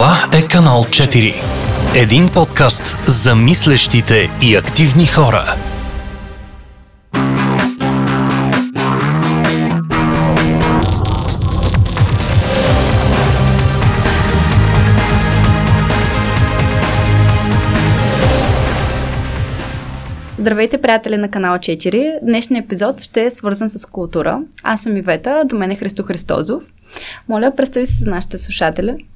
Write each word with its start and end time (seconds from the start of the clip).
Това 0.00 0.28
е 0.34 0.48
канал 0.48 0.84
4. 0.84 1.34
Един 1.96 2.28
подкаст 2.34 2.96
за 3.06 3.34
мислещите 3.34 4.30
и 4.42 4.56
активни 4.56 5.06
хора. 5.06 5.54
Здравейте, 20.38 20.82
приятели 20.82 21.16
на 21.16 21.30
канал 21.30 21.58
4. 21.58 22.18
Днешният 22.22 22.64
епизод 22.64 23.00
ще 23.00 23.24
е 23.24 23.30
свързан 23.30 23.68
с 23.68 23.86
култура. 23.86 24.40
Аз 24.62 24.82
съм 24.82 24.96
Ивета, 24.96 25.44
до 25.46 25.56
мен 25.56 25.70
е 25.70 25.76
Христо 25.76 26.02
Христозов. 26.02 26.62
Моля, 27.28 27.52
представи 27.56 27.86
се 27.86 28.04
за 28.04 28.10
нашите 28.10 28.38
слушатели. 28.38 29.06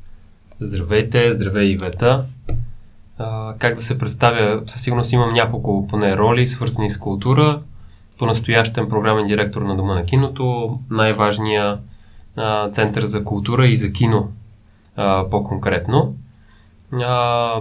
Здравейте, 0.60 1.32
здравей 1.32 1.66
Ивета. 1.66 2.24
А, 3.18 3.54
как 3.58 3.74
да 3.74 3.82
се 3.82 3.98
представя? 3.98 4.62
Със 4.66 4.82
сигурност 4.82 5.12
имам 5.12 5.32
няколко 5.32 5.86
поне 5.86 6.16
роли, 6.16 6.46
свързани 6.46 6.90
с 6.90 6.98
култура. 6.98 7.62
По-настоящен 8.18 8.88
програмен 8.88 9.26
директор 9.26 9.62
на 9.62 9.76
Дома 9.76 9.94
на 9.94 10.04
киното, 10.04 10.78
най-важния 10.90 11.78
а, 12.36 12.70
център 12.70 13.04
за 13.04 13.24
култура 13.24 13.66
и 13.66 13.76
за 13.76 13.92
кино 13.92 14.28
а, 14.96 15.30
по-конкретно. 15.30 16.14
А, 16.92 17.60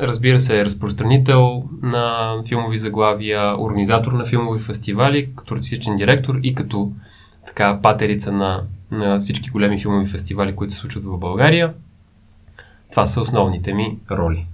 разбира 0.00 0.40
се, 0.40 0.64
разпространител 0.64 1.64
на 1.82 2.34
филмови 2.48 2.78
заглавия, 2.78 3.60
организатор 3.60 4.12
на 4.12 4.24
филмови 4.24 4.60
фестивали, 4.60 5.30
като 5.36 5.54
артистичен 5.54 5.96
директор 5.96 6.38
и 6.42 6.54
като 6.54 6.92
така 7.46 7.80
патерица 7.82 8.32
на, 8.32 8.62
на 8.90 9.18
всички 9.18 9.50
големи 9.50 9.78
филмови 9.78 10.06
фестивали, 10.06 10.56
които 10.56 10.72
се 10.72 10.78
случват 10.78 11.04
в 11.04 11.18
България. 11.18 11.72
Това 12.96 13.06
са 13.06 13.20
основните 13.20 13.74
ми 13.74 13.98
роли. 14.10 14.46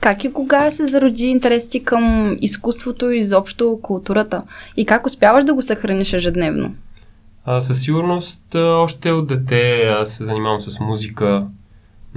Как 0.00 0.24
и 0.24 0.32
кога 0.32 0.70
се 0.70 0.86
зароди 0.86 1.24
интерес 1.24 1.68
ти 1.68 1.84
към 1.84 2.36
изкуството 2.40 3.10
и 3.10 3.18
изобщо 3.18 3.78
културата? 3.82 4.42
И 4.76 4.86
как 4.86 5.06
успяваш 5.06 5.44
да 5.44 5.54
го 5.54 5.62
съхраниш 5.62 6.12
ежедневно? 6.12 6.74
А, 7.44 7.60
със 7.60 7.82
сигурност, 7.82 8.54
още 8.54 9.10
от 9.10 9.26
дете 9.26 9.82
аз 9.82 10.10
се 10.10 10.24
занимавам 10.24 10.60
с 10.60 10.80
музика, 10.80 11.46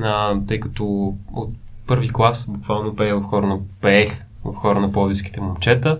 а, 0.01 0.35
тъй 0.47 0.59
като 0.59 1.13
от 1.33 1.49
първи 1.87 2.09
клас 2.09 2.45
буквално 2.49 2.95
пея 2.95 3.15
в 3.15 3.23
хора 3.23 3.47
на, 3.47 3.59
пеех 3.81 4.23
в 4.45 4.53
хора 4.53 4.79
на 4.79 4.91
пловдивските 4.91 5.41
момчета. 5.41 5.99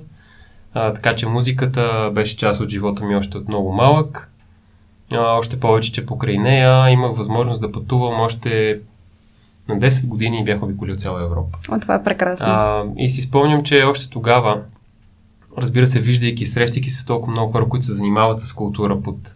А, 0.74 0.94
така 0.94 1.16
че 1.16 1.28
музиката 1.28 2.12
беше 2.14 2.38
част 2.38 2.62
от 2.62 2.70
живота 2.70 3.04
ми 3.04 3.16
още 3.16 3.38
от 3.38 3.48
много 3.48 3.72
малък. 3.72 4.32
А, 5.14 5.20
още 5.20 5.60
повече, 5.60 5.92
че 5.92 6.06
покрай 6.06 6.38
нея 6.38 6.90
имах 6.90 7.18
възможност 7.18 7.62
да 7.62 7.72
пътувам 7.72 8.22
още 8.22 8.80
на 9.70 9.80
10 9.80 10.08
години 10.08 10.44
бях 10.44 10.64
обиколил 10.64 10.96
цяла 10.96 11.24
Европа. 11.24 11.58
О, 11.72 11.80
това 11.80 11.96
е 11.96 12.04
прекрасно. 12.04 12.48
А, 12.50 12.84
и 12.98 13.10
си 13.10 13.22
спомням, 13.22 13.64
че 13.64 13.84
още 13.84 14.10
тогава, 14.10 14.62
разбира 15.58 15.88
се, 15.88 16.00
виждайки, 16.00 16.46
срещайки 16.46 16.90
се 16.90 17.02
с 17.02 17.06
толкова 17.06 17.32
много 17.32 17.52
хора, 17.52 17.70
които 17.70 17.86
се 17.86 17.92
занимават 17.92 18.40
с 18.40 18.54
култура 18.54 19.02
под 19.02 19.36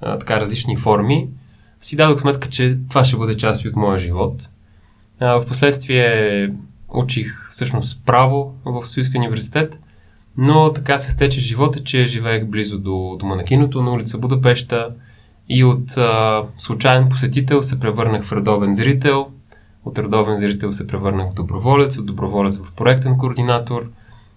а, 0.00 0.18
така 0.18 0.40
различни 0.40 0.76
форми, 0.76 1.28
си 1.80 1.96
дадох 1.96 2.20
сметка, 2.20 2.48
че 2.48 2.78
това 2.88 3.04
ще 3.04 3.16
бъде 3.16 3.36
част 3.36 3.64
от 3.64 3.76
моя 3.76 3.98
живот. 3.98 4.48
А, 5.20 5.40
впоследствие 5.40 6.52
учих 6.88 7.50
всъщност 7.50 8.02
право 8.06 8.54
в 8.64 8.86
Союзския 8.86 9.20
университет, 9.20 9.78
но 10.36 10.72
така 10.72 10.98
се 10.98 11.10
стече 11.10 11.40
живота, 11.40 11.84
че 11.84 12.04
живеех 12.04 12.46
близо 12.46 12.78
до 12.78 13.16
дома 13.20 13.34
на 13.34 13.44
киното 13.44 13.82
на 13.82 13.92
улица 13.92 14.18
Будапешта 14.18 14.90
и 15.48 15.64
от 15.64 15.96
а, 15.96 16.42
случайен 16.58 17.08
посетител 17.08 17.62
се 17.62 17.78
превърнах 17.80 18.24
в 18.24 18.32
редовен 18.32 18.74
зрител– 18.74 19.26
от 19.84 19.98
редовен 19.98 20.36
зрител 20.36 20.72
се 20.72 20.86
превърнах 20.86 21.30
в 21.30 21.34
доброволец, 21.34 21.98
от 21.98 22.06
доброволец 22.06 22.58
в 22.58 22.74
проектен 22.74 23.18
координатор 23.18 23.90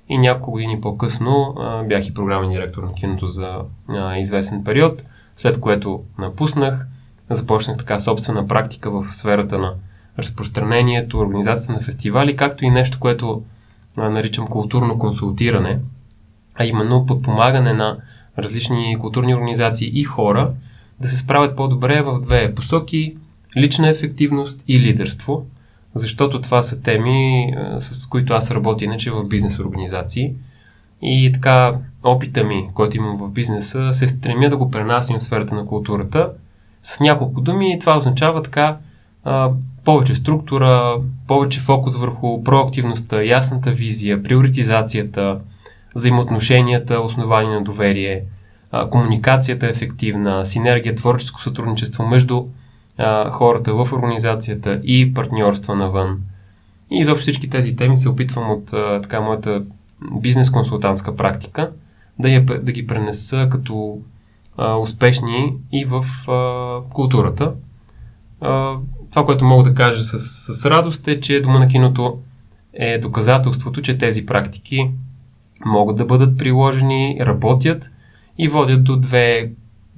и 0.09 0.17
няколко 0.17 0.51
години 0.51 0.81
по-късно 0.81 1.55
а, 1.59 1.83
бях 1.83 2.07
и 2.07 2.13
програмен 2.13 2.51
директор 2.51 2.83
на 2.83 2.93
киното 2.93 3.27
за 3.27 3.55
а, 3.89 4.17
известен 4.17 4.63
период, 4.63 5.03
след 5.35 5.59
което 5.59 6.03
напуснах, 6.17 6.87
започнах 7.29 7.77
така 7.77 7.99
собствена 7.99 8.47
практика 8.47 8.91
в 8.91 9.03
сферата 9.03 9.59
на 9.59 9.73
разпространението, 10.19 11.19
организацията 11.19 11.73
на 11.73 11.81
фестивали, 11.81 12.35
както 12.35 12.65
и 12.65 12.69
нещо, 12.69 12.99
което 12.99 13.43
а, 13.97 14.09
наричам 14.09 14.47
културно 14.47 14.99
консултиране, 14.99 15.79
а 16.55 16.65
именно 16.65 17.05
подпомагане 17.05 17.73
на 17.73 17.97
различни 18.37 18.97
културни 18.99 19.35
организации 19.35 19.99
и 19.99 20.03
хора 20.03 20.51
да 20.99 21.07
се 21.07 21.17
справят 21.17 21.55
по-добре 21.55 22.01
в 22.01 22.19
две 22.21 22.55
посоки– 22.55 23.17
лична 23.57 23.89
ефективност 23.89 24.63
и 24.67 24.79
лидерство, 24.79 25.45
защото 25.93 26.41
това 26.41 26.61
са 26.63 26.81
теми, 26.81 27.53
с 27.79 28.07
които 28.07 28.33
аз 28.33 28.51
работя 28.51 28.85
иначе 28.85 29.11
в 29.11 29.23
бизнес 29.23 29.59
организации. 29.59 30.33
И 31.01 31.31
така, 31.33 31.73
опита 32.03 32.43
ми, 32.43 32.69
който 32.73 32.97
имам 32.97 33.17
в 33.17 33.31
бизнеса, 33.31 33.93
се 33.93 34.07
стремя 34.07 34.49
да 34.49 34.57
го 34.57 34.71
пренасям 34.71 35.19
в 35.19 35.23
сферата 35.23 35.55
на 35.55 35.65
културата. 35.65 36.29
С 36.81 36.99
няколко 36.99 37.41
думи 37.41 37.77
това 37.79 37.97
означава 37.97 38.43
така 38.43 38.77
повече 39.85 40.15
структура, 40.15 40.95
повече 41.27 41.59
фокус 41.59 41.95
върху 41.95 42.43
проактивността, 42.43 43.23
ясната 43.23 43.71
визия, 43.71 44.23
приоритизацията, 44.23 45.39
взаимоотношенията, 45.95 46.99
основани 46.99 47.49
на 47.49 47.61
доверие, 47.61 48.23
комуникацията 48.91 49.67
е 49.67 49.69
ефективна, 49.69 50.45
синергия, 50.45 50.95
творческо 50.95 51.41
сътрудничество 51.41 52.07
между 52.07 52.45
а, 53.01 53.31
хората 53.31 53.73
в 53.73 53.93
организацията 53.93 54.81
и 54.83 55.13
партньорства 55.13 55.75
навън. 55.75 56.21
И 56.91 56.99
изобщо 56.99 57.21
всички 57.21 57.49
тези 57.49 57.75
теми 57.75 57.97
се 57.97 58.09
опитвам 58.09 58.51
от 58.51 58.73
а, 58.73 59.01
така 59.01 59.21
моята 59.21 59.63
бизнес-консултантска 60.21 61.15
практика 61.15 61.71
да, 62.19 62.29
я, 62.29 62.45
да 62.45 62.71
ги 62.71 62.87
пренеса 62.87 63.47
като 63.51 63.97
а, 64.57 64.75
успешни 64.75 65.53
и 65.71 65.85
в 65.85 66.05
а, 66.31 66.93
културата. 66.93 67.53
А, 68.41 68.75
това, 69.11 69.25
което 69.25 69.45
мога 69.45 69.69
да 69.69 69.75
кажа 69.75 70.03
с, 70.03 70.19
с 70.53 70.65
радост 70.65 71.07
е, 71.07 71.19
че 71.19 71.41
Дома 71.41 71.59
на 71.59 71.67
киното 71.67 72.19
е 72.73 72.97
доказателството, 72.97 73.81
че 73.81 73.97
тези 73.97 74.25
практики 74.25 74.91
могат 75.65 75.97
да 75.97 76.05
бъдат 76.05 76.37
приложени, 76.37 77.17
работят 77.21 77.91
и 78.37 78.47
водят 78.47 78.83
до 78.83 78.95
две 78.95 79.51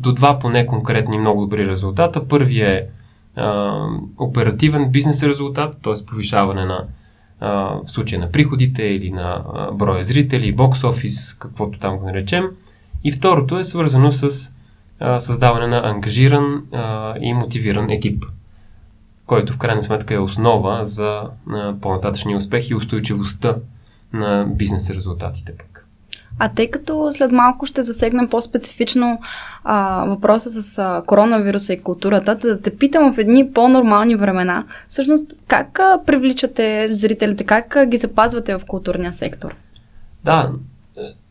до 0.03 0.11
два 0.11 0.39
поне 0.39 0.65
конкретни 0.65 1.19
много 1.19 1.41
добри 1.41 1.67
резултата. 1.67 2.27
Първият 2.27 2.69
е 2.69 2.87
а, 3.35 3.73
оперативен 4.17 4.91
бизнес 4.91 5.23
резултат, 5.23 5.77
т.е. 5.83 6.05
повишаване 6.05 6.65
на 6.65 6.85
а, 7.39 7.49
в 7.85 7.91
случая 7.91 8.19
на 8.19 8.31
приходите 8.31 8.83
или 8.83 9.11
на 9.11 9.43
а, 9.53 9.71
броя 9.71 10.03
зрители, 10.03 10.55
бокс 10.55 10.83
офис, 10.83 11.33
каквото 11.33 11.79
там 11.79 11.97
го 11.97 12.05
наречем. 12.05 12.45
И 13.03 13.11
второто 13.11 13.57
е 13.57 13.63
свързано 13.63 14.11
с 14.11 14.51
а, 14.99 15.19
създаване 15.19 15.67
на 15.67 15.89
ангажиран 15.89 16.63
а, 16.71 17.15
и 17.21 17.33
мотивиран 17.33 17.89
екип, 17.89 18.25
който 19.25 19.53
в 19.53 19.57
крайна 19.57 19.83
сметка 19.83 20.13
е 20.13 20.19
основа 20.19 20.79
за 20.85 21.21
а, 21.49 21.75
по-нататъчния 21.81 22.37
успех 22.37 22.69
и 22.69 22.75
устойчивостта 22.75 23.55
на 24.13 24.45
бизнес 24.49 24.89
резултатите. 24.89 25.53
А 26.39 26.49
тъй 26.49 26.69
като 26.71 27.09
след 27.11 27.31
малко 27.31 27.65
ще 27.65 27.83
засегнем 27.83 28.27
по-специфично 28.29 29.19
а, 29.63 30.05
въпроса 30.05 30.61
с 30.61 30.77
а, 30.77 31.03
коронавируса 31.05 31.73
и 31.73 31.81
културата, 31.81 32.35
да 32.35 32.61
те 32.61 32.77
питам 32.77 33.13
в 33.13 33.17
едни 33.17 33.51
по-нормални 33.51 34.15
времена, 34.15 34.65
всъщност 34.87 35.33
как 35.47 35.79
а, 35.79 35.99
привличате 36.05 36.89
зрителите, 36.91 37.43
как 37.43 37.75
а, 37.75 37.85
ги 37.85 37.97
запазвате 37.97 38.55
в 38.55 38.61
културния 38.67 39.13
сектор? 39.13 39.55
Да, 40.23 40.51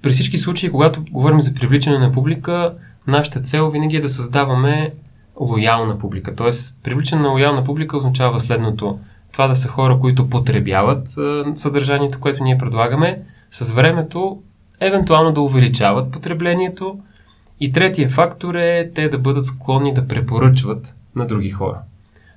при 0.02 0.10
всички 0.10 0.38
случаи, 0.38 0.70
когато 0.70 1.04
говорим 1.10 1.40
за 1.40 1.54
привличане 1.54 1.98
на 1.98 2.12
публика, 2.12 2.74
нашата 3.06 3.40
цел 3.40 3.70
винаги 3.70 3.96
е 3.96 4.00
да 4.00 4.08
създаваме 4.08 4.92
лоялна 5.40 5.98
публика. 5.98 6.34
Тоест, 6.34 6.76
привличане 6.82 7.22
на 7.22 7.28
лоялна 7.28 7.64
публика 7.64 7.96
означава 7.96 8.40
следното. 8.40 8.98
Това 9.32 9.48
да 9.48 9.56
са 9.56 9.68
хора, 9.68 9.98
които 10.00 10.28
потребяват 10.28 11.08
съдържанието, 11.54 12.20
което 12.20 12.44
ние 12.44 12.58
предлагаме. 12.58 13.22
С 13.50 13.72
времето 13.72 14.42
евентуално 14.86 15.32
да 15.32 15.40
увеличават 15.40 16.12
потреблението. 16.12 16.98
И 17.60 17.72
третия 17.72 18.08
фактор 18.08 18.54
е 18.54 18.90
те 18.94 19.08
да 19.08 19.18
бъдат 19.18 19.46
склонни 19.46 19.94
да 19.94 20.08
препоръчват 20.08 20.94
на 21.16 21.26
други 21.26 21.50
хора. 21.50 21.78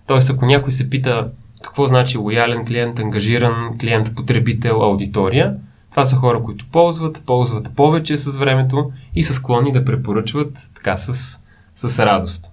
Тоест, 0.07 0.30
ако 0.30 0.45
някой 0.45 0.71
се 0.71 0.89
пита 0.89 1.27
какво 1.63 1.88
значи 1.88 2.18
лоялен 2.18 2.65
клиент, 2.65 3.00
ангажиран 3.00 3.77
клиент, 3.81 4.15
потребител, 4.15 4.83
аудитория, 4.83 5.56
това 5.92 6.06
са 6.06 6.15
хора, 6.15 6.44
които 6.44 6.65
ползват, 6.71 7.21
ползват 7.25 7.75
повече 7.75 8.18
с 8.18 8.38
времето 8.38 8.91
и 9.15 9.24
са 9.24 9.33
склонни 9.33 9.71
да 9.71 9.86
препоръчват 9.86 10.69
така 10.75 10.98
с, 10.98 11.39
с 11.75 12.06
радост. 12.06 12.51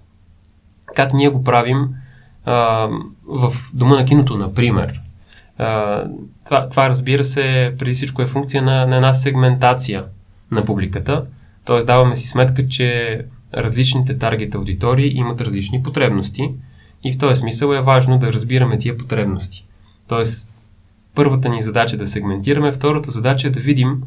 Как 0.95 1.13
ние 1.13 1.29
го 1.29 1.43
правим 1.43 1.89
а, 2.45 2.87
в 3.25 3.53
Дома 3.73 3.95
на 3.95 4.05
киното, 4.05 4.37
например? 4.37 5.02
Това, 6.45 6.69
това, 6.69 6.89
разбира 6.89 7.23
се, 7.23 7.75
преди 7.79 7.93
всичко 7.93 8.21
е 8.21 8.25
функция 8.25 8.63
на, 8.63 8.85
на 8.85 8.95
една 8.95 9.13
сегментация 9.13 10.05
на 10.51 10.65
публиката. 10.65 11.25
Тоест, 11.65 11.87
даваме 11.87 12.15
си 12.15 12.27
сметка, 12.27 12.67
че 12.67 13.19
различните 13.53 14.17
таргет 14.17 14.55
аудитории 14.55 15.17
имат 15.17 15.41
различни 15.41 15.83
потребности 15.83 16.51
и 17.03 17.11
в 17.13 17.17
този 17.17 17.35
смисъл 17.35 17.73
е 17.73 17.81
важно 17.81 18.19
да 18.19 18.33
разбираме 18.33 18.77
тия 18.77 18.97
потребности. 18.97 19.65
Тоест, 20.07 20.49
първата 21.15 21.49
ни 21.49 21.61
задача 21.61 21.95
е 21.95 21.99
да 21.99 22.07
сегментираме, 22.07 22.71
втората 22.71 23.11
задача 23.11 23.47
е 23.47 23.51
да 23.51 23.59
видим 23.59 24.01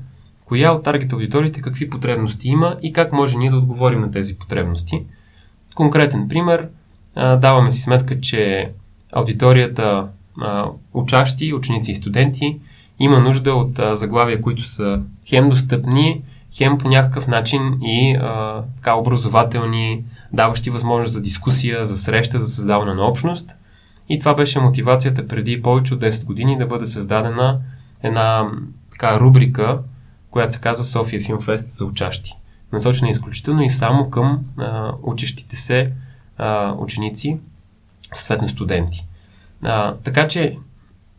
коя 0.45 0.73
от 0.73 0.85
таргет 0.85 1.13
аудиториите 1.13 1.61
какви 1.61 1.91
потребности 1.91 2.49
има 2.49 2.77
и 2.83 2.93
как 2.93 3.13
може 3.13 3.39
ние 3.39 3.51
да 3.51 3.57
отговорим 3.57 4.01
на 4.01 4.11
тези 4.11 4.39
потребности. 4.39 5.03
Конкретен 5.75 6.29
пример, 6.29 6.69
даваме 7.17 7.71
си 7.71 7.83
сметка, 7.83 8.21
че 8.21 8.71
аудиторията 9.13 10.09
учащи, 10.95 11.55
ученици 11.55 11.93
и 11.93 11.95
студенти 11.95 12.59
има 12.99 13.21
нужда 13.21 13.55
от 13.55 13.81
заглавия, 13.93 14.41
които 14.41 14.63
са 14.63 15.01
хем 15.29 15.49
достъпни, 15.49 16.23
хем 16.57 16.79
по 16.79 16.89
някакъв 16.89 17.27
начин 17.29 17.79
и 17.83 18.17
а, 18.21 18.63
така 18.77 18.95
образователни, 18.95 20.05
даващи 20.33 20.71
възможност 20.71 21.13
за 21.13 21.23
дискусия, 21.23 21.85
за 21.85 21.99
среща, 21.99 22.41
за 22.41 22.49
създаване 22.49 22.95
на 22.95 23.03
общност. 23.03 23.57
И 24.09 24.19
това 24.19 24.35
беше 24.35 24.61
мотивацията 24.61 25.29
преди 25.29 25.63
повече 25.63 25.95
от 25.95 26.01
10 26.01 26.27
години 26.27 26.59
да 26.59 26.67
бъде 26.67 26.87
създадена 26.87 27.61
една 28.03 28.51
така 28.93 29.21
рубрика, 29.21 29.79
която 30.31 30.55
се 30.55 30.61
казва 30.61 30.85
София 30.85 31.21
Филмфест 31.21 31.71
за 31.71 31.85
учащи. 31.85 32.33
Насочена 32.73 33.11
изключително 33.11 33.63
и 33.63 33.71
само 33.71 34.11
към 34.11 34.41
а, 34.59 34.93
учещите 35.03 35.57
се 35.57 35.93
а, 36.39 36.73
ученици, 36.73 37.39
съответно 38.15 38.49
студенти. 38.49 39.07
А, 39.63 39.95
така 39.95 40.29
че 40.29 40.57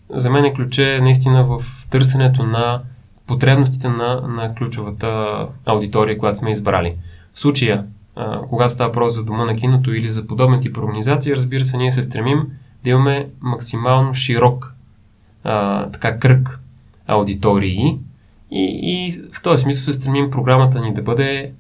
за 0.10 0.30
мен 0.30 0.46
е 0.46 0.54
ключе 0.54 1.00
наистина 1.02 1.44
в 1.44 1.64
търсенето 1.90 2.44
на 2.44 2.82
потребностите 3.28 3.90
на, 3.90 4.22
на 4.22 4.56
ключовата 4.56 5.38
аудитория, 5.66 6.18
която 6.18 6.38
сме 6.38 6.52
избрали. 6.52 6.96
В 7.34 7.40
случая, 7.40 7.86
а, 8.16 8.42
когато 8.42 8.74
става 8.74 8.90
въпрос 8.90 9.14
за 9.14 9.24
дома 9.24 9.46
на 9.46 9.56
киното 9.56 9.94
или 9.94 10.10
за 10.10 10.28
подобен 10.28 10.62
тип 10.62 10.78
организации, 10.78 11.36
разбира 11.36 11.66
се, 11.66 11.78
ние 11.78 11.92
се 11.92 12.04
стремим 12.04 12.48
да 12.84 12.90
имаме 12.90 13.30
максимално 13.42 14.14
широк 14.14 14.74
а, 15.44 15.86
така 15.90 16.20
кръг 16.20 16.60
аудитории 17.08 17.98
и, 18.52 18.80
и 18.84 19.22
в 19.34 19.44
този 19.44 19.64
смисъл 19.64 19.84
се 19.84 20.00
стремим 20.00 20.32
програмата 20.32 20.82
ни 20.82 20.94
да 20.94 21.02
бъде 21.02 21.54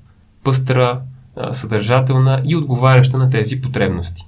пъстра, 0.43 1.01
съдържателна 1.51 2.41
и 2.45 2.55
отговаряща 2.55 3.17
на 3.17 3.29
тези 3.29 3.61
потребности. 3.61 4.26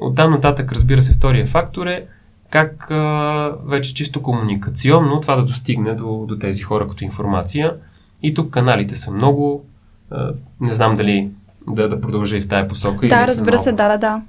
Оттам 0.00 0.30
нататък, 0.30 0.72
разбира 0.72 1.02
се, 1.02 1.12
втория 1.12 1.46
фактор 1.46 1.86
е 1.86 2.06
как 2.50 2.90
а, 2.90 3.54
вече 3.66 3.94
чисто 3.94 4.22
комуникационно 4.22 5.20
това 5.20 5.36
да 5.36 5.42
достигне 5.42 5.94
до, 5.94 6.24
до 6.28 6.38
тези 6.38 6.62
хора 6.62 6.88
като 6.88 7.04
информация. 7.04 7.74
И 8.22 8.34
тук 8.34 8.50
каналите 8.50 8.96
са 8.96 9.10
много. 9.10 9.64
А, 10.10 10.32
не 10.60 10.72
знам 10.72 10.94
дали 10.94 11.30
да, 11.68 11.88
да 11.88 12.00
продължа 12.00 12.36
и 12.36 12.40
в 12.40 12.48
тая 12.48 12.68
посока. 12.68 13.08
Да, 13.08 13.26
разбира 13.26 13.58
се, 13.58 13.72
да, 13.72 13.88
да, 13.88 13.98
да. 13.98 14.22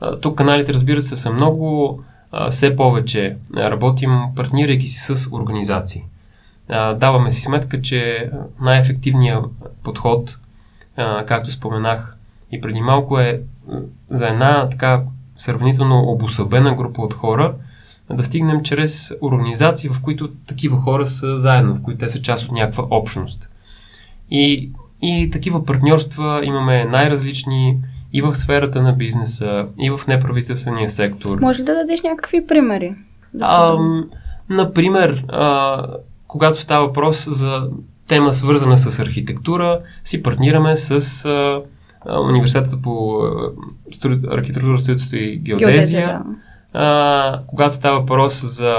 А, 0.00 0.16
тук 0.16 0.38
каналите, 0.38 0.74
разбира 0.74 1.02
се, 1.02 1.16
са 1.16 1.30
много. 1.30 1.98
А, 2.32 2.50
все 2.50 2.76
повече 2.76 3.36
работим, 3.56 4.10
партнирайки 4.36 4.86
си 4.86 5.14
с 5.14 5.28
организации. 5.32 6.04
А, 6.68 6.94
даваме 6.94 7.30
си 7.30 7.42
сметка, 7.42 7.80
че 7.80 8.30
най-ефективният 8.60 9.44
подход, 9.82 10.38
а, 10.96 11.24
както 11.24 11.50
споменах 11.50 12.16
и 12.52 12.60
преди 12.60 12.80
малко, 12.80 13.18
е 13.18 13.40
за 14.10 14.28
една 14.28 14.68
така 14.68 15.02
сравнително 15.36 16.02
обосъбена 16.02 16.74
група 16.74 17.02
от 17.02 17.14
хора, 17.14 17.54
да 18.10 18.24
стигнем 18.24 18.62
чрез 18.62 19.12
организации, 19.22 19.90
в 19.90 20.00
които 20.02 20.30
такива 20.46 20.76
хора 20.76 21.06
са 21.06 21.38
заедно, 21.38 21.74
в 21.74 21.82
които 21.82 21.98
те 21.98 22.08
са 22.08 22.22
част 22.22 22.44
от 22.44 22.52
някаква 22.52 22.84
общност. 22.90 23.50
И, 24.30 24.70
и 25.02 25.30
такива 25.32 25.64
партньорства 25.64 26.40
имаме 26.44 26.84
най-различни 26.84 27.78
и 28.12 28.22
в 28.22 28.34
сферата 28.34 28.82
на 28.82 28.92
бизнеса, 28.92 29.66
и 29.78 29.90
в 29.90 30.00
неправителствения 30.08 30.90
сектор. 30.90 31.38
Може 31.40 31.60
ли 31.60 31.64
да 31.64 31.74
дадеш 31.74 32.02
някакви 32.02 32.46
примери? 32.46 32.94
А, 33.40 33.76
например, 34.50 35.24
а, 35.28 35.84
когато 36.26 36.60
става 36.60 36.86
въпрос 36.86 37.28
за 37.30 37.68
тема 38.06 38.32
свързана 38.32 38.78
с 38.78 38.98
архитектура, 38.98 39.80
си 40.04 40.22
партнираме 40.22 40.76
с 40.76 41.24
а, 41.24 41.62
университета 42.06 42.76
по 42.82 43.20
архитектура, 44.30 44.78
строителство 44.78 45.16
и 45.16 45.36
геодезия. 45.36 45.68
геодезия 45.68 46.06
да. 46.06 46.22
а, 46.72 47.40
когато 47.46 47.74
става 47.74 48.00
въпрос 48.00 48.44
за 48.44 48.76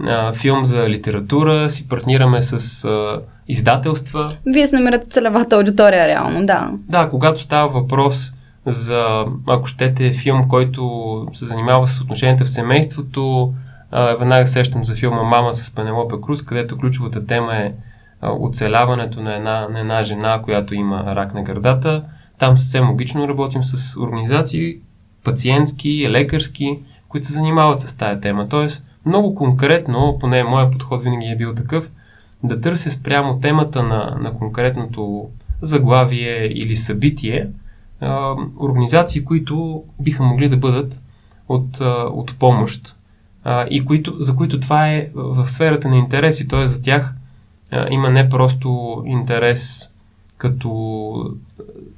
а, 0.00 0.32
филм 0.32 0.64
за 0.64 0.88
литература, 0.90 1.70
си 1.70 1.88
партнираме 1.88 2.42
с 2.42 2.84
а, 2.84 3.20
издателства. 3.48 4.30
Вие 4.46 4.68
се 4.68 4.76
намирате 4.76 5.08
целевата 5.08 5.56
аудитория, 5.56 6.06
реално, 6.06 6.46
да. 6.46 6.70
Да, 6.88 7.08
когато 7.08 7.40
става 7.40 7.68
въпрос 7.68 8.32
за, 8.66 9.24
ако 9.46 9.66
щете, 9.66 10.12
филм, 10.12 10.48
който 10.48 11.26
се 11.32 11.44
занимава 11.44 11.86
с 11.86 12.00
отношенията 12.00 12.44
в 12.44 12.50
семейството, 12.50 13.52
а, 13.90 14.14
веднага 14.14 14.46
сещам 14.46 14.84
за 14.84 14.94
филма 14.94 15.22
Мама 15.22 15.52
с 15.52 15.74
Пенелопе 15.74 16.14
Круз, 16.22 16.42
където 16.42 16.76
ключовата 16.76 17.26
тема 17.26 17.56
е 17.56 17.72
оцеляването 18.22 19.20
на 19.20 19.36
една, 19.36 19.68
на 19.68 19.80
една 19.80 20.02
жена, 20.02 20.42
която 20.42 20.74
има 20.74 21.16
рак 21.16 21.34
на 21.34 21.42
гърдата. 21.42 22.02
Там 22.38 22.56
съвсем 22.56 22.90
логично 22.90 23.28
работим 23.28 23.62
с 23.62 24.00
организации, 24.00 24.78
пациентски, 25.24 26.10
лекарски, 26.10 26.78
които 27.08 27.26
се 27.26 27.32
занимават 27.32 27.80
с 27.80 27.96
тая 27.96 28.20
тема. 28.20 28.48
Тоест, 28.48 28.84
много 29.06 29.34
конкретно, 29.34 30.16
поне 30.20 30.44
моят 30.44 30.72
подход 30.72 31.02
винаги 31.02 31.26
е 31.26 31.36
бил 31.36 31.54
такъв, 31.54 31.90
да 32.42 32.60
търся 32.60 32.90
спрямо 32.90 33.40
темата 33.40 33.82
на, 33.82 34.18
на 34.20 34.34
конкретното 34.34 35.28
заглавие 35.62 36.46
или 36.46 36.76
събитие, 36.76 37.48
а, 38.00 38.34
организации, 38.60 39.24
които 39.24 39.84
биха 40.00 40.22
могли 40.22 40.48
да 40.48 40.56
бъдат 40.56 41.00
от, 41.48 41.80
а, 41.80 42.08
от 42.12 42.38
помощ 42.38 42.96
а, 43.44 43.66
и 43.70 43.84
които, 43.84 44.14
за 44.18 44.36
които 44.36 44.60
това 44.60 44.88
е 44.88 45.10
в 45.14 45.48
сферата 45.48 45.88
на 45.88 45.96
интереси, 45.96 46.48
т.е. 46.48 46.66
за 46.66 46.82
тях 46.82 47.14
а, 47.70 47.86
има 47.90 48.10
не 48.10 48.28
просто 48.28 49.02
интерес 49.06 49.90
като 50.38 51.36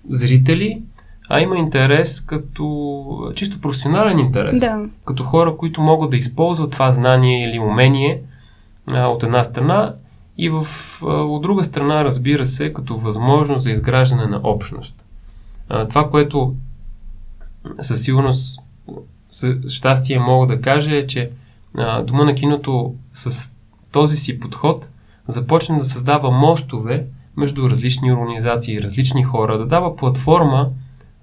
зрители, 0.09 0.83
а 1.29 1.41
има 1.41 1.57
интерес 1.57 2.21
като 2.21 3.33
чисто 3.35 3.61
професионален 3.61 4.19
интерес. 4.19 4.61
Да. 4.61 4.87
Като 5.05 5.25
хора, 5.25 5.57
които 5.57 5.81
могат 5.81 6.11
да 6.11 6.17
използват 6.17 6.71
това 6.71 6.93
знание 6.93 7.51
или 7.51 7.59
умение 7.59 8.23
а, 8.87 9.07
от 9.07 9.23
една 9.23 9.45
страна 9.45 9.95
и 10.39 10.49
в, 10.49 10.67
а, 11.03 11.07
от 11.07 11.43
друга 11.43 11.65
страна, 11.65 12.05
разбира 12.05 12.47
се, 12.47 12.73
като 12.73 12.97
възможност 12.97 13.65
за 13.65 13.71
изграждане 13.71 14.27
на 14.27 14.41
общност. 14.45 15.05
А, 15.69 15.89
това, 15.89 16.11
което 16.11 16.55
със 17.81 18.03
сигурност 18.03 18.61
с 19.31 19.57
щастие 19.69 20.19
мога 20.19 20.47
да 20.47 20.61
кажа 20.61 20.97
е, 20.97 21.07
че 21.07 21.31
а, 21.77 22.03
Дома 22.03 22.25
на 22.25 22.35
киното 22.35 22.95
с 23.13 23.53
този 23.93 24.17
си 24.17 24.41
подход 24.41 24.89
започна 25.29 25.79
да 25.79 25.85
създава 25.85 26.31
мостове 26.31 27.07
между 27.39 27.71
различни 27.71 28.13
организации, 28.13 28.83
различни 28.83 29.25
хора, 29.25 29.59
да 29.59 29.67
дава 29.67 29.97
платформа 29.97 30.71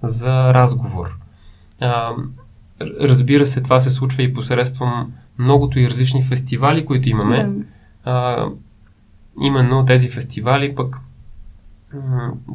за 0.02 0.54
разговор. 0.54 1.16
А, 1.80 2.12
разбира 2.80 3.46
се, 3.46 3.62
това 3.62 3.80
се 3.80 3.90
случва 3.90 4.22
и 4.22 4.34
посредством 4.34 5.12
многото 5.38 5.78
и 5.78 5.90
различни 5.90 6.22
фестивали, 6.22 6.86
които 6.86 7.08
имаме. 7.08 7.44
Да. 7.44 7.64
А, 8.04 8.46
именно 9.40 9.84
тези 9.84 10.08
фестивали 10.08 10.74
пък 10.74 11.00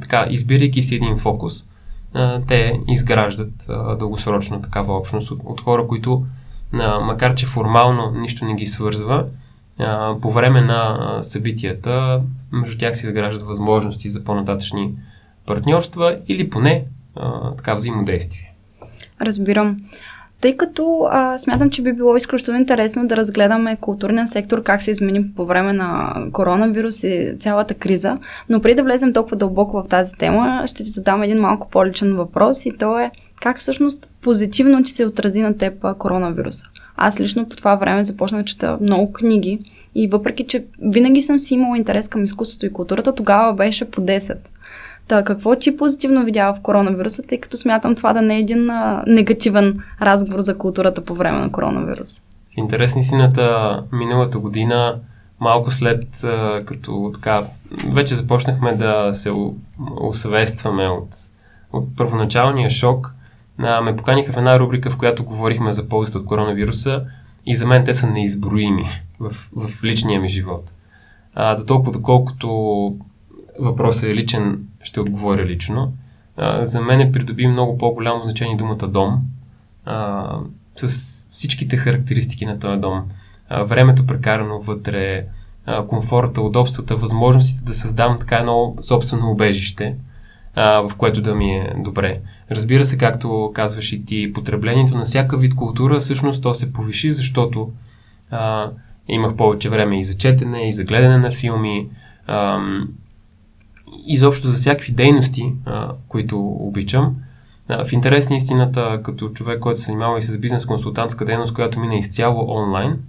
така, 0.02 0.28
избирайки 0.30 0.84
си 0.84 0.96
един 0.96 1.18
фокус, 1.18 1.68
а, 2.14 2.42
те 2.42 2.80
изграждат 2.88 3.66
а, 3.70 3.96
дългосрочно 3.96 4.62
такава 4.62 4.98
общност 4.98 5.32
от, 5.32 5.40
от 5.44 5.62
хора, 5.62 5.88
които 5.88 6.26
а, 6.74 7.00
макар 7.00 7.36
че 7.36 7.46
формално 7.46 8.12
нищо 8.12 8.46
не 8.46 8.56
ги 8.56 8.66
свързва, 8.66 9.26
по 10.22 10.32
време 10.32 10.62
на 10.62 11.18
събитията 11.22 12.22
между 12.52 12.78
тях 12.78 12.98
се 12.98 13.08
изграждат 13.08 13.44
възможности 13.44 14.10
за 14.10 14.24
по-нататъчни 14.24 14.94
партньорства 15.46 16.18
или 16.28 16.50
поне 16.50 16.86
а, 17.16 17.56
така 17.56 17.74
взаимодействие. 17.74 18.54
Разбирам. 19.22 19.78
Тъй 20.42 20.58
като 20.58 21.08
а, 21.10 21.38
смятам, 21.38 21.70
че 21.70 21.82
би 21.82 21.94
било 21.94 22.16
изключително 22.16 22.60
интересно 22.60 23.08
да 23.08 23.18
разгледаме 23.18 23.76
културния 23.76 24.28
сектор, 24.28 24.64
как 24.64 24.82
се 24.82 24.92
измени 24.92 25.32
по 25.36 25.46
време 25.46 25.74
на 25.74 26.16
коронавирус 26.32 27.04
и 27.04 27.36
цялата 27.40 27.74
криза, 27.74 28.18
но 28.50 28.62
преди 28.62 28.76
да 28.76 28.84
влезем 28.84 29.14
толкова 29.14 29.38
дълбоко 29.38 29.84
в 29.84 29.90
тази 29.90 30.14
тема, 30.14 30.64
ще 30.66 30.84
ти 30.84 30.90
задам 30.90 31.24
един 31.24 31.40
малко 31.40 31.70
по-личен 31.70 32.16
въпрос 32.16 32.66
и 32.66 32.78
то 32.78 33.00
е 33.00 33.12
как 33.42 33.58
всъщност 33.58 34.10
позитивно 34.22 34.84
ти 34.84 34.92
се 34.92 35.06
отрази 35.06 35.42
на 35.42 35.58
теб 35.58 35.98
коронавируса. 35.98 36.66
Аз 37.04 37.20
лично 37.20 37.50
по 37.50 37.56
това 37.56 37.76
време 37.76 38.04
започнах 38.04 38.42
да 38.42 38.46
чета 38.46 38.78
много 38.82 39.14
книги 39.14 39.60
и 39.96 40.08
въпреки, 40.08 40.48
че 40.48 40.66
винаги 40.82 41.22
съм 41.22 41.40
си 41.40 41.54
имала 41.54 41.78
интерес 41.78 42.08
към 42.08 42.24
изкуството 42.24 42.66
и 42.66 42.74
културата, 42.74 43.16
тогава 43.16 43.54
беше 43.54 43.92
по 43.92 44.02
10. 44.02 44.38
Та, 45.08 45.24
какво 45.24 45.56
ти 45.56 45.78
позитивно 45.78 46.26
видява 46.26 46.54
в 46.54 46.62
коронавируса, 46.62 47.24
тъй 47.24 47.40
като 47.40 47.58
смятам 47.58 47.96
това 47.96 48.14
да 48.14 48.22
не 48.22 48.36
е 48.36 48.40
един 48.40 48.70
а, 48.70 49.04
негативен 49.08 49.84
разговор 50.02 50.42
за 50.42 50.58
културата 50.58 51.06
по 51.06 51.14
време 51.14 51.40
на 51.40 51.52
коронавируса? 51.52 52.22
В 52.54 52.58
интересни 52.58 53.04
сината 53.04 53.84
миналата 53.92 54.40
година, 54.40 54.96
малко 55.40 55.72
след 55.72 56.24
а, 56.24 56.62
като 56.66 57.12
така, 57.14 57.44
вече 57.94 58.16
започнахме 58.16 58.76
да 58.76 59.10
се 59.14 59.32
усъвестваме 60.02 60.88
от, 60.88 61.10
от 61.74 61.96
първоначалния 61.98 62.70
шок, 62.70 63.14
а, 63.58 63.82
ме 63.82 63.96
поканиха 63.96 64.34
в 64.34 64.38
една 64.38 64.60
рубрика, 64.60 64.92
в 64.92 64.98
която 64.98 65.24
говорихме 65.24 65.72
за 65.72 65.90
ползите 65.90 66.18
от 66.18 66.26
коронавируса 66.26 67.06
и 67.46 67.56
за 67.56 67.68
мен 67.68 67.86
те 67.86 67.94
са 67.94 68.08
неизброими 68.08 68.86
в, 69.20 69.50
в 69.56 69.84
личния 69.84 70.22
ми 70.22 70.30
живот. 70.30 70.72
А, 71.36 71.56
до 71.56 71.66
толкова, 71.66 71.92
доколкото 71.92 72.50
въпросът 73.60 74.04
е 74.04 74.16
личен, 74.16 74.68
ще 74.84 75.00
отговоря 75.00 75.46
лично. 75.46 75.94
А, 76.38 76.66
за 76.66 76.82
мен 76.82 77.02
е 77.02 77.12
придоби 77.12 77.48
много 77.48 77.78
по-голямо 77.78 78.24
значение 78.24 78.58
думата 78.58 78.88
дом, 78.88 79.22
а, 79.86 80.38
с 80.76 80.88
всичките 81.32 81.78
характеристики 81.78 82.46
на 82.46 82.60
този 82.60 82.82
дом. 82.82 83.04
А, 83.50 83.64
времето 83.64 84.06
прекарано 84.06 84.60
вътре, 84.60 85.26
а, 85.66 85.88
комфорта, 85.88 86.42
удобствата, 86.42 86.96
възможностите 86.96 87.66
да 87.66 87.74
създам 87.74 88.18
така 88.20 88.36
едно 88.36 88.76
собствено 88.82 89.32
убежище, 89.32 89.96
в 90.56 90.92
което 90.98 91.22
да 91.22 91.36
ми 91.36 91.52
е 91.52 91.74
добре. 91.78 92.20
Разбира 92.52 92.86
се, 92.86 92.98
както 92.98 93.52
казваш 93.54 93.94
и 93.94 94.06
ти, 94.06 94.34
потреблението 94.34 94.96
на 94.96 95.04
всяка 95.04 95.38
вид 95.38 95.56
култура, 95.56 96.00
всъщност 96.00 96.44
то 96.44 96.54
се 96.54 96.74
повиши, 96.74 97.12
защото 97.12 97.72
а, 98.32 98.70
имах 99.08 99.36
повече 99.36 99.70
време 99.70 100.00
и 100.00 100.04
за 100.04 100.18
четене, 100.18 100.70
и 100.70 100.74
за 100.74 100.84
гледане 100.84 101.18
на 101.18 101.32
филми, 101.32 101.88
а, 102.28 102.60
изобщо 104.08 104.48
за 104.48 104.58
всякакви 104.58 104.94
дейности, 104.94 105.54
а, 105.66 105.92
които 106.08 106.40
обичам. 106.40 107.16
А, 107.68 107.86
в 107.86 107.94
интерес 107.94 108.30
на 108.30 108.36
истината, 108.36 109.02
като 109.04 109.30
човек, 109.30 109.60
който 109.60 109.80
се 109.80 109.86
занимава 109.86 110.18
и 110.18 110.22
с 110.22 110.38
бизнес-консултантска 110.38 111.26
дейност, 111.26 111.54
която 111.54 111.80
мина 111.80 111.96
изцяло 111.96 112.52
онлайн, 112.52 113.00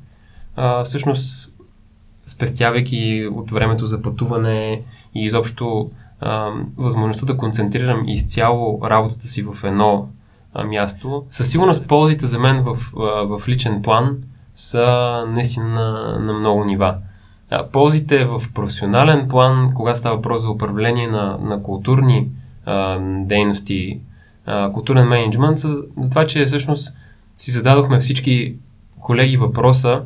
а, 0.57 0.85
всъщност 0.85 1.53
спестявайки 2.25 3.29
от 3.33 3.51
времето 3.51 3.87
за 3.87 4.03
пътуване 4.03 4.83
и 5.15 5.25
изобщо 5.25 5.91
възможността 6.77 7.27
да 7.27 7.37
концентрирам 7.37 8.09
изцяло 8.09 8.81
работата 8.85 9.27
си 9.27 9.43
в 9.43 9.65
едно 9.65 10.09
а, 10.55 10.65
място. 10.65 11.25
Със 11.31 11.51
сигурност 11.51 11.87
ползите 11.87 12.27
за 12.27 12.39
мен 12.39 12.63
в, 12.63 12.77
а, 12.97 13.03
в 13.39 13.49
личен 13.49 13.83
план 13.83 14.19
са 14.55 15.25
наистина 15.29 15.69
на, 15.69 16.19
на 16.19 16.33
много 16.33 16.65
нива. 16.65 16.97
А, 17.51 17.67
ползите 17.67 18.25
в 18.25 18.43
професионален 18.55 19.29
план, 19.29 19.75
кога 19.75 19.95
става 19.95 20.17
въпрос 20.17 20.43
за 20.43 20.51
управление 20.51 21.07
на, 21.07 21.39
на 21.43 21.63
културни 21.63 22.29
а, 22.67 22.99
дейности, 23.01 24.01
а, 24.47 24.73
културен 24.73 25.09
менеджмент, 25.09 25.59
са 25.59 25.83
за 25.99 26.11
това, 26.11 26.27
че 26.27 26.45
всъщност 26.45 26.97
си 27.37 27.51
зададохме 27.51 27.99
всички 27.99 28.57
колеги 29.01 29.37
въпроса 29.37 30.03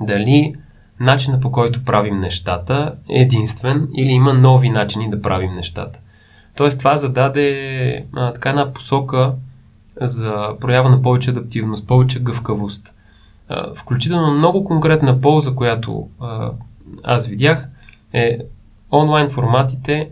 дали 0.00 0.54
начина 1.00 1.40
по 1.40 1.52
който 1.52 1.84
правим 1.84 2.16
нещата 2.16 2.94
е 3.10 3.20
единствен 3.20 3.88
или 3.96 4.10
има 4.10 4.34
нови 4.34 4.70
начини 4.70 5.10
да 5.10 5.22
правим 5.22 5.52
нещата. 5.52 6.00
Тоест 6.56 6.78
това 6.78 6.96
зададе 6.96 8.06
а, 8.12 8.32
така 8.32 8.50
една 8.50 8.72
посока 8.72 9.32
за 10.00 10.48
проява 10.60 10.90
на 10.90 11.02
повече 11.02 11.30
адаптивност, 11.30 11.86
повече 11.86 12.20
гъвкавост. 12.20 12.94
А, 13.48 13.74
включително 13.74 14.34
много 14.34 14.64
конкретна 14.64 15.20
полза, 15.20 15.54
която 15.54 16.08
а, 16.20 16.50
аз 17.02 17.26
видях, 17.26 17.68
е 18.12 18.38
онлайн 18.92 19.30
форматите 19.30 20.10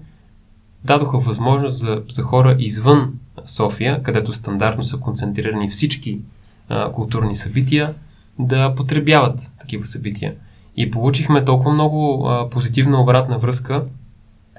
дадоха 0.85 1.19
възможност 1.19 1.79
за, 1.79 2.03
за 2.09 2.23
хора 2.23 2.57
извън 2.59 3.12
София, 3.47 4.03
където 4.03 4.33
стандартно 4.33 4.83
са 4.83 4.97
концентрирани 4.97 5.69
всички 5.69 6.21
а, 6.69 6.93
културни 6.93 7.37
събития, 7.37 7.95
да 8.39 8.75
потребяват 8.75 9.51
такива 9.61 9.85
събития. 9.85 10.35
И 10.76 10.91
получихме 10.91 11.45
толкова 11.45 11.73
много 11.73 12.26
а, 12.26 12.50
позитивна 12.50 13.00
обратна 13.00 13.38
връзка, 13.38 13.85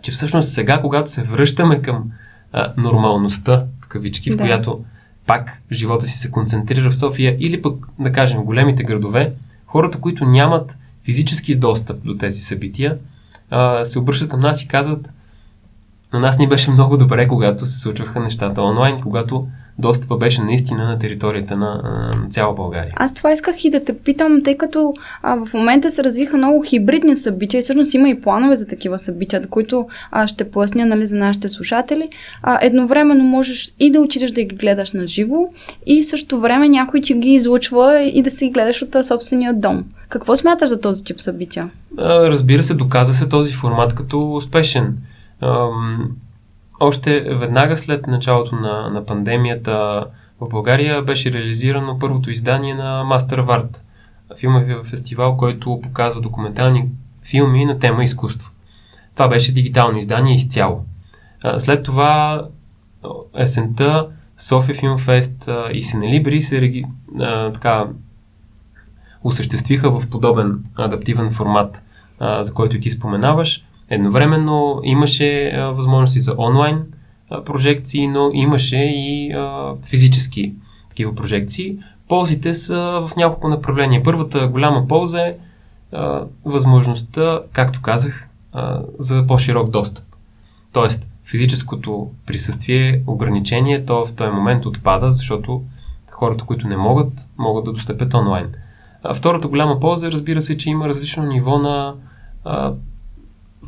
че 0.02 0.12
всъщност 0.12 0.50
сега, 0.50 0.82
когато 0.82 1.12
се 1.12 1.24
връщаме 1.24 1.82
към 1.82 2.12
а, 2.52 2.74
нормалността, 2.78 3.66
в 3.82 3.88
кавички, 3.88 4.30
да. 4.30 4.36
в 4.36 4.38
която 4.38 4.84
пак 5.26 5.62
живота 5.72 6.06
си 6.06 6.18
се 6.18 6.32
концентрира 6.32 6.90
в 6.90 6.96
София 6.96 7.38
или 7.40 7.62
пък, 7.62 7.88
да 8.00 8.12
кажем, 8.12 8.44
големите 8.44 8.84
градове, 8.84 9.34
хората, 9.66 10.00
които 10.00 10.26
нямат 10.26 10.78
физически 11.04 11.60
достъп 11.60 12.04
до 12.04 12.18
тези 12.18 12.40
събития, 12.40 12.98
а, 13.50 13.86
се 13.86 14.00
обръщат 14.00 14.30
към 14.30 14.40
нас 14.40 14.62
и 14.62 14.68
казват, 14.68 15.10
на 16.14 16.20
нас 16.20 16.40
ни 16.40 16.48
беше 16.48 16.72
много 16.72 16.98
добре, 16.98 17.28
когато 17.28 17.66
се 17.66 17.80
случваха 17.80 18.20
нещата 18.20 18.62
онлайн, 18.62 19.02
когато 19.02 19.48
достъпа 19.80 20.18
беше 20.18 20.42
наистина 20.42 20.84
на 20.84 21.00
територията 21.00 21.56
на, 21.56 21.82
на 22.22 22.30
цяла 22.30 22.54
България. 22.54 22.94
Аз 22.96 23.14
това 23.14 23.32
исках 23.32 23.66
и 23.66 23.70
да 23.70 23.84
те 23.84 23.98
питам, 23.98 24.44
тъй 24.44 24.58
като 24.58 24.94
а, 25.24 25.46
в 25.46 25.54
момента 25.54 25.92
се 25.92 26.04
развиха 26.04 26.38
много 26.38 26.64
хибридни 26.66 27.16
събития 27.16 27.60
и 27.60 27.62
всъщност 27.62 27.94
има 27.94 28.10
и 28.10 28.22
планове 28.22 28.56
за 28.56 28.68
такива 28.68 29.00
събития, 29.00 29.42
които 29.50 29.88
а, 30.12 30.28
ще 30.28 30.52
поясня 30.52 30.86
нали, 30.86 31.06
за 31.06 31.16
нашите 31.16 31.50
слушатели. 31.50 32.10
А, 32.44 32.60
едновременно 32.62 33.24
можеш 33.24 33.74
и 33.80 33.92
да 33.92 34.02
отидеш 34.02 34.32
да 34.32 34.44
ги 34.44 34.56
гледаш 34.56 34.94
на 34.94 35.08
живо 35.08 35.48
и 35.86 36.02
в 36.02 36.06
същото 36.06 36.40
време 36.40 36.70
някой 36.70 37.02
ти 37.02 37.14
ги 37.14 37.30
излучва 37.30 38.02
и 38.02 38.22
да 38.22 38.32
си 38.32 38.46
ги 38.46 38.52
гледаш 38.52 38.82
от 38.82 39.06
собствения 39.06 39.54
дом. 39.54 39.84
Какво 40.10 40.36
смяташ 40.36 40.70
за 40.70 40.82
този 40.82 41.04
тип 41.04 41.22
събития? 41.22 41.70
А, 41.98 42.30
разбира 42.30 42.64
се, 42.64 42.74
доказа 42.74 43.14
се 43.14 43.30
този 43.30 43.54
формат 43.54 43.94
като 43.94 44.34
успешен. 44.34 44.98
Още 46.86 47.22
веднага 47.22 47.78
след 47.78 48.08
началото 48.08 48.56
на, 48.56 48.90
на 48.90 49.06
пандемията 49.06 50.06
в 50.42 50.50
България 50.50 51.02
беше 51.02 51.34
реализирано 51.34 52.00
първото 52.00 52.30
издание 52.30 52.74
на 52.74 53.04
Master 53.04 53.46
of 53.46 53.46
Art, 53.46 53.78
филмов 54.40 54.88
фестивал, 54.88 55.38
който 55.38 55.80
показва 55.84 56.22
документални 56.22 56.90
филми 57.30 57.66
на 57.66 57.80
тема 57.80 58.04
изкуство. 58.04 58.52
Това 59.16 59.28
беше 59.28 59.54
дигитално 59.54 59.98
издание 59.98 60.36
изцяло. 60.36 60.86
След 61.58 61.84
това 61.84 62.44
есента 63.38 64.08
София 64.38 64.76
Филм 64.76 64.98
Фест 64.98 65.50
и 65.74 65.84
Сенелибри 65.84 66.42
се 66.42 66.62
реги, 66.62 66.86
а, 67.20 67.52
така, 67.52 67.88
осъществиха 69.24 70.00
в 70.00 70.10
подобен 70.10 70.64
адаптивен 70.76 71.32
формат, 71.32 71.82
а, 72.20 72.44
за 72.44 72.54
който 72.54 72.80
ти 72.80 72.92
споменаваш. 72.92 73.66
Едновременно 73.90 74.80
имаше 74.84 75.58
възможности 75.76 76.20
за 76.20 76.36
онлайн 76.38 76.84
прожекции, 77.46 78.08
но 78.08 78.30
имаше 78.34 78.78
и 78.78 79.36
физически 79.90 80.54
такива 80.90 81.16
прожекции. 81.16 81.78
Ползите 82.08 82.56
са 82.56 82.76
в 83.08 83.16
няколко 83.18 83.48
направления. 83.48 84.04
Първата 84.04 84.48
голяма 84.48 84.88
полза 84.88 85.22
е 85.22 85.36
възможността, 86.46 87.42
както 87.52 87.82
казах, 87.82 88.30
за 88.98 89.28
по-широк 89.28 89.70
достъп. 89.70 90.04
Тоест, 90.74 91.08
физическото 91.26 92.10
присъствие, 92.28 93.04
ограничение, 93.08 93.86
то 93.86 94.06
в 94.06 94.14
този 94.14 94.32
момент 94.32 94.66
отпада, 94.66 95.12
защото 95.12 95.62
хората, 96.12 96.44
които 96.46 96.68
не 96.68 96.78
могат, 96.78 97.28
могат 97.38 97.66
да 97.66 97.74
достъпят 97.74 98.14
онлайн. 98.14 98.48
Втората 99.14 99.48
голяма 99.48 99.80
полза 99.80 100.08
е, 100.08 100.12
разбира 100.12 100.42
се, 100.42 100.58
че 100.58 100.70
има 100.70 100.88
различно 100.88 101.24
ниво 101.24 101.58
на 101.58 101.94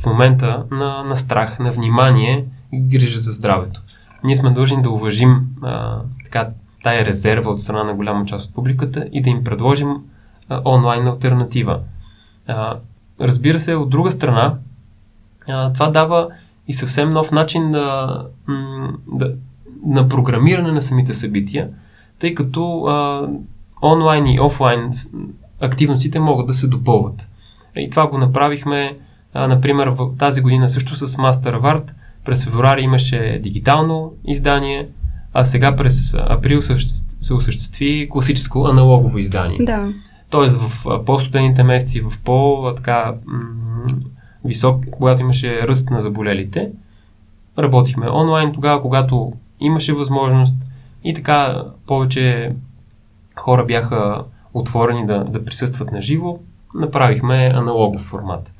в 0.02 0.06
момента 0.06 0.64
на, 0.72 1.04
на 1.04 1.16
страх, 1.18 1.60
на 1.60 1.72
внимание 1.72 2.46
и 2.74 2.80
грижа 2.80 3.20
за 3.20 3.32
здравето. 3.32 3.82
Ние 4.24 4.36
сме 4.36 4.50
длъжни 4.50 4.82
да 4.82 4.90
уважим 4.90 5.48
а, 5.62 6.02
така, 6.24 6.50
тая 6.84 7.06
резерва 7.06 7.52
от 7.52 7.62
страна 7.62 7.84
на 7.84 7.94
голяма 7.94 8.25
част 8.25 8.50
от 8.50 8.56
публиката 8.56 9.10
и 9.12 9.22
да 9.22 9.30
им 9.30 9.44
предложим 9.44 9.96
а, 10.50 10.62
онлайн 10.66 11.08
альтернатива. 11.08 11.80
А, 12.48 12.78
разбира 13.22 13.60
се, 13.60 13.75
от 13.75 13.90
друга 13.90 14.12
страна, 14.12 14.56
а, 15.48 15.74
това 15.74 15.90
дава 15.90 16.28
и 16.68 16.74
съвсем 16.74 17.10
нов 17.10 17.32
начин 17.32 17.70
на, 17.70 18.22
да, 19.08 19.34
на 19.86 20.08
програмиране 20.08 20.72
на 20.72 20.82
самите 20.82 21.14
събития, 21.14 21.70
тъй 22.20 22.36
като 22.36 22.84
а, 22.84 23.28
онлайн 23.82 24.28
и 24.28 24.40
офлайн 24.40 24.90
активностите 25.62 26.20
могат 26.20 26.48
да 26.48 26.54
се 26.54 26.68
допълват. 26.68 27.28
И 27.75 27.90
това 27.90 28.08
го 28.08 28.18
направихме 28.18 28.98
а, 29.36 29.48
например, 29.48 29.88
в 29.88 30.18
тази 30.18 30.42
година 30.42 30.70
също 30.70 30.96
с 30.96 31.08
Master 31.08 31.62
Art 31.62 31.92
през 32.25 32.46
февруари 32.46 32.82
имаше 32.82 33.39
дигитално 33.44 34.13
издание, 34.27 34.88
а 35.34 35.46
сега 35.46 35.75
през 35.75 36.13
април 36.13 36.62
се 37.20 37.34
осъществи 37.34 38.08
класическо 38.12 38.65
аналогово 38.65 39.18
издание. 39.18 39.58
Да. 39.62 39.89
Тоест 40.30 40.58
в 40.58 41.06
по-студените 41.06 41.63
месеци, 41.63 42.01
в 42.01 42.24
по-така 42.24 43.13
висок, 44.46 44.86
когато 44.92 45.22
имаше 45.22 45.68
ръст 45.68 45.89
на 45.89 46.01
заболелите, 46.01 46.72
работихме 47.60 48.10
онлайн 48.10 48.54
тогава, 48.54 48.82
когато 48.82 49.34
имаше 49.60 49.94
възможност 49.94 50.56
и 51.04 51.13
така 51.13 51.63
повече 51.88 52.56
хора 53.36 53.65
бяха 53.65 54.24
отворени 54.54 55.06
да, 55.06 55.24
да 55.24 55.46
присъстват 55.46 55.92
на 55.92 56.01
живо, 56.01 56.39
направихме 56.75 57.51
аналогов 57.56 58.01
формат. 58.01 58.51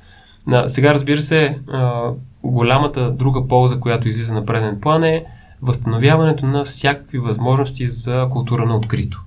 На, 0.48 0.70
сега, 0.70 0.94
разбира 0.94 1.22
се, 1.22 1.60
а, 1.68 2.12
голямата 2.44 3.12
друга 3.12 3.48
полза, 3.48 3.80
която 3.80 4.08
излиза 4.08 4.34
на 4.34 4.46
преден 4.46 4.80
план 4.82 5.04
е 5.04 5.26
възстановяването 5.62 6.46
на 6.46 6.66
всякакви 6.66 7.18
възможности 7.20 7.88
за 7.88 8.28
култура 8.32 8.66
на 8.66 8.76
открито. 8.76 9.24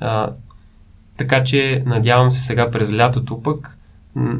А, 0.00 0.30
така 1.16 1.42
че, 1.42 1.82
надявам 1.86 2.30
се 2.30 2.42
сега 2.42 2.70
през 2.70 2.92
лятото 2.92 3.42
пък 3.42 3.78
м- 4.14 4.38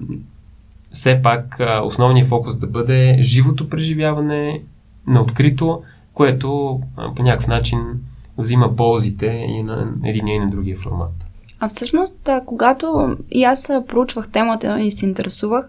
все 0.93 1.21
пак 1.23 1.61
а, 1.61 1.83
основният 1.85 2.29
фокус 2.29 2.57
да 2.57 2.67
бъде 2.67 3.17
живото 3.21 3.69
преживяване 3.69 4.63
на 5.07 5.21
открито, 5.21 5.83
което 6.15 6.81
а, 6.97 7.15
по 7.15 7.23
някакъв 7.23 7.47
начин 7.47 7.81
взима 8.39 8.77
ползите 8.77 9.27
и 9.27 9.63
на 9.63 9.89
един 10.05 10.29
и 10.29 10.39
на 10.39 10.51
другия 10.51 10.77
формат. 10.77 11.24
А 11.65 11.69
всъщност, 11.69 12.31
когато 12.47 13.17
и 13.31 13.45
аз 13.45 13.73
проучвах 13.89 14.29
темата 14.29 14.81
и 14.81 14.91
се 14.91 15.07
интересувах, 15.07 15.69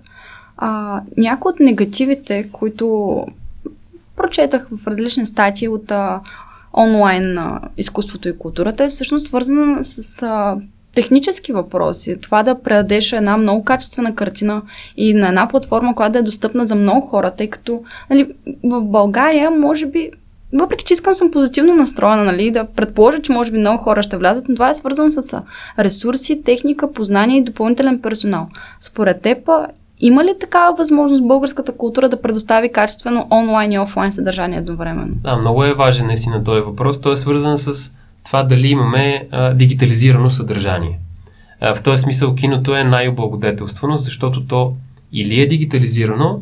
а, 0.58 1.02
някои 1.18 1.50
от 1.50 1.60
негативите, 1.60 2.50
които 2.52 3.26
прочетах 4.16 4.68
в 4.72 4.88
различни 4.88 5.26
статии 5.26 5.68
от 5.68 5.92
а, 5.92 6.22
онлайн 6.74 7.38
а, 7.38 7.60
изкуството 7.78 8.30
и 8.30 8.38
културата, 8.38 8.84
е 8.84 8.90
всъщност 8.90 9.28
свързана 9.28 9.84
с 9.84 10.24
а, 10.24 10.58
технически 10.96 11.54
въпроси. 11.54 12.22
Това 12.22 12.44
да 12.44 12.62
предадеш 12.62 13.14
една 13.14 13.38
много 13.38 13.64
качествена 13.64 14.16
картина 14.16 14.62
и 14.98 15.14
на 15.14 15.28
една 15.28 15.48
платформа, 15.48 15.96
която 15.96 16.14
да 16.14 16.20
е 16.20 16.24
достъпна 16.24 16.66
за 16.66 16.76
много 16.76 17.08
хора, 17.08 17.32
тъй 17.32 17.50
като 17.50 17.84
нали, 18.10 18.34
в 18.64 18.82
България, 18.82 19.52
може 19.52 19.86
би, 19.86 20.12
въпреки 20.54 20.86
че 20.86 20.94
искам 20.94 21.16
съм 21.16 21.32
позитивно 21.32 21.76
настроена, 21.76 22.24
нали, 22.24 22.52
да 22.52 22.68
предположа, 22.76 23.22
че 23.22 23.32
може 23.32 23.52
би 23.52 23.58
много 23.58 23.84
хора 23.84 24.04
ще 24.04 24.18
влязат, 24.18 24.50
но 24.50 24.56
това 24.56 24.70
е 24.70 24.74
свързано 24.74 25.12
с 25.12 25.44
ресурси, 25.80 26.44
техника, 26.44 26.92
познание 26.92 27.38
и 27.38 27.44
допълнителен 27.44 28.02
персонал. 28.02 28.48
Според 28.80 29.22
теб, 29.22 29.50
има 30.00 30.24
ли 30.24 30.34
такава 30.40 30.76
възможност 30.78 31.28
българската 31.28 31.78
култура 31.78 32.10
да 32.10 32.22
предостави 32.22 32.72
качествено 32.72 33.28
онлайн 33.32 33.72
и 33.72 33.80
офлайн 33.80 34.12
съдържание 34.12 34.60
едновременно? 34.60 35.14
Да, 35.24 35.36
много 35.36 35.64
е 35.64 35.74
важен 35.74 36.08
наистина 36.08 36.44
този 36.44 36.62
въпрос. 36.62 37.02
Той 37.02 37.14
е 37.14 37.18
свързан 37.18 37.58
с 37.58 37.92
това 38.26 38.44
дали 38.44 38.68
имаме 38.68 39.28
а, 39.32 39.54
дигитализирано 39.54 40.30
съдържание. 40.30 41.00
А, 41.62 41.76
в 41.76 41.84
този 41.84 42.02
смисъл 42.02 42.36
киното 42.36 42.76
е 42.76 42.84
най-облагодетелствано, 42.84 43.98
защото 43.98 44.48
то 44.48 44.74
или 45.14 45.42
е 45.42 45.48
дигитализирано, 45.48 46.40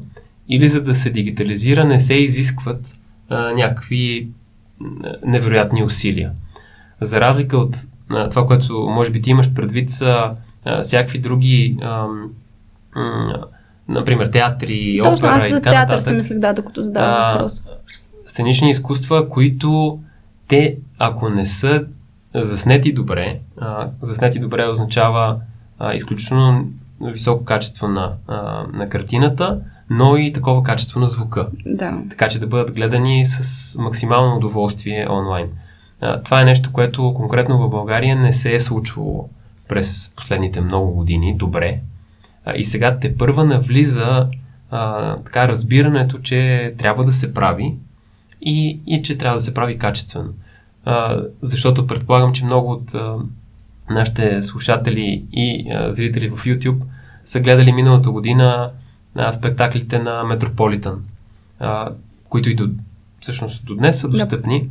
или 0.50 0.69
за 0.69 0.81
да 0.81 0.95
се 0.95 1.10
дигитализира 1.10 1.86
не 1.86 2.00
се 2.00 2.13
изискват 2.13 2.95
а, 3.33 3.53
някакви 3.53 4.27
невероятни 5.25 5.83
усилия. 5.83 6.31
За 7.01 7.21
разлика 7.21 7.57
от 7.57 7.75
а, 8.09 8.29
това, 8.29 8.47
което 8.47 8.73
може 8.73 9.11
би 9.11 9.21
ти 9.21 9.29
имаш 9.29 9.53
предвид 9.53 9.89
са 9.89 10.31
а, 10.65 10.81
всякакви 10.81 11.19
други 11.19 11.77
а, 11.81 12.07
а, 12.95 13.37
например, 13.87 14.27
театри, 14.27 14.99
Точно, 15.03 15.27
опера 15.27 15.37
аз 15.37 15.47
и 15.47 15.49
за 15.49 15.61
театър 15.61 15.79
нататък. 15.79 16.01
си 16.01 16.13
мислех, 16.13 16.39
да, 16.39 16.53
докато 16.53 16.83
задавам 16.83 17.33
въпрос. 17.33 17.63
Сценични 18.25 18.69
изкуства, 18.69 19.29
които 19.29 19.99
те, 20.47 20.77
ако 20.99 21.29
не 21.29 21.45
са 21.45 21.85
заснети 22.35 22.93
добре, 22.93 23.39
а, 23.61 23.87
заснети 24.01 24.39
добре 24.39 24.67
означава 24.67 25.39
а, 25.79 25.93
изключително 25.93 26.67
високо 27.01 27.45
качество 27.45 27.87
на, 27.87 28.13
а, 28.27 28.65
на 28.73 28.89
картината, 28.89 29.59
но 29.93 30.17
и 30.17 30.33
такова 30.33 30.63
качество 30.63 31.00
на 31.00 31.07
звука. 31.07 31.47
Да. 31.65 32.01
Така 32.09 32.27
че 32.27 32.39
да 32.39 32.47
бъдат 32.47 32.71
гледани 32.75 33.25
с 33.25 33.77
максимално 33.79 34.35
удоволствие 34.35 35.07
онлайн. 35.09 35.47
А, 36.01 36.21
това 36.21 36.41
е 36.41 36.45
нещо, 36.45 36.71
което 36.73 37.13
конкретно 37.13 37.57
в 37.57 37.69
България 37.69 38.15
не 38.15 38.33
се 38.33 38.55
е 38.55 38.59
случвало 38.59 39.29
през 39.67 40.13
последните 40.15 40.62
много 40.62 40.91
години 40.91 41.35
добре. 41.38 41.79
А, 42.45 42.53
и 42.55 42.63
сега 42.63 42.97
те 43.00 43.17
първа 43.17 43.45
навлиза 43.45 44.27
а, 44.71 45.15
така 45.15 45.47
разбирането, 45.47 46.19
че 46.19 46.73
трябва 46.77 47.03
да 47.03 47.12
се 47.12 47.33
прави 47.33 47.75
и, 48.41 48.79
и 48.88 49.01
че 49.01 49.17
трябва 49.17 49.38
да 49.38 49.43
се 49.43 49.53
прави 49.53 49.77
качествено. 49.77 50.29
А, 50.85 51.21
защото 51.41 51.88
предполагам, 51.88 52.33
че 52.33 52.45
много 52.45 52.71
от 52.71 52.93
а, 52.93 53.15
нашите 53.89 54.41
слушатели 54.41 55.25
и 55.31 55.71
а, 55.71 55.91
зрители 55.91 56.29
в 56.29 56.43
YouTube 56.45 56.81
са 57.25 57.39
гледали 57.39 57.71
миналата 57.71 58.12
година 58.12 58.71
а, 59.15 59.34
спектаклите 59.34 60.00
на 60.00 60.24
Метрополитън, 60.24 61.03
а, 61.60 61.89
които 62.29 62.50
и 62.50 62.55
до, 62.55 62.70
всъщност 63.20 63.65
до 63.65 63.75
днес 63.75 64.00
са 64.00 64.10
достъпни. 64.10 64.70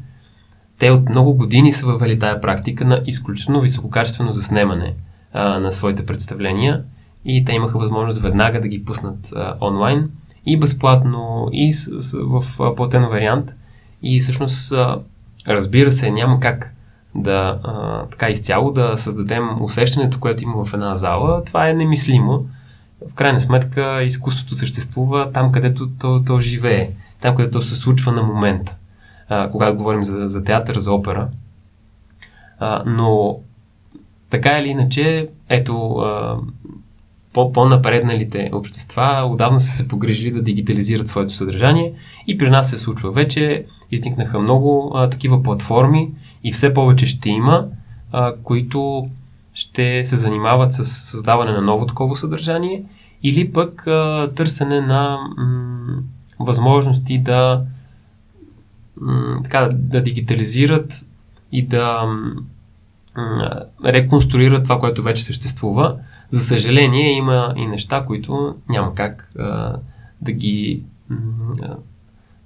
Те 0.78 0.90
от 0.90 1.08
много 1.08 1.34
години 1.34 1.72
са 1.72 1.86
въвели 1.86 2.18
тая 2.18 2.40
практика 2.40 2.84
на 2.84 3.02
изключително 3.06 3.60
висококачествено 3.60 4.32
заснемане 4.32 4.94
а, 5.32 5.58
на 5.58 5.72
своите 5.72 6.06
представления 6.06 6.84
и 7.24 7.44
те 7.44 7.52
имаха 7.52 7.78
възможност 7.78 8.20
веднага 8.20 8.60
да 8.60 8.68
ги 8.68 8.84
пуснат 8.84 9.32
а, 9.36 9.56
онлайн 9.60 10.10
и 10.46 10.58
безплатно, 10.58 11.48
и 11.52 11.72
с, 11.72 12.02
с, 12.02 12.18
в 12.22 12.60
а, 12.60 12.74
платен 12.74 13.08
вариант. 13.08 13.54
И 14.02 14.20
всъщност, 14.20 14.72
а, 14.72 15.00
разбира 15.48 15.92
се, 15.92 16.10
няма 16.10 16.40
как 16.40 16.74
да 17.14 17.60
а, 17.64 18.04
така 18.06 18.30
изцяло 18.30 18.72
да 18.72 18.96
създадем 18.96 19.62
усещането, 19.62 20.20
което 20.20 20.42
има 20.42 20.64
в 20.64 20.74
една 20.74 20.94
зала. 20.94 21.44
Това 21.44 21.68
е 21.68 21.74
немислимо. 21.74 22.46
В 23.10 23.14
крайна 23.14 23.40
сметка, 23.40 24.02
изкуството 24.02 24.54
съществува 24.54 25.32
там, 25.32 25.52
където 25.52 25.88
то, 26.00 26.22
то 26.26 26.40
живее, 26.40 26.90
там, 27.20 27.34
където 27.34 27.62
се 27.62 27.76
случва 27.76 28.12
на 28.12 28.22
момента, 28.22 28.76
когато 29.52 29.76
говорим 29.76 30.04
за, 30.04 30.28
за 30.28 30.44
театър, 30.44 30.78
за 30.78 30.92
опера. 30.92 31.28
А, 32.58 32.82
но 32.86 33.38
така 34.30 34.58
или 34.58 34.68
иначе, 34.68 35.28
ето, 35.48 35.94
а, 35.94 36.36
по- 37.32 37.52
по-напредналите 37.52 38.50
общества 38.52 39.28
отдавна 39.32 39.60
са 39.60 39.76
се 39.76 39.88
погрежили 39.88 40.32
да 40.34 40.42
дигитализират 40.42 41.08
своето 41.08 41.32
съдържание 41.32 41.92
и 42.26 42.38
при 42.38 42.50
нас 42.50 42.70
се 42.70 42.78
случва 42.78 43.10
вече. 43.10 43.64
Изникнаха 43.90 44.38
много 44.38 44.92
а, 44.94 45.08
такива 45.08 45.42
платформи 45.42 46.10
и 46.44 46.52
все 46.52 46.74
повече 46.74 47.06
ще 47.06 47.30
има, 47.30 47.66
а, 48.12 48.34
които 48.42 49.08
ще 49.54 50.04
се 50.04 50.16
занимават 50.16 50.72
с 50.72 50.84
създаване 50.84 51.52
на 51.52 51.60
ново 51.60 51.86
такова 51.86 52.16
съдържание 52.16 52.84
или 53.22 53.52
пък 53.52 53.86
а, 53.86 54.30
търсене 54.34 54.80
на 54.80 55.18
м- 55.36 56.02
възможности 56.40 57.18
да, 57.18 57.62
м- 59.00 59.40
така, 59.44 59.68
да 59.72 60.02
дигитализират 60.02 61.06
и 61.52 61.66
да 61.66 62.02
м- 62.06 62.34
реконструират 63.84 64.62
това, 64.62 64.80
което 64.80 65.02
вече 65.02 65.24
съществува. 65.24 65.96
За 66.30 66.40
съжаление, 66.40 67.12
има 67.12 67.54
и 67.56 67.66
неща, 67.66 68.04
които 68.04 68.54
няма 68.68 68.94
как 68.94 69.32
а, 69.38 69.76
да 70.20 70.32
ги 70.32 70.82
м- 71.08 71.76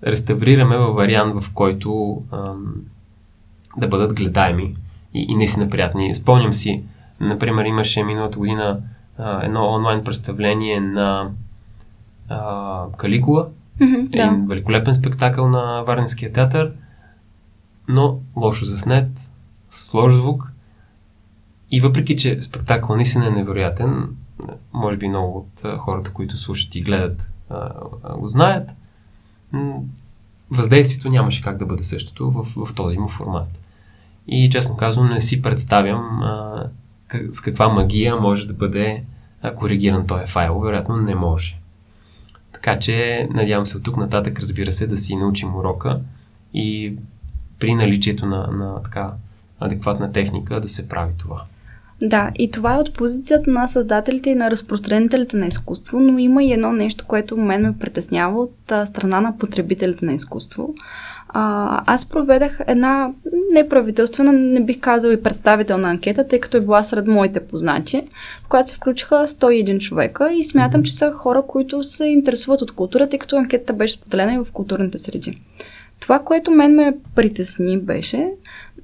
реставрираме 0.06 0.76
във 0.76 0.96
вариант, 0.96 1.42
в 1.42 1.52
който 1.52 2.22
а, 2.30 2.52
да 3.76 3.88
бъдат 3.88 4.14
гледаеми 4.16 4.74
и, 5.14 5.26
и 5.28 5.34
наистина 5.34 5.70
приятни. 5.70 6.14
Спомням 6.14 6.52
си, 6.52 6.82
например, 7.20 7.64
имаше 7.64 8.04
миналата 8.04 8.38
година 8.38 8.80
а, 9.18 9.44
едно 9.44 9.74
онлайн 9.74 10.04
представление 10.04 10.80
на 10.80 11.30
а, 12.28 12.84
Каликула, 12.96 13.48
Мгм, 13.80 14.06
да. 14.06 14.22
един 14.22 14.46
великолепен 14.46 14.94
спектакъл 14.94 15.48
на 15.48 15.82
Варненския 15.86 16.32
театър, 16.32 16.72
но 17.88 18.18
лошо 18.36 18.64
заснет, 18.64 19.08
с 19.70 19.94
лош 19.94 20.14
звук. 20.14 20.52
И 21.70 21.80
въпреки, 21.80 22.16
че 22.16 22.40
спектакъл 22.40 22.96
наистина 22.96 23.26
е 23.26 23.30
невероятен, 23.30 24.16
може 24.72 24.96
би 24.96 25.08
много 25.08 25.38
от 25.38 25.64
а, 25.64 25.78
хората, 25.78 26.12
които 26.12 26.38
слушат 26.38 26.74
и 26.74 26.80
гледат, 26.80 27.30
а, 27.50 27.70
а, 28.02 28.16
го 28.16 28.28
знаят, 28.28 28.70
въздействието 30.50 31.08
нямаше 31.08 31.42
как 31.42 31.58
да 31.58 31.66
бъде 31.66 31.84
същото 31.84 32.30
в, 32.30 32.66
в 32.66 32.74
този 32.74 32.98
му 32.98 33.08
формат. 33.08 33.60
И 34.28 34.50
честно 34.50 34.76
казвам, 34.76 35.08
не 35.08 35.20
си 35.20 35.42
представям 35.42 36.22
а, 36.22 36.64
с 37.30 37.40
каква 37.40 37.68
магия 37.68 38.16
може 38.16 38.46
да 38.46 38.54
бъде 38.54 39.02
коригиран 39.56 40.06
този 40.06 40.26
файл. 40.26 40.60
Вероятно 40.60 40.96
не 40.96 41.14
може. 41.14 41.58
Така 42.52 42.78
че, 42.78 43.28
надявам 43.34 43.66
се 43.66 43.76
от 43.76 43.82
тук 43.82 43.96
нататък, 43.96 44.38
разбира 44.40 44.72
се, 44.72 44.86
да 44.86 44.96
си 44.96 45.16
научим 45.16 45.56
урока 45.56 46.00
и 46.54 46.94
при 47.58 47.74
наличието 47.74 48.26
на, 48.26 48.46
на 48.46 48.82
така 48.82 49.10
адекватна 49.60 50.12
техника 50.12 50.60
да 50.60 50.68
се 50.68 50.88
прави 50.88 51.12
това. 51.18 51.42
Да, 52.02 52.30
и 52.38 52.50
това 52.50 52.74
е 52.74 52.78
от 52.78 52.94
позицията 52.94 53.50
на 53.50 53.68
създателите 53.68 54.30
и 54.30 54.34
на 54.34 54.50
разпространителите 54.50 55.36
на 55.36 55.46
изкуство, 55.46 56.00
но 56.00 56.18
има 56.18 56.44
и 56.44 56.52
едно 56.52 56.72
нещо, 56.72 57.04
което 57.06 57.36
мен 57.36 57.62
ме 57.62 57.78
притеснява 57.78 58.40
от 58.40 58.72
страна 58.84 59.20
на 59.20 59.38
потребителите 59.38 60.04
на 60.04 60.12
изкуство. 60.12 60.74
А, 61.38 61.82
аз 61.86 62.06
проведах 62.06 62.60
една 62.66 63.10
неправителствена, 63.52 64.32
не 64.32 64.64
бих 64.64 64.80
казала 64.80 65.12
и 65.12 65.22
представителна 65.22 65.90
анкета, 65.90 66.28
тъй 66.28 66.40
като 66.40 66.56
е 66.56 66.60
била 66.60 66.82
сред 66.82 67.06
моите 67.06 67.40
познати, 67.40 68.02
в 68.44 68.48
която 68.48 68.68
се 68.68 68.76
включиха 68.76 69.14
101 69.14 69.78
човека 69.78 70.32
и 70.32 70.44
смятам, 70.44 70.82
че 70.82 70.96
са 70.96 71.12
хора, 71.12 71.42
които 71.48 71.82
се 71.82 72.04
интересуват 72.06 72.62
от 72.62 72.72
култура, 72.72 73.08
тъй 73.08 73.18
като 73.18 73.36
анкетата 73.36 73.72
беше 73.72 73.94
споделена 73.94 74.34
и 74.34 74.38
в 74.38 74.52
културните 74.52 74.98
среди. 74.98 75.40
Това, 76.00 76.18
което 76.18 76.50
мен 76.50 76.74
ме 76.74 76.96
притесни, 77.14 77.78
беше 77.78 78.28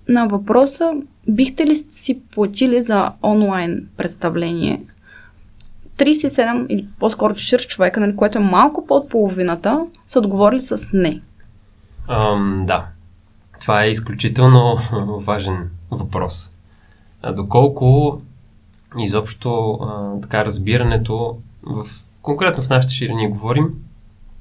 на 0.08 0.26
въпроса 0.26 0.92
бихте 1.28 1.66
ли 1.66 1.76
си 1.76 2.20
платили 2.34 2.82
за 2.82 3.12
онлайн 3.22 3.88
представление 3.96 4.82
37 5.98 6.66
или 6.68 6.88
по-скоро 6.98 7.34
40 7.34 7.66
човека, 7.66 8.00
нали, 8.00 8.16
което 8.16 8.38
е 8.38 8.40
малко 8.40 8.86
под 8.86 9.08
половината, 9.08 9.86
са 10.06 10.18
отговорили 10.18 10.60
с 10.60 10.88
не. 10.92 11.20
Ам, 12.08 12.64
да, 12.66 12.86
това 13.60 13.84
е 13.84 13.90
изключително 13.90 14.76
важен 15.20 15.70
въпрос. 15.90 16.50
А, 17.22 17.32
доколко 17.32 18.20
изобщо 18.98 19.72
а, 19.72 20.20
така 20.20 20.44
разбирането 20.44 21.38
в, 21.62 21.86
конкретно 22.22 22.62
в 22.62 22.68
нашите 22.68 22.94
ширини 22.94 23.28
говорим, 23.28 23.74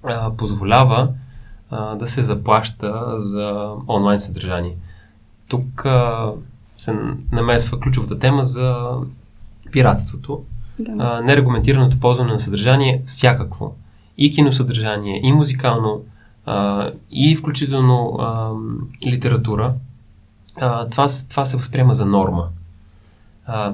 а, 0.04 0.32
позволява 0.32 1.10
а, 1.70 1.96
да 1.96 2.08
се 2.08 2.22
заплаща 2.22 3.20
за 3.20 3.74
онлайн 3.88 4.20
съдържание. 4.20 4.76
Тук 5.48 5.86
а, 5.86 6.32
се 6.78 6.96
намесва 7.32 7.80
ключовата 7.80 8.20
тема 8.20 8.44
за 8.44 8.90
пиратството. 9.72 10.44
Да. 10.80 10.96
А, 11.00 11.22
нерегламентираното 11.22 12.00
ползване 12.00 12.32
на 12.32 12.40
съдържание 12.40 13.02
всякакво. 13.06 13.76
И 14.18 14.32
киносъдържание, 14.32 15.20
и 15.24 15.32
музикално, 15.32 16.02
а, 16.46 16.90
и 17.12 17.36
включително 17.36 18.18
а, 18.20 18.52
литература. 19.08 19.74
А, 20.62 20.90
това, 20.90 21.08
това 21.30 21.46
се 21.46 21.58
възприема 21.58 21.94
за 21.94 22.06
норма. 22.06 22.48
А, 23.46 23.74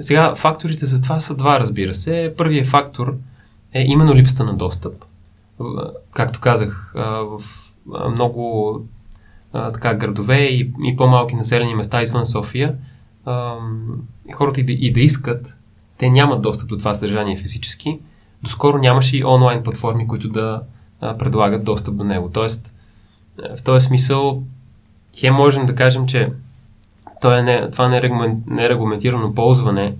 сега, 0.00 0.34
факторите 0.34 0.86
за 0.86 1.00
това 1.00 1.20
са 1.20 1.36
два, 1.36 1.60
разбира 1.60 1.94
се. 1.94 2.34
Първият 2.36 2.66
фактор 2.66 3.16
е 3.72 3.82
именно 3.82 4.14
липсата 4.14 4.44
на 4.44 4.54
достъп. 4.54 5.04
Както 6.12 6.40
казах, 6.40 6.92
в 6.96 7.40
много 8.10 8.74
така, 9.52 9.94
градове 9.94 10.38
и, 10.44 10.72
и 10.84 10.96
по-малки 10.96 11.34
населени 11.34 11.74
места 11.74 12.02
извън 12.02 12.26
София, 12.26 12.74
хората 14.34 14.60
и 14.60 14.64
да, 14.64 14.72
и 14.72 14.92
да 14.92 15.00
искат, 15.00 15.56
те 15.98 16.10
нямат 16.10 16.42
достъп 16.42 16.68
до 16.68 16.76
това 16.76 16.94
съдържание 16.94 17.36
физически. 17.36 18.00
Доскоро 18.42 18.78
нямаше 18.78 19.18
и 19.18 19.24
онлайн 19.24 19.62
платформи, 19.62 20.08
които 20.08 20.28
да 20.28 20.62
предлагат 21.00 21.64
достъп 21.64 21.96
до 21.96 22.04
него. 22.04 22.30
Тоест, 22.32 22.74
в 23.56 23.62
този 23.64 23.86
смисъл, 23.86 24.42
хем 25.16 25.34
можем 25.34 25.66
да 25.66 25.74
кажем, 25.74 26.06
че 26.06 26.28
това, 27.20 27.38
е 27.38 27.42
не, 27.42 27.70
това 27.70 27.88
нерегламентирано 28.46 29.34
ползване 29.34 29.94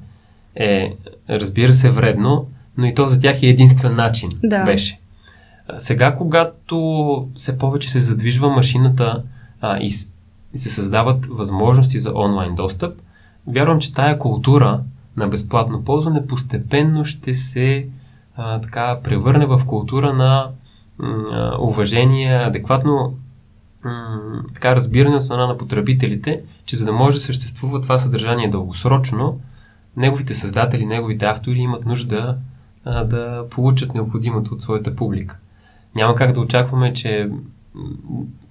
е, 0.57 0.97
разбира 1.31 1.73
се, 1.73 1.91
вредно, 1.91 2.47
но 2.77 2.87
и 2.87 2.95
то 2.95 3.09
за 3.09 3.21
тях 3.21 3.43
е 3.43 3.47
единствен 3.47 3.95
начин. 3.95 4.29
Да. 4.45 4.65
Беше. 4.65 4.99
Сега, 5.77 6.15
когато 6.15 7.29
все 7.35 7.59
повече 7.59 7.91
се 7.91 8.01
задвижва 8.01 8.51
машината 8.51 9.23
а, 9.61 9.79
и, 9.79 9.91
и 10.55 10.59
се 10.59 10.71
създават 10.71 11.27
възможности 11.27 11.99
за 11.99 12.13
онлайн 12.15 12.55
достъп, 12.55 12.95
вярвам, 13.47 13.81
че 13.81 13.93
тая 13.93 14.19
култура 14.19 14.81
на 15.17 15.29
безплатно 15.29 15.85
ползване 15.85 16.27
постепенно 16.27 17.05
ще 17.05 17.35
се 17.35 17.87
а, 18.37 18.61
така 18.61 18.99
превърне 19.05 19.47
в 19.47 19.61
култура 19.67 20.13
на 20.13 20.49
уважение, 21.61 22.37
адекватно 22.37 23.15
така 24.55 24.77
разбиране 24.77 25.17
от 25.17 25.23
страна 25.23 25.47
на 25.47 25.59
потребителите, 25.59 26.43
че 26.65 26.77
за 26.77 26.85
да 26.85 26.93
може 26.93 27.17
да 27.17 27.21
съществува 27.21 27.81
това 27.81 27.99
съдържание 27.99 28.51
дългосрочно, 28.51 29.41
неговите 29.97 30.35
създатели, 30.35 30.87
неговите 30.87 31.25
автори 31.25 31.59
имат 31.59 31.85
нужда 31.85 32.37
да 32.85 33.45
получат 33.51 33.95
необходимото 33.95 34.55
от 34.55 34.61
своята 34.61 34.97
публика. 34.97 35.39
Няма 35.95 36.15
как 36.15 36.33
да 36.33 36.41
очакваме, 36.41 36.93
че 36.93 37.31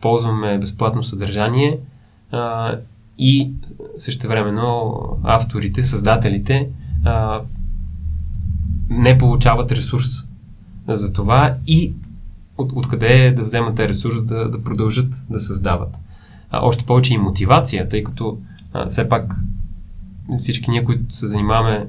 ползваме 0.02 0.58
безплатно 0.58 1.04
съдържание 1.04 1.80
а, 2.32 2.76
и 3.18 3.52
същевременно 3.98 5.02
авторите, 5.24 5.84
създателите 5.84 6.70
а, 7.06 7.42
не 8.90 9.18
получават 9.18 9.72
ресурс 9.72 10.10
за 10.88 11.14
това 11.14 11.56
и 11.68 11.94
от, 12.58 12.72
откъде 12.76 13.26
е 13.26 13.32
да 13.32 13.44
вземат 13.44 13.80
ресурс 13.80 14.24
да, 14.24 14.52
да 14.52 14.64
продължат 14.64 15.14
да 15.30 15.40
създават. 15.40 15.98
А, 16.50 16.66
още 16.66 16.86
повече 16.86 17.14
и 17.14 17.18
мотивация, 17.18 17.90
тъй 17.90 18.04
като 18.04 18.38
а, 18.74 18.90
все 18.90 19.10
пак 19.10 19.36
всички 20.36 20.72
ние, 20.72 20.84
които 20.84 21.16
се 21.16 21.28
занимаваме 21.28 21.88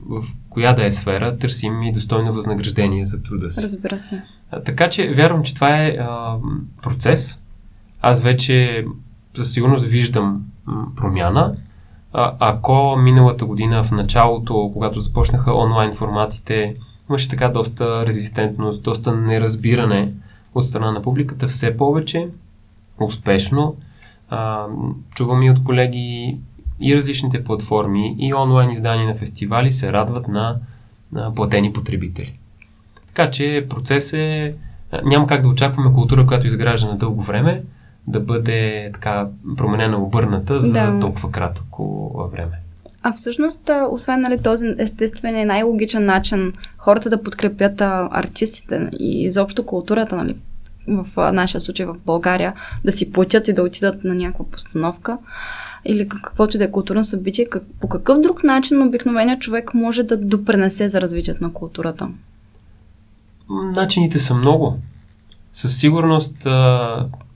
в 0.00 0.24
коя 0.50 0.72
да 0.72 0.86
е 0.86 0.92
сфера, 0.92 1.38
търсим 1.38 1.82
и 1.82 1.92
достойно 1.92 2.32
възнаграждение 2.32 3.04
за 3.04 3.22
труда 3.22 3.50
си. 3.50 3.62
Разбира 3.62 3.98
се. 3.98 4.22
А, 4.50 4.62
така 4.62 4.88
че 4.88 5.14
вярвам, 5.14 5.42
че 5.42 5.54
това 5.54 5.84
е 5.84 5.96
а, 6.00 6.36
процес. 6.82 7.40
Аз 8.02 8.20
вече 8.20 8.84
със 9.34 9.52
сигурност 9.52 9.86
виждам 9.86 10.44
промяна. 10.96 11.56
А, 12.12 12.36
ако 12.38 12.96
миналата 12.96 13.46
година 13.46 13.82
в 13.82 13.90
началото, 13.90 14.70
когато 14.72 15.00
започнаха 15.00 15.54
онлайн 15.54 15.94
форматите, 15.94 16.76
имаше 17.10 17.28
така 17.28 17.48
доста 17.48 18.06
резистентност, 18.06 18.82
доста 18.82 19.16
неразбиране 19.16 20.12
от 20.54 20.64
страна 20.64 20.92
на 20.92 21.02
публиката, 21.02 21.46
все 21.46 21.76
повече 21.76 22.28
успешно. 23.00 23.76
А, 24.28 24.66
чувам 25.14 25.42
и 25.42 25.50
от 25.50 25.64
колеги 25.64 26.38
и 26.80 26.96
различните 26.96 27.44
платформи 27.44 28.16
и 28.18 28.34
онлайн 28.34 28.70
издания 28.70 29.06
на 29.06 29.14
фестивали 29.14 29.72
се 29.72 29.92
радват 29.92 30.28
на, 30.28 30.56
на 31.12 31.34
платени 31.34 31.72
потребители. 31.72 32.38
Така 33.06 33.30
че 33.30 33.66
процес 33.70 34.12
е... 34.12 34.54
Няма 35.04 35.26
как 35.26 35.42
да 35.42 35.48
очакваме 35.48 35.94
култура, 35.94 36.26
която 36.26 36.46
изгражда 36.46 36.88
на 36.88 36.98
дълго 36.98 37.22
време, 37.22 37.62
да 38.06 38.20
бъде 38.20 38.90
така 38.94 39.28
променена, 39.56 39.98
обърната 39.98 40.60
за 40.60 40.72
да. 40.72 41.00
толкова 41.00 41.30
кратко 41.30 42.12
време. 42.32 42.60
А 43.02 43.12
всъщност, 43.12 43.70
освен 43.90 44.20
нали, 44.20 44.42
този 44.42 44.74
естествен 44.78 45.38
и 45.38 45.44
най-логичен 45.44 46.04
начин 46.04 46.52
хората 46.78 47.10
да 47.10 47.22
подкрепят 47.22 47.80
а, 47.80 48.08
артистите 48.10 48.90
и 48.98 49.22
изобщо 49.22 49.66
културата, 49.66 50.16
нали, 50.16 50.36
в 50.88 51.32
нашия 51.32 51.60
случай 51.60 51.86
в 51.86 51.96
България, 52.06 52.54
да 52.84 52.92
си 52.92 53.12
платят 53.12 53.48
и 53.48 53.52
да 53.52 53.62
отидат 53.62 54.04
на 54.04 54.14
някаква 54.14 54.44
постановка 54.44 55.18
или 55.84 56.08
каквото 56.08 56.56
и 56.56 56.58
да 56.58 56.64
е 56.64 56.70
културно 56.70 57.04
събитие, 57.04 57.46
как, 57.46 57.62
по 57.80 57.88
какъв 57.88 58.20
друг 58.20 58.44
начин 58.44 58.82
обикновеният 58.82 59.40
човек 59.40 59.74
може 59.74 60.02
да 60.02 60.16
допренесе 60.16 60.88
за 60.88 61.00
развитието 61.00 61.44
на 61.44 61.52
културата? 61.52 62.08
Начините 63.50 64.18
са 64.18 64.34
много. 64.34 64.78
Със 65.52 65.78
сигурност 65.78 66.46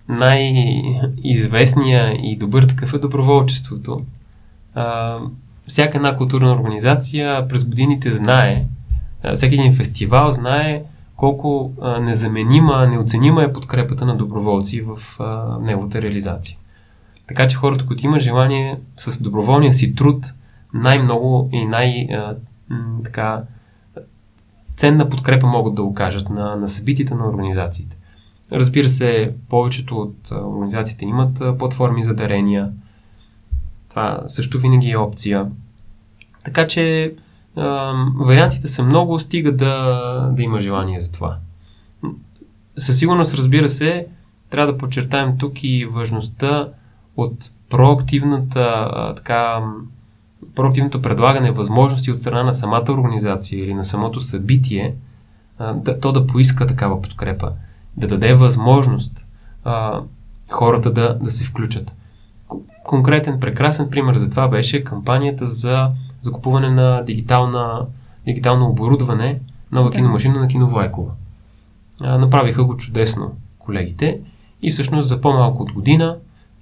най-известния 0.09 2.19
и 2.23 2.37
добър 2.37 2.63
такъв 2.63 2.95
е 2.95 2.99
доброволчеството 2.99 4.01
всяка 5.67 5.99
една 5.99 6.17
културна 6.17 6.53
организация 6.53 7.49
през 7.49 7.65
годините 7.65 8.13
знае, 8.13 8.65
всеки 9.35 9.55
един 9.55 9.75
фестивал 9.75 10.31
знае 10.31 10.83
колко 11.17 11.73
незаменима, 12.01 12.87
неоценима 12.87 13.43
е 13.43 13.53
подкрепата 13.53 14.07
на 14.07 14.17
доброволци 14.17 14.81
в 14.81 14.99
неговата 15.61 16.03
реализация. 16.03 16.57
Така 17.29 17.47
че 17.47 17.57
хората, 17.57 17.87
които 17.87 18.07
имат 18.07 18.21
желание 18.21 18.81
с 18.97 19.23
доброволния 19.23 19.75
си 19.75 19.95
труд, 19.95 20.27
най-много 20.75 21.49
и 21.53 21.67
най- 21.67 22.09
така 23.05 23.43
ценна 24.77 25.09
подкрепа 25.09 25.47
могат 25.47 25.75
да 25.75 25.83
окажат 25.83 26.31
на, 26.31 26.57
на 26.57 26.69
събитията 26.69 27.15
на 27.15 27.29
организациите. 27.29 27.97
Разбира 28.53 28.89
се, 28.89 29.35
повечето 29.49 29.97
от 29.97 30.31
организациите 30.31 31.05
имат 31.05 31.43
платформи 31.59 32.03
за 32.03 32.15
дарения, 32.15 32.71
това 33.95 34.21
също 34.27 34.59
винаги 34.59 34.91
е 34.91 34.97
опция. 34.97 35.47
Така 36.45 36.67
че 36.67 37.15
а, 37.57 37.93
вариантите 38.17 38.69
са 38.69 38.83
много, 38.83 39.19
стига 39.19 39.53
да, 39.53 39.75
да 40.33 40.43
има 40.43 40.61
желание 40.61 41.01
за 41.01 41.13
това. 41.13 41.37
Със 42.77 42.99
сигурност, 42.99 43.35
разбира 43.35 43.69
се, 43.69 44.07
трябва 44.51 44.73
да 44.73 44.79
подчертаем 44.79 45.39
тук 45.39 45.65
и 45.65 45.87
важността 45.87 46.69
от 47.17 47.51
проактивната, 47.71 48.91
а, 48.93 49.15
така, 49.15 49.65
проактивното 50.55 51.03
предлагане 51.03 51.51
възможности 51.51 52.11
от 52.11 52.21
страна 52.21 52.43
на 52.43 52.55
самата 52.55 52.85
организация 52.89 53.59
или 53.59 53.75
на 53.75 53.85
самото 53.85 54.21
събитие, 54.21 54.95
а, 55.59 55.73
да, 55.73 56.01
то 56.01 56.13
да 56.13 56.27
поиска 56.27 56.67
такава 56.67 57.03
подкрепа, 57.03 57.53
да 57.97 58.09
даде 58.09 58.35
възможност 58.35 59.27
а, 59.65 60.01
хората 60.51 60.93
да, 60.93 61.19
да 61.23 61.31
се 61.31 61.45
включат 61.45 61.93
конкретен, 62.85 63.41
прекрасен 63.41 63.91
пример 63.91 64.17
за 64.17 64.31
това 64.31 64.49
беше 64.49 64.85
кампанията 64.85 65.47
за 65.47 65.91
закупуване 66.21 66.71
на 66.71 67.05
дигитална, 67.05 67.87
дигитално 68.25 68.69
оборудване, 68.69 69.41
нова 69.73 69.91
да. 69.91 69.97
киномашина 69.97 70.41
на 70.41 70.49
Киновайкова. 70.49 71.13
Направиха 72.01 72.65
го 72.65 72.77
чудесно 72.77 73.33
колегите 73.59 74.21
и 74.63 74.71
всъщност 74.71 75.09
за 75.09 75.21
по-малко 75.21 75.63
от 75.63 75.73
година 75.73 76.17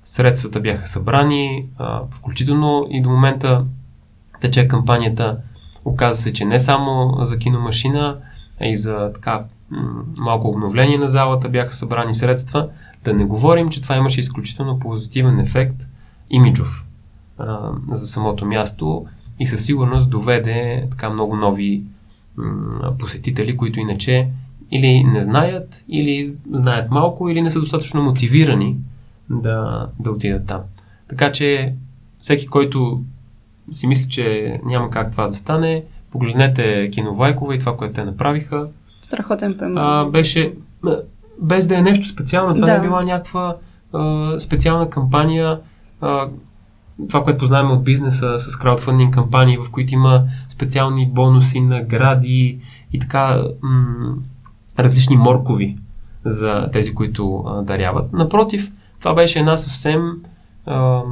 средствата 0.04 0.61
бяха 0.61 0.87
събрани, 0.87 1.66
а, 1.78 2.00
включително 2.11 2.87
и 2.90 3.02
до 3.02 3.11
момента 3.11 3.64
тече 4.40 4.68
кампанията. 4.68 5.37
Оказа 5.85 6.22
се, 6.22 6.32
че 6.32 6.44
не 6.44 6.61
само 6.61 7.18
за 7.20 7.38
киномашина, 7.38 8.16
а 8.62 8.66
и 8.66 8.76
за 8.76 9.11
така 9.14 9.44
малко 10.18 10.48
обновление 10.48 10.98
на 10.98 11.08
залата 11.08 11.48
бяха 11.48 11.74
събрани 11.74 12.14
средства. 12.14 12.68
Да 13.04 13.14
не 13.14 13.24
говорим, 13.24 13.68
че 13.68 13.82
това 13.82 13.96
имаше 13.96 14.20
изключително 14.20 14.78
позитивен 14.78 15.40
ефект 15.40 15.87
имиджов 16.33 16.87
а, 17.38 17.59
за 17.90 18.07
самото 18.07 18.47
място 18.47 19.07
и 19.40 19.47
със 19.47 19.64
сигурност 19.64 20.11
доведе 20.11 20.87
така 20.90 21.11
много 21.11 21.37
нови 21.37 21.83
м- 22.37 22.68
посетители, 22.99 23.57
които 23.57 23.81
иначе 23.81 24.29
или 24.71 25.05
не 25.05 25.23
знаят, 25.23 25.85
или 25.88 26.35
знаят 26.53 26.90
малко, 26.90 27.29
или 27.29 27.42
не 27.42 27.51
са 27.51 27.61
достатъчно 27.61 28.03
мотивирани 28.03 28.77
да, 29.31 29.87
да 30.01 30.11
отидат 30.11 30.47
там. 30.47 30.61
Така 31.09 31.33
че 31.33 31.75
всеки, 32.21 32.47
който 32.47 33.03
си 33.73 33.87
мисли, 33.87 34.11
че 34.11 34.55
няма 34.64 34.90
как 34.90 35.11
това 35.11 35.27
да 35.27 35.35
стане, 35.35 35.83
погледнете 36.11 36.90
кино 36.90 37.14
Вайкова 37.14 37.55
и 37.55 37.59
това, 37.59 37.77
което 37.77 37.95
те 37.95 38.05
направиха. 38.05 38.68
Страхотен 39.03 39.59
пример. 39.59 39.81
А, 39.85 40.05
беше 40.05 40.53
без 41.40 41.66
да 41.66 41.79
е 41.79 41.83
нещо 41.83 42.07
специално. 42.07 42.55
Това 42.55 42.66
Да. 42.66 42.73
не 42.73 42.79
е 42.79 42.83
била 42.83 43.03
някаква 43.03 43.57
а, 43.92 44.35
специална 44.40 44.90
кампания. 44.90 45.61
А, 46.02 46.28
това, 47.08 47.24
което 47.24 47.38
познаваме 47.38 47.74
от 47.74 47.84
бизнеса 47.84 48.38
с 48.38 48.56
краудфандинг 48.56 49.14
кампании, 49.14 49.58
в 49.58 49.70
които 49.70 49.94
има 49.94 50.24
специални 50.48 51.10
бонуси, 51.10 51.60
награди 51.60 52.58
и 52.92 52.98
така 52.98 53.42
м- 53.62 54.14
различни 54.78 55.16
моркови 55.16 55.76
за 56.24 56.68
тези, 56.72 56.94
които 56.94 57.44
а, 57.46 57.62
даряват. 57.62 58.12
Напротив, 58.12 58.72
това 58.98 59.14
беше 59.14 59.38
една 59.38 59.56
съвсем 59.56 60.12
а, 60.66 61.02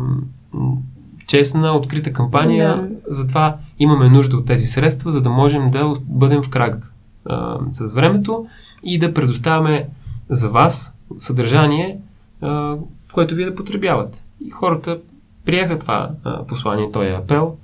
честна, 1.26 1.72
открита 1.72 2.12
кампания. 2.12 2.76
Да. 2.76 2.88
Затова 3.06 3.56
имаме 3.78 4.08
нужда 4.08 4.36
от 4.36 4.46
тези 4.46 4.66
средства, 4.66 5.10
за 5.10 5.22
да 5.22 5.30
можем 5.30 5.70
да 5.70 5.92
бъдем 6.06 6.42
в 6.42 6.50
крак 6.50 6.92
а, 7.24 7.58
с 7.72 7.94
времето 7.94 8.44
и 8.84 8.98
да 8.98 9.14
предоставяме 9.14 9.88
за 10.30 10.48
вас 10.48 10.94
съдържание, 11.18 11.98
а, 12.40 12.76
което 13.12 13.34
вие 13.34 13.46
да 13.46 13.54
потребявате. 13.54 14.18
И 14.46 14.50
хората 14.50 14.98
приеха 15.44 15.78
това 15.78 16.10
а, 16.24 16.46
послание, 16.46 16.92
този 16.92 17.08
апел 17.08 17.56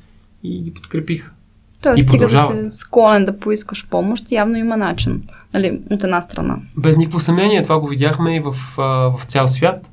и 0.42 0.62
ги 0.62 0.74
подкрепиха. 0.74 1.32
Тоест, 1.82 2.04
И 2.04 2.08
стига 2.08 2.28
да 2.28 2.46
се 2.46 2.70
склонен 2.70 3.24
да 3.24 3.38
поискаш 3.38 3.88
помощ, 3.88 4.32
явно 4.32 4.56
има 4.56 4.76
начин, 4.76 5.22
нали, 5.54 5.80
от 5.90 6.04
една 6.04 6.20
страна. 6.20 6.58
Без 6.76 6.96
никакво 6.96 7.20
съмнение, 7.20 7.62
това 7.62 7.78
го 7.80 7.86
видяхме 7.86 8.36
и 8.36 8.40
в, 8.40 8.52
в 9.16 9.24
цял 9.26 9.48
свят. 9.48 9.90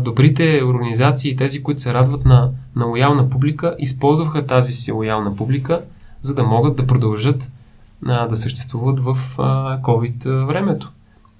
Добрите 0.00 0.62
организации, 0.64 1.36
тези, 1.36 1.62
които 1.62 1.80
се 1.80 1.94
радват 1.94 2.24
на, 2.24 2.50
на 2.76 2.86
лоялна 2.86 3.30
публика, 3.30 3.76
използваха 3.78 4.46
тази 4.46 4.72
си 4.72 4.92
лоялна 4.92 5.36
публика, 5.36 5.82
за 6.22 6.34
да 6.34 6.42
могат 6.42 6.76
да 6.76 6.86
продължат 6.86 7.50
да 8.02 8.36
съществуват 8.36 9.00
в 9.00 9.14
COVID 9.82 10.46
времето. 10.46 10.92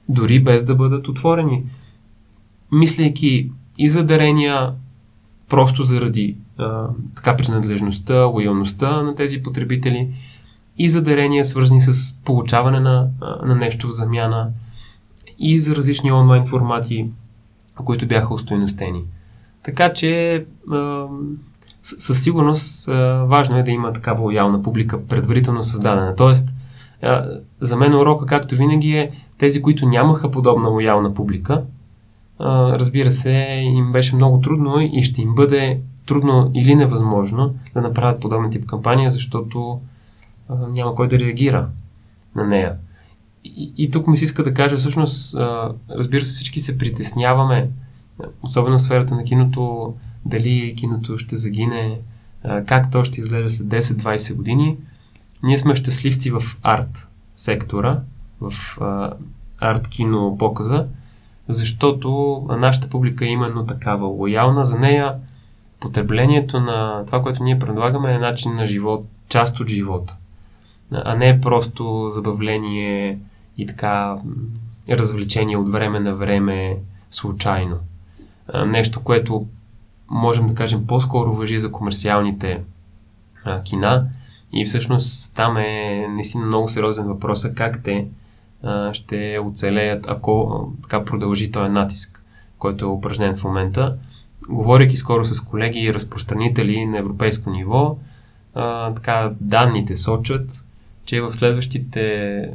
Дори 0.08 0.42
без 0.42 0.64
да 0.64 0.74
бъдат 0.74 1.08
отворени. 1.08 1.64
Мислейки 2.72 3.50
и 3.78 3.88
за 3.88 4.04
дарения, 4.04 4.72
просто 5.48 5.84
заради 5.84 6.36
а, 6.58 6.86
така 7.16 7.36
принадлежността, 7.36 8.24
лоялността 8.24 9.02
на 9.02 9.14
тези 9.14 9.42
потребители, 9.42 10.08
и 10.78 10.88
за 10.88 11.02
дарения, 11.02 11.44
свързани 11.44 11.80
с 11.80 12.14
получаване 12.24 12.80
на, 12.80 13.08
на 13.44 13.54
нещо 13.54 13.88
в 13.88 13.92
замяна, 13.92 14.50
и 15.38 15.60
за 15.60 15.76
различни 15.76 16.12
онлайн 16.12 16.46
формати, 16.46 17.10
които 17.74 18.06
бяха 18.06 18.34
устойностени. 18.34 19.04
Така 19.62 19.92
че 19.92 20.44
а, 20.72 21.06
със 21.82 22.22
сигурност 22.22 22.88
а, 22.88 23.24
важно 23.24 23.58
е 23.58 23.62
да 23.62 23.70
има 23.70 23.92
такава 23.92 24.20
лоялна 24.22 24.62
публика, 24.62 25.06
предварително 25.06 25.62
създадена. 25.62 26.14
Тоест, 26.16 26.48
а, 27.02 27.26
за 27.60 27.76
мен 27.76 27.94
урока, 27.94 28.26
както 28.26 28.56
винаги 28.56 28.92
е, 28.92 29.10
тези, 29.38 29.62
които 29.62 29.88
нямаха 29.88 30.30
подобна 30.30 30.68
лоялна 30.68 31.14
публика, 31.14 31.64
разбира 32.40 33.12
се, 33.12 33.30
им 33.62 33.92
беше 33.92 34.16
много 34.16 34.40
трудно 34.40 34.80
и 34.80 35.02
ще 35.02 35.22
им 35.22 35.34
бъде 35.34 35.80
трудно 36.06 36.50
или 36.54 36.74
невъзможно 36.74 37.54
да 37.74 37.80
направят 37.80 38.20
подобен 38.20 38.50
тип 38.50 38.66
кампания, 38.66 39.10
защото 39.10 39.80
а, 40.48 40.54
няма 40.68 40.94
кой 40.94 41.08
да 41.08 41.18
реагира 41.18 41.68
на 42.34 42.46
нея. 42.46 42.76
И, 43.44 43.72
и 43.76 43.90
тук 43.90 44.06
ми 44.06 44.16
се 44.16 44.24
иска 44.24 44.44
да 44.44 44.54
кажа, 44.54 44.76
всъщност, 44.76 45.34
а, 45.34 45.72
разбира 45.90 46.24
се, 46.24 46.30
всички 46.30 46.60
се 46.60 46.78
притесняваме, 46.78 47.68
особено 48.42 48.78
в 48.78 48.82
сферата 48.82 49.14
на 49.14 49.24
киното, 49.24 49.94
дали 50.24 50.74
киното 50.76 51.18
ще 51.18 51.36
загине, 51.36 51.98
а, 52.44 52.64
как 52.64 52.90
то 52.90 53.04
ще 53.04 53.20
изглежда 53.20 53.50
след 53.50 53.68
10-20 53.68 54.34
години. 54.34 54.76
Ние 55.42 55.58
сме 55.58 55.74
щастливци 55.74 56.30
в 56.30 56.42
арт 56.62 57.08
сектора, 57.34 58.00
в 58.40 58.78
а, 58.80 59.12
арт 59.60 59.88
кино 59.88 60.36
показа, 60.38 60.86
защото 61.48 62.40
нашата 62.58 62.88
публика 62.88 63.24
е 63.24 63.28
именно 63.28 63.66
такава 63.66 64.06
лоялна. 64.06 64.64
За 64.64 64.78
нея 64.78 65.14
потреблението 65.80 66.60
на 66.60 67.06
това, 67.06 67.22
което 67.22 67.42
ние 67.42 67.58
предлагаме 67.58 68.14
е 68.14 68.18
начин 68.18 68.54
на 68.54 68.66
живот, 68.66 69.06
част 69.28 69.60
от 69.60 69.68
живота, 69.68 70.16
а 70.92 71.14
не 71.14 71.40
просто 71.40 72.08
забавление 72.08 73.18
и 73.58 73.66
така 73.66 74.16
развлечение 74.90 75.56
от 75.56 75.72
време 75.72 76.00
на 76.00 76.14
време 76.14 76.76
случайно. 77.10 77.76
Нещо, 78.66 79.02
което 79.04 79.46
можем 80.10 80.46
да 80.46 80.54
кажем 80.54 80.86
по-скоро 80.86 81.32
въжи 81.32 81.58
за 81.58 81.72
комерциалните 81.72 82.60
кина 83.64 84.06
и 84.52 84.64
всъщност 84.64 85.34
там 85.34 85.56
е 85.56 86.06
наистина 86.10 86.46
много 86.46 86.68
сериозен 86.68 87.06
въпрос 87.06 87.46
как 87.54 87.82
те 87.82 88.06
ще 88.92 89.38
оцелеят, 89.44 90.10
ако 90.10 90.64
така 90.82 91.04
продължи 91.04 91.52
този 91.52 91.70
натиск, 91.70 92.24
който 92.58 92.84
е 92.84 92.88
упражнен 92.88 93.36
в 93.36 93.44
момента. 93.44 93.96
Говорейки 94.48 94.96
скоро 94.96 95.24
с 95.24 95.40
колеги 95.40 95.80
и 95.80 95.94
разпространители 95.94 96.86
на 96.86 96.98
европейско 96.98 97.50
ниво, 97.50 97.98
а, 98.54 98.94
така 98.94 99.32
данните 99.40 99.96
сочат, 99.96 100.64
че 101.04 101.20
в 101.20 101.32
следващите 101.32 102.54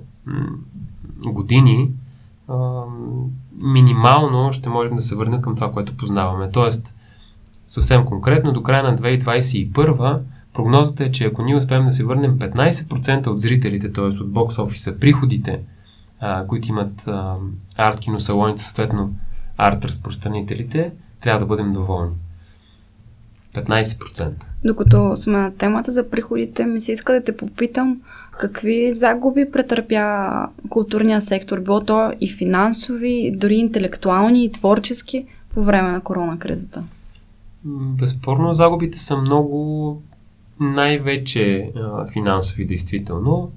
години 1.26 1.92
а, 2.48 2.82
минимално 3.58 4.52
ще 4.52 4.70
можем 4.70 4.96
да 4.96 5.02
се 5.02 5.16
върнем 5.16 5.42
към 5.42 5.56
това, 5.56 5.72
което 5.72 5.98
познаваме. 5.98 6.50
Тоест, 6.52 6.94
съвсем 7.68 8.06
конкретно, 8.06 8.54
до 8.54 8.63
края 8.63 8.84
на 8.84 8.98
2021 8.98 10.20
прогнозата 10.54 11.04
е, 11.04 11.12
че 11.12 11.26
ако 11.26 11.44
ние 11.44 11.56
успеем 11.56 11.86
да 11.86 11.92
се 11.92 12.04
върнем 12.04 12.39
15% 12.39 13.28
от 13.28 13.42
зрителите, 13.42 13.94
т.е. 13.94 14.04
от 14.04 14.32
бокс 14.32 14.60
офиса, 14.60 15.00
приходите, 15.00 15.60
а, 16.24 16.48
които 16.48 16.70
имат 16.70 17.08
а, 17.08 17.36
арт 17.78 18.00
киносалоните, 18.00 18.62
съответно 18.62 19.14
арт 19.58 19.86
разпространителите, 19.86 20.92
трябва 21.22 21.40
да 21.40 21.46
бъдем 21.46 21.74
доволни. 21.74 22.12
15%. 23.54 24.32
Докато 24.66 25.16
сме 25.16 25.38
на 25.38 25.52
темата 25.52 25.92
за 25.92 26.10
приходите, 26.10 26.66
ми 26.66 26.82
се 26.82 26.92
иска 26.92 27.14
да 27.14 27.24
те 27.24 27.38
попитам 27.38 28.02
какви 28.40 28.94
загуби 28.94 29.52
претърпя 29.52 30.30
културния 30.70 31.22
сектор, 31.22 31.60
било 31.60 31.82
то 31.82 32.12
и 32.22 32.30
финансови, 32.30 33.34
дори 33.36 33.56
интелектуални 33.56 34.46
и 34.46 34.52
творчески 34.52 35.26
по 35.54 35.64
време 35.64 35.92
на 35.92 36.02
корона 36.02 36.40
кризата. 36.40 36.84
Безспорно, 37.66 38.54
загубите 38.54 39.00
са 39.00 39.18
много 39.18 40.02
най-вече 40.60 41.72
а, 41.76 42.08
финансови, 42.12 42.66
действително. 42.66 43.52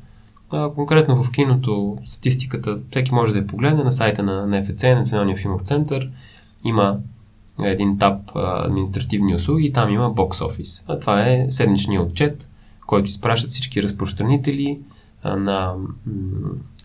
А, 0.50 0.70
конкретно 0.70 1.22
в 1.22 1.32
киното, 1.32 1.98
статистиката, 2.04 2.78
всеки 2.90 3.14
може 3.14 3.32
да 3.32 3.38
я 3.38 3.46
погледне 3.46 3.84
на 3.84 3.92
сайта 3.92 4.22
на 4.22 4.46
НФЦ, 4.46 4.82
Националния 4.82 5.36
филмов 5.36 5.62
център. 5.62 6.10
Има 6.64 6.98
един 7.62 7.98
таб 7.98 8.20
а, 8.34 8.66
административни 8.66 9.34
услуги 9.34 9.66
и 9.66 9.72
там 9.72 9.90
има 9.90 10.10
бокс 10.10 10.40
офис. 10.40 10.84
А 10.88 10.98
това 10.98 11.26
е 11.26 11.46
седмичният 11.48 12.10
отчет, 12.10 12.48
който 12.86 13.08
изпращат 13.08 13.50
всички 13.50 13.82
разпространители 13.82 14.78
на 15.24 15.74
м, 15.74 15.82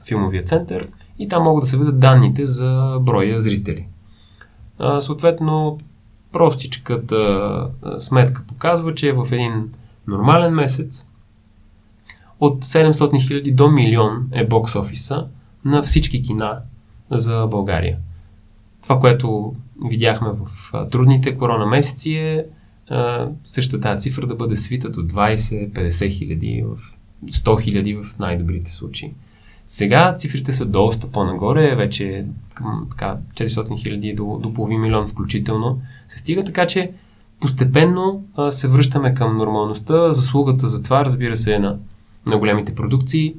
филмовия 0.06 0.44
център 0.44 0.88
и 1.20 1.28
там 1.28 1.44
могат 1.44 1.62
да 1.62 1.68
се 1.68 1.78
видят 1.78 2.00
данните 2.00 2.46
за 2.46 2.98
броя 3.02 3.42
зрители. 3.42 3.88
А, 4.80 5.02
съответно, 5.02 5.80
простичката 6.32 7.68
сметка 8.00 8.44
показва, 8.48 8.94
че 8.94 9.14
в 9.14 9.28
един 9.32 9.72
нормален 10.08 10.54
месец 10.54 11.08
от 12.42 12.66
700 12.66 12.92
000 12.92 13.54
до 13.54 13.72
милион 13.72 14.28
е 14.32 14.48
бокс 14.48 14.76
офиса 14.76 15.28
на 15.66 15.82
всички 15.82 16.24
кина 16.24 16.60
за 17.12 17.48
България. 17.52 17.98
Това, 18.84 19.00
което 19.00 19.56
видяхме 19.90 20.30
в 20.30 20.72
трудните 20.92 21.38
корона 21.38 21.66
месеци 21.66 22.14
е 22.14 22.46
същата 23.44 23.82
тази 23.82 24.00
цифра 24.00 24.28
да 24.28 24.36
бъде 24.36 24.56
свита 24.56 24.90
до 24.90 25.02
20-50 25.02 26.10
хиляди, 26.10 26.64
в 26.68 26.78
100 27.28 27.62
хиляди 27.62 27.96
в 27.96 28.20
най-добрите 28.20 28.72
случаи. 28.72 29.14
Сега 29.68 30.16
цифрите 30.16 30.54
са 30.54 30.66
доста 30.66 31.12
по-нагоре, 31.12 31.76
вече 31.76 32.26
към 32.54 32.88
така, 32.90 33.18
400 33.34 33.80
хиляди 33.80 34.14
до, 34.14 34.40
до 34.44 34.54
половин 34.54 34.82
милион 34.82 35.08
включително 35.08 35.82
се 36.08 36.20
стига, 36.20 36.44
така 36.44 36.68
че 36.68 36.92
постепенно 37.40 38.24
а, 38.36 38.52
се 38.52 38.68
връщаме 38.68 39.14
към 39.14 39.38
нормалността. 39.38 40.12
Заслугата 40.12 40.68
за 40.68 40.84
това, 40.84 41.06
разбира 41.06 41.38
се, 41.38 41.54
е 41.54 41.60
на, 41.60 41.78
на 42.26 42.38
големите 42.38 42.76
продукции. 42.76 43.36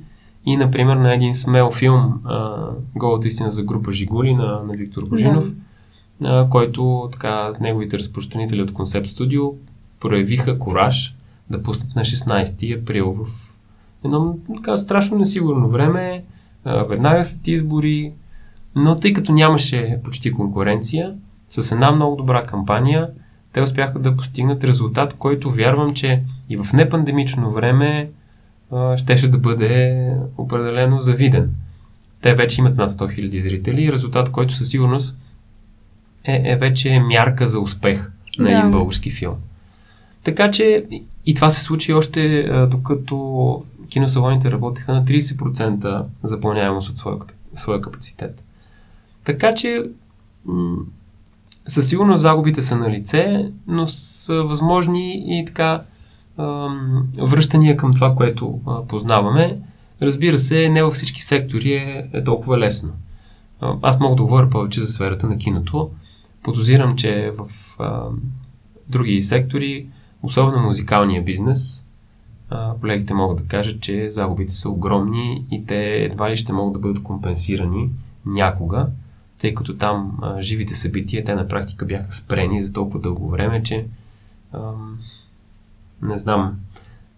И, 0.46 0.56
например, 0.56 0.96
на 0.96 1.14
един 1.14 1.34
смел 1.34 1.70
филм 1.70 2.20
а, 2.24 2.68
Голата 2.94 3.28
истина 3.28 3.50
за 3.50 3.62
група 3.62 3.92
Жигули 3.92 4.34
на, 4.34 4.62
на 4.66 4.72
Виктор 4.72 5.08
Божинов, 5.08 5.50
а, 6.24 6.48
който 6.48 7.08
така 7.12 7.52
неговите 7.60 7.98
разпространители 7.98 8.62
от 8.62 8.72
Концепт 8.72 9.06
Студио 9.06 9.52
проявиха 10.00 10.58
кораж 10.58 11.14
да 11.50 11.62
пуснат 11.62 11.96
на 11.96 12.02
16 12.02 12.82
април 12.82 13.12
в 13.12 13.26
едно 14.04 14.36
така 14.56 14.76
страшно 14.76 15.18
несигурно 15.18 15.68
време, 15.68 16.24
а, 16.64 16.84
веднага 16.84 17.24
след 17.24 17.46
избори, 17.46 18.12
но 18.74 18.98
тъй 18.98 19.12
като 19.12 19.32
нямаше 19.32 20.00
почти 20.04 20.32
конкуренция, 20.32 21.14
с 21.48 21.72
една 21.72 21.92
много 21.92 22.16
добра 22.16 22.46
кампания, 22.46 23.08
те 23.52 23.62
успяха 23.62 23.98
да 23.98 24.16
постигнат 24.16 24.64
резултат, 24.64 25.14
който 25.14 25.50
вярвам, 25.50 25.94
че 25.94 26.22
и 26.48 26.56
в 26.56 26.72
непандемично 26.72 27.50
време 27.50 28.10
а, 28.72 28.96
щеше 28.96 29.28
да 29.30 29.38
бъде 29.38 30.06
определено 30.38 31.00
завиден. 31.00 31.54
те 32.20 32.34
вече 32.34 32.60
имат 32.60 32.76
над 32.76 32.90
100 32.90 33.18
000 33.20 33.40
зрители, 33.40 33.92
резултат, 33.92 34.30
който 34.30 34.54
със 34.54 34.68
сигурност 34.68 35.16
е, 36.24 36.42
е 36.44 36.56
вече 36.56 36.98
мярка 37.00 37.46
за 37.46 37.60
успех 37.60 38.10
на 38.38 38.46
Да. 38.46 38.58
един 38.58 38.70
български 38.70 39.10
филм. 39.10 39.34
Така 40.24 40.50
че 40.50 40.84
и 41.26 41.34
това 41.34 41.50
се 41.50 41.62
случи 41.62 41.92
още 41.92 42.40
а, 42.40 42.66
докато 42.66 43.64
киносалоните 43.88 44.50
работеха 44.50 44.92
на 44.94 45.04
30% 45.04 46.04
запълняемост 46.22 46.88
от 46.90 46.98
своя, 46.98 47.16
своя 47.54 47.80
капацитет. 47.80 48.42
Така 49.24 49.54
че 49.54 49.82
м- 50.44 50.76
със 51.66 51.88
сигурност 51.88 52.20
загубите 52.22 52.62
са 52.62 52.76
на 52.76 52.90
лице, 52.90 53.50
но 53.66 53.86
са 53.86 54.34
възможни 54.42 55.38
и 55.40 55.44
така 55.44 55.82
връщания 57.18 57.76
към 57.76 57.94
това, 57.94 58.14
което 58.14 58.60
познаваме. 58.88 59.58
Разбира 60.02 60.38
се, 60.38 60.68
не 60.68 60.82
във 60.82 60.94
всички 60.94 61.22
сектори 61.22 61.72
е, 61.72 62.08
е 62.12 62.24
толкова 62.24 62.58
лесно. 62.58 62.92
Аз 63.82 64.00
мога 64.00 64.16
да 64.16 64.22
говоря 64.22 64.50
повече 64.50 64.80
за 64.80 64.86
сферата 64.86 65.26
на 65.26 65.36
киното. 65.38 65.90
Подозирам, 66.42 66.96
че 66.96 67.32
в 67.38 67.48
а, 67.78 68.08
други 68.88 69.22
сектори, 69.22 69.86
особено 70.22 70.62
музикалния 70.62 71.22
бизнес, 71.24 71.86
а, 72.50 72.74
колегите 72.80 73.14
могат 73.14 73.38
да 73.38 73.48
кажат, 73.48 73.80
че 73.80 74.10
загубите 74.10 74.52
са 74.52 74.68
огромни 74.68 75.46
и 75.50 75.66
те 75.66 76.04
едва 76.04 76.30
ли 76.30 76.36
ще 76.36 76.52
могат 76.52 76.72
да 76.72 76.78
бъдат 76.78 77.02
компенсирани 77.02 77.90
някога, 78.26 78.86
тъй 79.40 79.54
като 79.54 79.76
там 79.76 80.18
а, 80.22 80.40
живите 80.40 80.74
събития, 80.74 81.24
те 81.24 81.34
на 81.34 81.48
практика 81.48 81.86
бяха 81.86 82.12
спрени 82.12 82.62
за 82.62 82.72
толкова 82.72 83.00
дълго 83.00 83.30
време, 83.30 83.62
че 83.62 83.86
не 86.02 86.18
знам, 86.18 86.56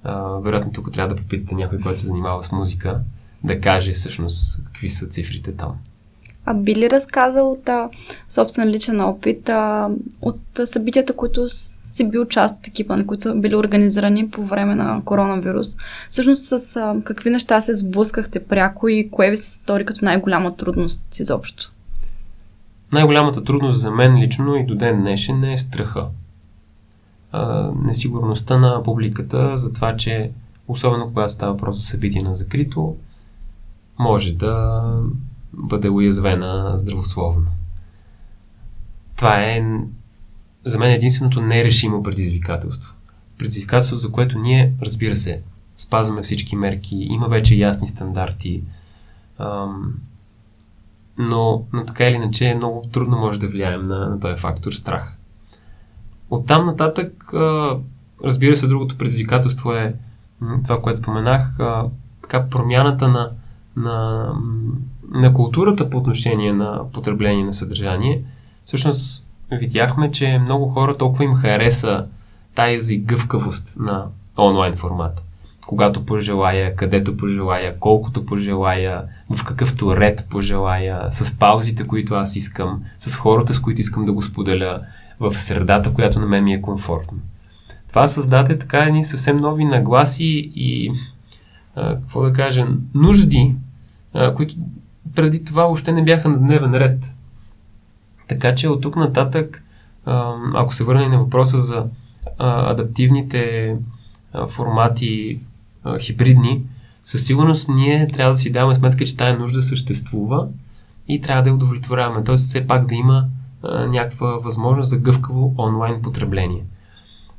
а, 0.04 0.22
вероятно 0.22 0.72
тук 0.72 0.92
трябва 0.92 1.14
да 1.14 1.22
попитате 1.22 1.54
някой, 1.54 1.78
който 1.78 2.00
се 2.00 2.06
занимава 2.06 2.42
с 2.42 2.52
музика, 2.52 3.00
да 3.44 3.60
каже 3.60 3.92
всъщност 3.92 4.64
какви 4.64 4.88
са 4.88 5.06
цифрите 5.06 5.52
там. 5.52 5.76
А 6.46 6.54
би 6.54 6.74
ли 6.74 6.90
разказал 6.90 7.52
от 7.52 7.68
а, 7.68 7.88
собствен 8.28 8.68
личен 8.68 9.00
опит, 9.00 9.48
а, 9.48 9.88
от 10.22 10.40
събитията, 10.64 11.16
които 11.16 11.48
си 11.48 12.10
бил 12.10 12.24
част 12.24 12.58
от 12.58 12.66
екипа, 12.66 12.96
на 12.96 13.06
които 13.06 13.22
са 13.22 13.34
били 13.34 13.56
организирани 13.56 14.30
по 14.30 14.44
време 14.44 14.74
на 14.74 15.02
коронавирус? 15.04 15.76
Всъщност 16.10 16.42
с 16.42 16.76
а, 16.76 16.96
какви 17.04 17.30
неща 17.30 17.60
се 17.60 17.74
сблъскахте 17.74 18.44
пряко 18.44 18.88
и 18.88 19.10
кое 19.10 19.30
ви 19.30 19.36
се 19.36 19.52
стори 19.52 19.84
като 19.84 20.04
най-голяма 20.04 20.56
трудност 20.56 21.18
изобщо? 21.20 21.72
Най-голямата 22.92 23.44
трудност 23.44 23.80
за 23.80 23.90
мен 23.90 24.18
лично 24.18 24.56
и 24.56 24.66
до 24.66 24.74
ден 24.74 25.00
днешен 25.00 25.44
е 25.44 25.58
страха. 25.58 26.06
А, 27.36 27.70
несигурността 27.82 28.58
на 28.58 28.82
публиката 28.82 29.56
за 29.56 29.72
това, 29.72 29.96
че 29.96 30.30
особено 30.68 31.06
когато 31.06 31.32
става 31.32 31.52
въпрос 31.52 31.76
за 31.76 31.82
събитие 31.82 32.22
на 32.22 32.34
закрито, 32.34 32.96
може 33.98 34.32
да 34.32 34.82
бъде 35.52 35.90
уязвена 35.90 36.72
здравословно. 36.76 37.46
Това 39.16 39.42
е 39.42 39.64
за 40.64 40.78
мен 40.78 40.90
единственото 40.90 41.40
нерешимо 41.40 42.02
предизвикателство. 42.02 42.94
Предизвикателство, 43.38 43.96
за 43.96 44.12
което 44.12 44.38
ние, 44.38 44.74
разбира 44.82 45.16
се, 45.16 45.42
спазваме 45.76 46.22
всички 46.22 46.56
мерки, 46.56 46.96
има 46.96 47.28
вече 47.28 47.54
ясни 47.54 47.88
стандарти, 47.88 48.62
ам, 49.38 49.94
но, 51.18 51.66
но 51.72 51.84
така 51.84 52.04
или 52.04 52.14
иначе 52.14 52.46
е 52.46 52.54
много 52.54 52.88
трудно 52.92 53.18
може 53.18 53.40
да 53.40 53.48
влияем 53.48 53.86
на, 53.86 54.08
на 54.08 54.20
този 54.20 54.40
фактор 54.40 54.72
страх. 54.72 55.16
От 56.30 56.46
там 56.46 56.66
нататък, 56.66 57.30
разбира 58.24 58.56
се, 58.56 58.66
другото 58.66 58.98
предизвикателство 58.98 59.72
е 59.72 59.94
това, 60.64 60.82
което 60.82 60.98
споменах, 60.98 61.58
така 62.22 62.48
промяната 62.48 63.08
на, 63.08 63.30
на, 63.76 64.28
на 65.10 65.34
културата 65.34 65.90
по 65.90 65.98
отношение 65.98 66.52
на 66.52 66.80
потребление 66.92 67.44
на 67.44 67.52
съдържание. 67.52 68.22
Всъщност 68.64 69.26
видяхме, 69.52 70.10
че 70.10 70.38
много 70.38 70.68
хора 70.68 70.96
толкова 70.96 71.24
им 71.24 71.34
хареса 71.34 72.06
тази 72.54 72.96
гъвкавост 72.96 73.76
на 73.78 74.06
онлайн 74.38 74.76
формата. 74.76 75.22
Когато 75.66 76.06
пожелая, 76.06 76.76
където 76.76 77.16
пожелая, 77.16 77.78
колкото 77.78 78.26
пожелая, 78.26 79.02
в 79.36 79.44
какъвто 79.44 79.96
ред 79.96 80.26
пожелая, 80.30 81.12
с 81.12 81.38
паузите, 81.38 81.86
които 81.86 82.14
аз 82.14 82.36
искам, 82.36 82.82
с 82.98 83.16
хората, 83.16 83.54
с 83.54 83.60
които 83.60 83.80
искам 83.80 84.04
да 84.04 84.12
го 84.12 84.22
споделя, 84.22 84.80
в 85.20 85.32
средата, 85.34 85.94
която 85.94 86.20
на 86.20 86.26
мен 86.26 86.44
ми 86.44 86.54
е 86.54 86.62
комфортно. 86.62 87.18
Това 87.88 88.06
създаде 88.06 88.58
така 88.58 88.78
едни 88.78 89.04
съвсем 89.04 89.36
нови 89.36 89.64
нагласи 89.64 90.52
и, 90.54 90.92
а, 91.74 91.94
какво 91.94 92.22
да 92.22 92.32
кажа, 92.32 92.66
нужди, 92.94 93.54
а, 94.14 94.34
които 94.34 94.54
преди 95.14 95.44
това 95.44 95.64
въобще 95.64 95.92
не 95.92 96.04
бяха 96.04 96.28
на 96.28 96.38
дневен 96.38 96.74
ред. 96.74 97.14
Така 98.28 98.54
че 98.54 98.68
от 98.68 98.82
тук 98.82 98.96
нататък, 98.96 99.64
а, 100.04 100.34
ако 100.54 100.74
се 100.74 100.84
върне 100.84 101.08
на 101.08 101.18
въпроса 101.18 101.58
за 101.58 101.86
а, 102.38 102.70
адаптивните 102.70 103.74
а, 104.32 104.46
формати, 104.46 105.40
а, 105.84 105.98
хибридни, 105.98 106.62
със 107.04 107.24
сигурност 107.24 107.68
ние 107.68 108.08
трябва 108.08 108.32
да 108.32 108.36
си 108.36 108.52
даваме 108.52 108.74
сметка, 108.74 109.04
че 109.04 109.16
тая 109.16 109.38
нужда 109.38 109.62
съществува 109.62 110.48
и 111.08 111.20
трябва 111.20 111.42
да 111.42 111.48
я 111.48 111.54
удовлетворяваме. 111.54 112.24
Тоест 112.24 112.48
все 112.48 112.66
пак 112.66 112.86
да 112.86 112.94
има 112.94 113.26
някаква 113.88 114.26
възможност 114.26 114.90
за 114.90 114.98
гъвкаво 114.98 115.54
онлайн 115.58 116.02
потребление. 116.02 116.64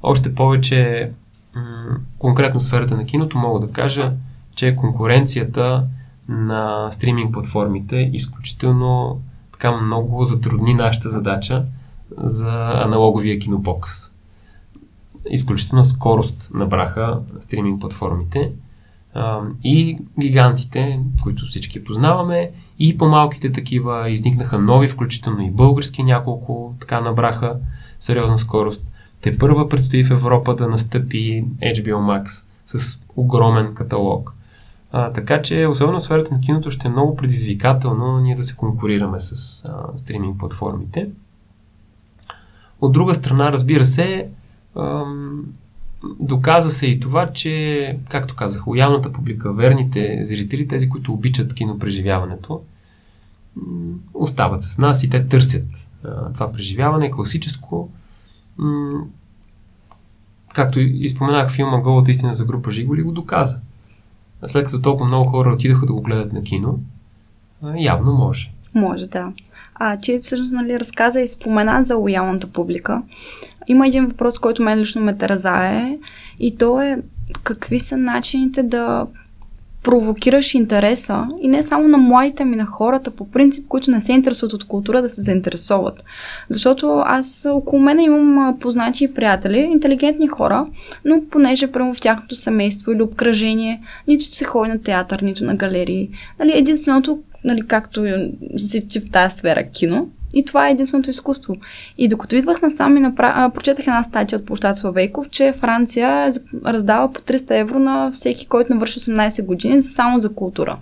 Още 0.04 0.36
повече, 0.36 1.12
м- 1.56 1.98
конкретно 2.20 2.60
в 2.60 2.64
сферата 2.64 2.98
на 2.98 3.06
киното, 3.06 3.38
мога 3.38 3.68
да 3.68 3.74
кажа, 3.74 4.14
че 4.56 4.76
конкуренцията 4.76 5.88
на 6.30 6.92
стриминг 6.92 7.34
платформите 7.34 8.10
изключително 8.14 9.22
така 9.52 9.72
много 9.72 10.24
затрудни 10.24 10.74
нашата 10.74 11.10
задача 11.10 11.66
за 12.18 12.72
аналоговия 12.74 13.40
кинопоказ. 13.40 14.12
Изключителна 15.30 15.86
скорост 15.86 16.52
набраха 16.54 17.20
стриминг 17.40 17.82
платформите 17.82 18.52
и 19.64 19.98
гигантите, 20.20 21.00
които 21.24 21.46
всички 21.46 21.84
познаваме, 21.84 22.52
и 22.80 22.98
по-малките 22.98 23.52
такива 23.52 24.10
изникнаха 24.10 24.60
нови, 24.60 24.88
включително 24.88 25.42
и 25.42 25.52
български 25.52 26.04
няколко, 26.04 26.76
така 26.80 27.02
набраха 27.02 27.56
сериозна 28.00 28.38
скорост. 28.38 28.86
Те 29.22 29.38
първа 29.38 29.70
предстои 29.70 30.04
в 30.04 30.12
Европа 30.12 30.56
да 30.56 30.68
настъпи 30.68 31.46
HBO 31.62 31.96
Max 31.96 32.46
с 32.66 33.00
огромен 33.16 33.74
каталог. 33.74 34.34
А, 34.92 35.12
така 35.12 35.42
че, 35.42 35.66
особено 35.66 36.00
в 36.00 36.02
сферата 36.02 36.34
на 36.34 36.40
киното, 36.40 36.72
ще 36.72 36.88
е 36.88 36.92
много 36.92 37.16
предизвикателно 37.16 38.20
ние 38.20 38.36
да 38.36 38.44
се 38.44 38.56
конкурираме 38.56 39.20
с 39.20 39.64
а, 39.66 39.98
стриминг 39.98 40.40
платформите. 40.40 41.10
От 42.82 42.92
друга 42.92 43.16
страна, 43.16 43.52
разбира 43.52 43.86
се, 43.86 44.28
ам, 44.76 45.46
доказа 46.20 46.72
се 46.72 46.88
и 46.88 47.00
това, 47.00 47.32
че, 47.34 47.98
както 48.10 48.36
казах, 48.36 48.68
лоялната 48.68 49.14
публика, 49.14 49.54
верните 49.54 50.22
зрители, 50.26 50.68
тези, 50.68 50.90
които 50.90 51.14
обичат 51.14 51.54
кинопреживяването, 51.54 52.62
остават 54.14 54.64
с 54.64 54.78
нас 54.78 55.04
и 55.04 55.10
те 55.10 55.28
търсят 55.28 55.88
това 56.34 56.52
преживяване, 56.52 57.12
класическо. 57.12 57.90
Както 60.54 60.80
и 60.80 61.10
споменах, 61.10 61.52
филма 61.52 61.78
Голата 61.78 62.12
истина 62.12 62.34
за 62.34 62.46
група 62.46 62.72
Жиголи 62.72 63.02
го 63.02 63.12
доказа. 63.12 63.60
След 64.48 64.66
като 64.66 64.82
толкова 64.82 65.08
много 65.08 65.30
хора 65.30 65.54
отидаха 65.54 65.86
да 65.86 65.94
го 65.94 66.02
гледат 66.02 66.34
на 66.34 66.44
кино, 66.44 66.80
явно 67.78 68.14
може. 68.14 68.52
Може, 68.76 69.06
да. 69.06 69.34
А 69.76 69.98
ти 69.98 70.18
всъщност 70.18 70.54
нали, 70.54 70.80
разказа 70.80 71.22
и 71.22 71.28
спомена 71.28 71.84
за 71.84 71.96
лоялната 71.96 72.48
публика. 72.48 73.04
Има 73.68 73.88
един 73.88 74.08
въпрос, 74.08 74.40
който 74.40 74.64
мен 74.64 74.80
лично 74.80 75.02
ме 75.02 75.18
тързае 75.18 75.98
и 76.40 76.58
то 76.58 76.82
е 76.82 76.98
какви 77.44 77.80
са 77.80 77.98
начините 77.98 78.64
да 78.64 79.08
провокираш 79.86 80.54
интереса 80.54 81.28
и 81.42 81.48
не 81.48 81.64
само 81.64 81.88
на 81.88 81.98
младите 81.98 82.46
ми, 82.46 82.56
на 82.56 82.66
хората 82.66 83.12
по 83.12 83.32
принцип, 83.32 83.68
които 83.68 83.92
не 83.92 84.02
се 84.02 84.14
интересуват 84.14 84.54
от 84.54 84.64
култура, 84.64 85.02
да 85.02 85.10
се 85.10 85.22
заинтересуват. 85.22 86.04
Защото 86.50 87.04
аз 87.06 87.48
около 87.52 87.82
мен 87.82 88.00
имам 88.00 88.58
познати 88.60 89.04
и 89.04 89.14
приятели, 89.14 89.58
интелигентни 89.58 90.28
хора, 90.28 90.66
но 91.06 91.22
понеже 91.32 91.68
прямо 91.68 91.94
в 91.94 92.02
тяхното 92.02 92.36
семейство 92.36 92.92
или 92.92 93.02
обкръжение 93.02 93.82
нито 94.08 94.24
се 94.24 94.46
ходи 94.46 94.72
на 94.72 94.82
театър, 94.82 95.20
нито 95.20 95.44
на 95.44 95.56
галерии. 95.56 96.10
Нали, 96.40 96.52
единственото, 96.56 97.20
нали, 97.46 97.68
както 97.68 98.06
си 98.58 98.84
в 99.00 99.12
тази 99.12 99.38
сфера 99.38 99.64
кино, 99.64 100.10
и 100.34 100.46
това 100.46 100.68
е 100.68 100.72
единственото 100.72 101.10
изкуство. 101.10 101.56
И 101.98 102.08
докато 102.08 102.36
идвах 102.36 102.62
насам 102.62 102.98
и 102.98 103.00
напра... 103.00 103.52
прочетах 103.54 103.88
една 103.88 104.04
статия 104.04 104.40
от 104.40 104.46
площад 104.46 104.78
Славейков, 104.78 105.30
че 105.30 105.54
Франция 105.54 106.32
раздава 106.66 107.14
по 107.14 107.22
300 107.22 107.60
евро 107.60 107.80
на 107.80 108.12
всеки, 108.12 108.46
който 108.46 108.74
навърши 108.74 109.00
18 109.00 109.46
години, 109.46 109.82
само 109.82 110.20
за 110.20 110.34
култура. 110.34 110.78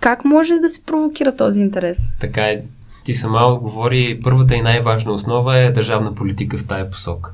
Как 0.00 0.24
може 0.24 0.54
да 0.54 0.68
се 0.68 0.82
провокира 0.82 1.36
този 1.36 1.60
интерес? 1.60 2.12
Така 2.20 2.42
е. 2.42 2.62
Ти 3.04 3.14
сама 3.14 3.46
отговори, 3.46 4.20
първата 4.24 4.54
и 4.54 4.62
най-важна 4.62 5.12
основа 5.12 5.58
е 5.58 5.70
държавна 5.70 6.14
политика 6.14 6.58
в 6.58 6.66
тая 6.66 6.90
посока. 6.90 7.32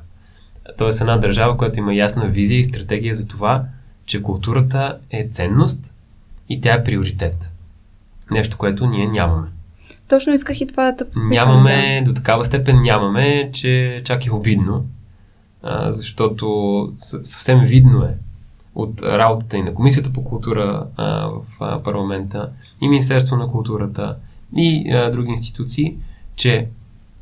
Тоест 0.77 1.01
една 1.01 1.17
държава, 1.17 1.57
която 1.57 1.79
има 1.79 1.93
ясна 1.93 2.27
визия 2.27 2.59
и 2.59 2.63
стратегия 2.63 3.15
за 3.15 3.27
това, 3.27 3.63
че 4.05 4.21
културата 4.21 4.97
е 5.11 5.27
ценност 5.31 5.93
и 6.49 6.61
тя 6.61 6.73
е 6.73 6.83
приоритет. 6.83 7.50
Нещо, 8.31 8.57
което 8.57 8.85
ние 8.85 9.07
нямаме. 9.07 9.47
Точно 10.09 10.33
исках 10.33 10.61
и 10.61 10.67
това 10.67 10.91
да. 10.91 11.05
Нямаме, 11.15 12.01
да. 12.01 12.11
до 12.11 12.15
такава 12.15 12.45
степен 12.45 12.81
нямаме, 12.81 13.49
че 13.53 14.01
чак 14.05 14.25
е 14.25 14.31
обидно, 14.31 14.85
а, 15.63 15.91
защото 15.91 16.93
съвсем 16.99 17.59
видно 17.59 18.03
е 18.03 18.15
от 18.75 19.01
работата 19.01 19.57
и 19.57 19.61
на 19.61 19.73
Комисията 19.73 20.13
по 20.13 20.23
култура 20.23 20.87
а, 20.97 21.27
в 21.27 21.41
а, 21.59 21.83
парламента, 21.83 22.49
и 22.81 22.87
Министерство 22.87 23.35
на 23.35 23.47
културата, 23.47 24.15
и 24.55 24.91
а, 24.91 25.11
други 25.11 25.31
институции, 25.31 25.97
че 26.35 26.67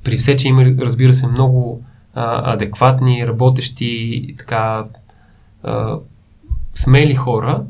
при 0.03 0.17
все, 0.17 0.35
че 0.35 0.47
има, 0.47 0.65
разбира 0.79 1.13
се, 1.13 1.27
много 1.27 1.83
а, 2.13 2.53
адекватни, 2.53 3.27
работещи, 3.27 4.35
така 4.37 4.85
а, 5.63 5.97
смели 6.75 7.15
хора, 7.15 7.63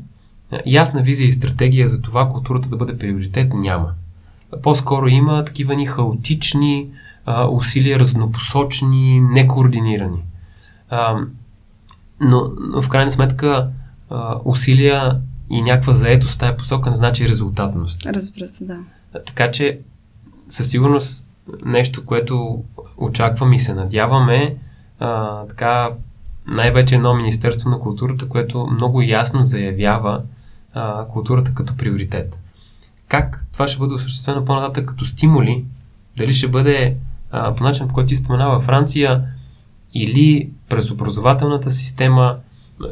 ясна 0.66 1.02
визия 1.02 1.28
и 1.28 1.32
стратегия 1.32 1.88
за 1.88 2.02
това 2.02 2.28
културата 2.28 2.68
да 2.68 2.76
бъде 2.76 2.98
приоритет 2.98 3.54
няма. 3.54 3.92
По-скоро 4.62 5.08
има 5.08 5.44
такива 5.44 5.74
ни 5.74 5.86
хаотични 5.86 6.88
а, 7.26 7.48
усилия, 7.48 7.98
разнопосочни, 7.98 9.20
некоординирани. 9.20 10.22
А, 10.88 11.16
но, 12.20 12.50
но 12.72 12.82
в 12.82 12.88
крайна 12.88 13.10
сметка 13.10 13.68
а, 14.10 14.36
усилия 14.44 15.20
и 15.50 15.62
някаква 15.62 15.92
заетост 15.92 16.34
в 16.34 16.38
тази 16.38 16.56
посока 16.56 16.90
не 16.90 16.96
значи 16.96 17.28
резултатност. 17.28 18.06
Разбира 18.06 18.48
се, 18.48 18.64
да. 18.64 18.78
Така 19.26 19.50
че 19.50 19.78
със 20.48 20.68
сигурност 20.68 21.28
нещо, 21.64 22.04
което 22.04 22.64
очаквам 22.96 23.52
и 23.52 23.58
се 23.58 23.74
надяваме, 23.74 24.56
а, 24.98 25.42
така 25.46 25.90
най-вече 26.46 26.94
едно 26.94 27.14
Министерство 27.14 27.70
на 27.70 27.78
културата, 27.78 28.28
което 28.28 28.66
много 28.66 29.02
ясно 29.02 29.42
заявява 29.42 30.22
а, 30.74 31.06
културата 31.08 31.54
като 31.54 31.76
приоритет. 31.76 32.38
Как 33.08 33.46
това 33.52 33.68
ще 33.68 33.78
бъде 33.78 33.94
осъществено 33.94 34.44
по-нататък 34.44 34.88
като 34.88 35.04
стимули, 35.04 35.64
дали 36.16 36.34
ще 36.34 36.48
бъде 36.48 36.96
а, 37.30 37.54
по 37.54 37.64
начин, 37.64 37.88
по 37.88 37.94
който 37.94 38.08
ти 38.08 38.16
споменава 38.16 38.60
Франция, 38.60 39.24
или 39.94 40.50
през 40.68 40.90
образователната 40.90 41.70
система 41.70 42.36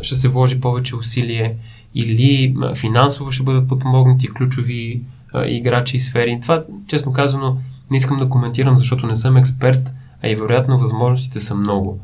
ще 0.02 0.14
се 0.14 0.28
вложи 0.28 0.60
повече 0.60 0.96
усилие, 0.96 1.56
или 1.94 2.56
финансово 2.74 3.32
ще 3.32 3.42
бъдат 3.42 3.68
подпомогнати 3.68 4.28
ключови 4.28 5.02
а, 5.32 5.46
играчи 5.46 5.96
и 5.96 6.00
сфери. 6.00 6.38
Това, 6.42 6.64
честно 6.86 7.12
казано, 7.12 7.58
не 7.90 7.96
искам 7.96 8.18
да 8.18 8.28
коментирам, 8.28 8.76
защото 8.76 9.06
не 9.06 9.16
съм 9.16 9.36
експерт, 9.36 9.92
а 10.22 10.28
и 10.28 10.36
вероятно 10.36 10.78
възможностите 10.78 11.40
са 11.40 11.54
много. 11.54 12.00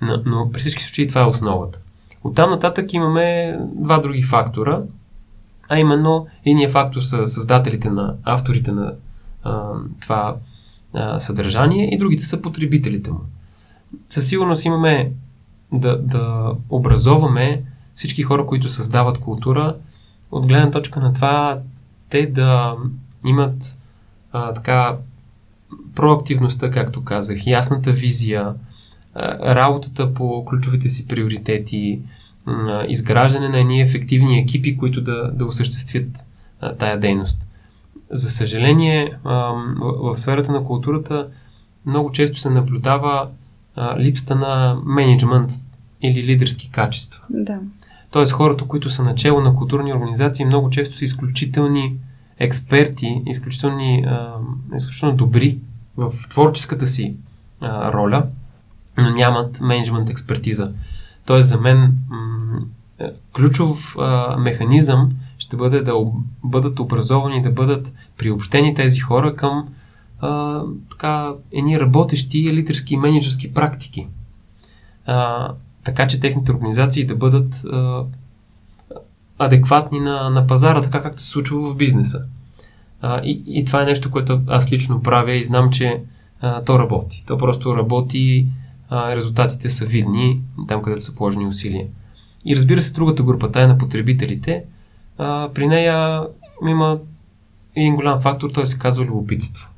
Но, 0.00 0.22
но 0.26 0.50
при 0.50 0.60
всички 0.60 0.82
случаи 0.82 1.08
това 1.08 1.20
е 1.20 1.26
основата. 1.26 1.78
Оттам 2.24 2.50
нататък 2.50 2.92
имаме 2.92 3.58
два 3.74 3.98
други 3.98 4.22
фактора, 4.22 4.80
а 5.68 5.78
именно 5.78 6.26
единият 6.44 6.72
фактор 6.72 7.00
са 7.00 7.28
създателите 7.28 7.90
на 7.90 8.14
авторите 8.24 8.72
на 8.72 8.94
а, 9.42 9.70
това 10.00 10.36
а, 10.94 11.20
съдържание 11.20 11.94
и 11.94 11.98
другите 11.98 12.24
са 12.24 12.42
потребителите 12.42 13.10
му. 13.10 13.20
Със 14.08 14.28
сигурност 14.28 14.64
имаме 14.64 15.12
да, 15.72 15.98
да 15.98 16.52
образоваме 16.70 17.62
всички 17.94 18.22
хора, 18.22 18.46
които 18.46 18.68
създават 18.68 19.18
култура, 19.18 19.76
от 20.30 20.46
гледна 20.46 20.70
точка 20.70 21.00
на 21.00 21.12
това 21.12 21.58
те 22.10 22.26
да 22.26 22.74
имат 23.26 23.78
а, 24.32 24.52
така 24.52 24.96
проактивността, 25.94 26.70
както 26.70 27.04
казах, 27.04 27.46
ясната 27.46 27.92
визия, 27.92 28.54
работата 29.42 30.14
по 30.14 30.44
ключовите 30.44 30.88
си 30.88 31.08
приоритети, 31.08 32.00
изграждане 32.88 33.48
на 33.48 33.58
едни 33.58 33.80
ефективни 33.80 34.38
екипи, 34.38 34.76
които 34.76 35.00
да, 35.00 35.30
да 35.32 35.46
осъществят 35.46 36.24
тая 36.78 37.00
дейност. 37.00 37.46
За 38.10 38.30
съжаление, 38.30 39.12
в, 39.24 40.14
в 40.14 40.18
сферата 40.18 40.52
на 40.52 40.64
културата 40.64 41.28
много 41.86 42.10
често 42.10 42.38
се 42.38 42.50
наблюдава 42.50 43.28
липсата 43.98 44.34
на 44.34 44.78
менеджмент 44.84 45.52
или 46.02 46.22
лидерски 46.22 46.70
качества. 46.70 47.22
Да. 47.30 47.58
Тоест 48.10 48.32
хората, 48.32 48.64
които 48.64 48.90
са 48.90 49.02
начало 49.02 49.40
на 49.40 49.54
културни 49.54 49.92
организации, 49.92 50.44
много 50.44 50.70
често 50.70 50.96
са 50.96 51.04
изключителни 51.04 51.96
експерти, 52.38 53.22
изключителни, 53.26 54.06
изключително 54.76 55.16
добри 55.16 55.58
в 55.96 56.12
творческата 56.30 56.86
си 56.86 57.14
а, 57.60 57.92
роля, 57.92 58.26
но 58.98 59.10
нямат 59.10 59.60
менеджмент 59.60 60.10
експертиза. 60.10 60.72
Тоест 61.26 61.48
за 61.48 61.60
мен 61.60 61.98
м- 62.10 62.60
е, 62.98 63.10
ключов 63.34 63.96
а, 63.98 64.36
механизъм 64.36 65.10
ще 65.38 65.56
бъде 65.56 65.80
да 65.82 65.94
об, 65.94 66.14
бъдат 66.44 66.80
образовани, 66.80 67.42
да 67.42 67.50
бъдат 67.50 67.92
приобщени 68.18 68.74
тези 68.74 69.00
хора 69.00 69.36
към 69.36 69.68
а, 70.20 70.62
така, 70.90 71.32
едни 71.52 71.80
работещи 71.80 72.52
лидерски 72.52 72.94
и 72.94 72.96
менеджерски 72.96 73.54
практики. 73.54 74.06
А, 75.06 75.48
така 75.84 76.06
че 76.06 76.20
техните 76.20 76.52
организации 76.52 77.06
да 77.06 77.16
бъдат 77.16 77.64
а, 77.64 78.04
адекватни 79.38 80.00
на, 80.00 80.30
на 80.30 80.46
пазара, 80.46 80.82
така 80.82 81.02
както 81.02 81.22
се 81.22 81.28
случва 81.28 81.70
в 81.70 81.76
бизнеса. 81.76 82.22
А, 83.00 83.20
и, 83.24 83.42
и 83.46 83.64
това 83.64 83.82
е 83.82 83.84
нещо, 83.84 84.10
което 84.10 84.40
аз 84.46 84.72
лично 84.72 85.02
правя 85.02 85.32
и 85.32 85.44
знам, 85.44 85.70
че 85.70 86.02
а, 86.40 86.64
то 86.64 86.78
работи. 86.78 87.24
То 87.26 87.38
просто 87.38 87.76
работи, 87.76 88.46
а, 88.90 89.16
резултатите 89.16 89.68
са 89.68 89.84
видни 89.84 90.40
там, 90.68 90.82
където 90.82 91.02
са 91.02 91.14
положени 91.14 91.46
усилия. 91.46 91.86
И 92.44 92.56
разбира 92.56 92.82
се, 92.82 92.92
другата 92.92 93.22
група, 93.22 93.50
тая 93.50 93.68
на 93.68 93.78
потребителите, 93.78 94.64
а, 95.18 95.50
при 95.54 95.66
нея 95.66 96.26
има 96.68 96.98
един 97.76 97.96
голям 97.96 98.20
фактор, 98.20 98.50
той 98.50 98.66
се 98.66 98.78
казва 98.78 99.04
любопитство. 99.04 99.68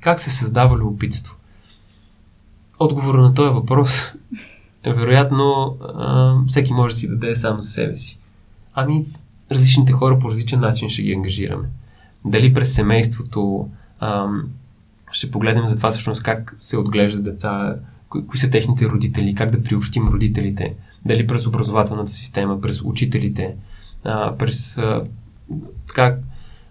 Как 0.00 0.20
се 0.20 0.30
създава 0.30 0.76
любопитство? 0.76 1.36
Отговорът 2.78 3.20
на 3.20 3.34
този 3.34 3.54
въпрос 3.54 4.14
е 4.82 4.92
вероятно 4.92 5.76
а, 5.82 6.34
всеки 6.48 6.72
може 6.72 6.94
да 6.94 6.98
си 6.98 7.08
даде 7.08 7.36
сам 7.36 7.60
за 7.60 7.68
себе 7.68 7.96
си. 7.96 8.18
Ами, 8.74 9.04
различните 9.52 9.92
хора 9.92 10.18
по 10.18 10.30
различен 10.30 10.60
начин 10.60 10.88
ще 10.88 11.02
ги 11.02 11.12
ангажираме. 11.12 11.68
Дали 12.24 12.54
през 12.54 12.74
семейството 12.74 13.68
ам, 14.00 14.48
ще 15.12 15.30
погледнем 15.30 15.66
за 15.66 15.76
това 15.76 15.90
всъщност 15.90 16.22
как 16.22 16.54
се 16.56 16.76
отглеждат 16.76 17.24
деца, 17.24 17.76
кои, 18.14 18.26
кои 18.26 18.38
са 18.38 18.50
техните 18.50 18.88
родители, 18.88 19.34
как 19.34 19.50
да 19.50 19.62
приобщим 19.62 20.08
родителите, 20.08 20.74
дали 21.04 21.26
през 21.26 21.46
образователната 21.46 22.10
система, 22.10 22.60
през 22.60 22.82
учителите, 22.82 23.54
а, 24.04 24.36
през 24.36 24.78
а, 24.78 25.04
така, 25.86 26.16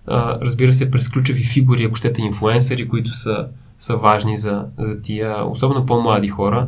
а, 0.08 0.40
разбира 0.42 0.74
се, 0.74 0.92
през 0.92 1.10
ключови 1.10 1.44
фигури, 1.44 1.84
ако 1.84 1.96
щете 1.96 2.22
инфуенсъри, 2.22 2.88
които 2.90 3.14
са, 3.14 3.48
са 3.80 3.96
важни 3.96 4.38
за, 4.38 4.66
за 4.80 5.02
тия, 5.02 5.46
особено 5.46 5.86
по-млади 5.86 6.28
хора, 6.28 6.68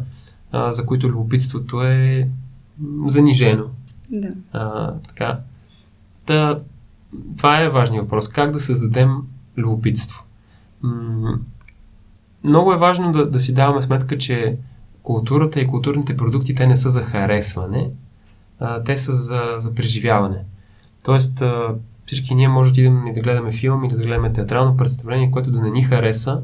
а, 0.52 0.72
за 0.72 0.86
които 0.86 1.10
любопитството 1.10 1.84
е 1.84 2.28
занижено. 3.06 3.64
Да. 4.10 4.30
А, 4.54 4.94
така. 5.08 5.40
Та, 6.26 6.60
това 7.38 7.62
е 7.62 7.70
важният 7.70 8.06
въпрос. 8.06 8.28
Как 8.28 8.52
да 8.52 8.60
създадем 8.60 9.10
любопитство? 9.58 10.24
М- 10.82 11.40
много 12.46 12.74
е 12.74 12.78
важно 12.78 13.12
да, 13.12 13.30
да 13.30 13.40
си 13.40 13.54
даваме 13.54 13.82
сметка, 13.82 14.18
че 14.18 14.58
културата 15.04 15.60
и 15.60 15.68
културните 15.68 16.18
продукти, 16.18 16.56
те 16.56 16.68
не 16.68 16.78
са 16.78 16.90
за 16.90 17.02
харесване, 17.02 17.90
а, 18.60 18.84
те 18.84 18.98
са 18.98 19.14
за, 19.14 19.42
за 19.58 19.76
преживяване. 19.76 20.38
Тоест, 21.04 21.42
а, 21.42 21.76
всички 22.06 22.36
ние 22.36 22.48
може 22.48 22.74
да 22.74 22.82
идем 22.82 23.08
и 23.08 23.14
да 23.14 23.22
гледаме 23.22 23.52
филм 23.52 23.84
или 23.84 23.96
да 23.96 24.04
гледаме 24.04 24.34
театрално 24.34 24.78
представление, 24.78 25.32
което 25.32 25.52
да 25.52 25.62
не 25.62 25.70
ни 25.70 25.84
хареса, 25.84 26.42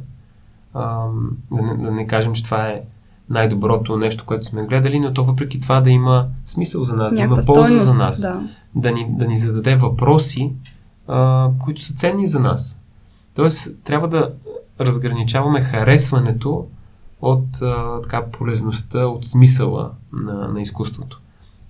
а, 0.74 1.06
да, 1.52 1.62
не, 1.62 1.78
да 1.78 1.92
не 1.92 2.08
кажем, 2.08 2.34
че 2.34 2.44
това 2.44 2.68
е 2.68 2.82
най-доброто 3.30 3.98
нещо, 3.98 4.26
което 4.26 4.46
сме 4.46 4.66
гледали, 4.66 5.00
но 5.00 5.14
то 5.14 5.24
въпреки 5.24 5.62
това 5.62 5.82
да 5.82 5.90
има 5.90 6.28
смисъл 6.46 6.84
за 6.84 6.96
нас, 6.96 7.14
Някаква 7.14 7.36
да 7.36 7.44
има 7.44 7.46
полза 7.46 7.66
стойност, 7.66 7.94
за 7.94 8.00
нас, 8.00 8.22
да. 8.22 8.42
да, 8.76 8.92
ни, 8.92 9.08
да 9.10 9.28
ни 9.28 9.38
зададе 9.38 9.76
въпроси, 9.76 10.52
а, 11.08 11.50
които 11.60 11.82
са 11.82 11.94
ценни 11.94 12.28
за 12.28 12.40
нас. 12.40 12.80
Тоест, 13.36 13.84
трябва 13.84 14.08
да 14.08 14.34
разграничаваме 14.86 15.62
харесването 15.62 16.68
от 17.22 17.62
а, 17.62 18.02
така, 18.02 18.26
полезността, 18.26 19.06
от 19.06 19.26
смисъла 19.26 19.92
на, 20.14 20.48
на 20.48 20.62
изкуството. 20.62 21.22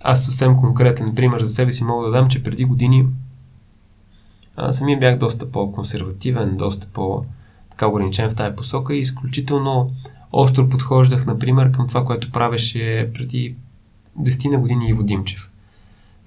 Аз 0.04 0.26
съвсем 0.26 0.58
конкретен 0.58 1.16
пример 1.16 1.44
за 1.44 1.50
себе 1.50 1.72
си 1.72 1.84
мога 1.84 2.06
да 2.06 2.12
дам, 2.12 2.30
че 2.30 2.44
преди 2.44 2.66
години 2.66 3.08
а, 4.56 4.72
самия 4.72 5.00
бях 5.00 5.18
доста 5.18 5.52
по-консервативен, 5.52 6.58
доста 6.58 6.88
по-така 6.94 7.88
ограничен 7.88 8.30
в 8.30 8.36
тази 8.36 8.56
посока 8.56 8.96
и 8.96 9.00
изключително 9.00 9.92
остро 10.32 10.70
подхождах, 10.70 11.26
например, 11.26 11.72
към 11.72 11.88
това, 11.88 12.06
което 12.06 12.32
правеше 12.32 13.12
преди 13.14 13.56
10 14.22 14.52
на 14.52 14.60
години 14.60 14.90
Иво 14.90 15.04
Димчев. 15.04 15.52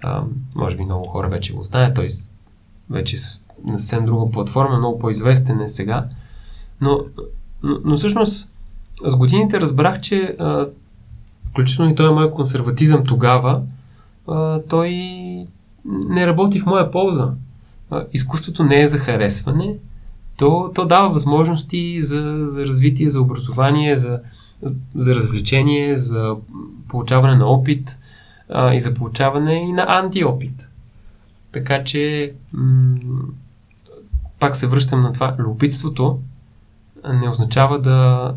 А, 0.02 0.24
може 0.56 0.76
би 0.76 0.84
много 0.84 1.08
хора 1.08 1.28
вече 1.28 1.52
го 1.52 1.64
знаят, 1.64 1.94
той 1.94 2.08
вече 2.90 3.16
на 3.64 3.78
съвсем 3.78 4.04
друга 4.04 4.30
платформа, 4.30 4.78
много 4.78 4.98
по-известен 4.98 5.60
е 5.60 5.68
сега. 5.68 6.08
Но, 6.84 7.00
но, 7.62 7.78
но 7.84 7.96
всъщност 7.96 8.50
с 9.06 9.16
годините 9.16 9.60
разбрах, 9.60 10.00
че 10.00 10.36
а, 10.38 10.66
включително 11.50 11.90
и 11.90 11.94
той 11.94 12.08
е 12.08 12.14
мой 12.14 12.30
консерватизъм 12.30 13.04
тогава, 13.04 13.62
а, 14.28 14.60
той 14.68 14.90
не 15.84 16.26
работи 16.26 16.60
в 16.60 16.66
моя 16.66 16.90
полза. 16.90 17.30
а, 17.90 18.04
изкуството 18.12 18.64
не 18.64 18.82
е 18.82 18.88
за 18.88 18.98
харесване, 18.98 19.74
то, 20.38 20.70
то 20.74 20.84
дава 20.84 21.10
възможности 21.10 22.02
за, 22.02 22.40
за 22.44 22.66
развитие, 22.66 23.10
за 23.10 23.20
образование, 23.20 23.96
за, 23.96 24.20
за 24.94 25.14
развлечение, 25.14 25.96
за 25.96 26.36
получаване 26.88 27.34
на 27.34 27.46
опит 27.46 27.98
а, 28.48 28.74
и 28.74 28.80
за 28.80 28.94
получаване 28.94 29.54
и 29.54 29.72
на 29.72 29.86
антиопит. 29.88 30.68
Така 31.52 31.84
че 31.84 32.32
м- 32.52 32.96
пак 34.38 34.56
се 34.56 34.66
връщам 34.66 35.02
на 35.02 35.12
това. 35.12 35.36
Любопитството 35.38 36.18
не 37.12 37.28
означава 37.28 37.80
да 37.80 38.34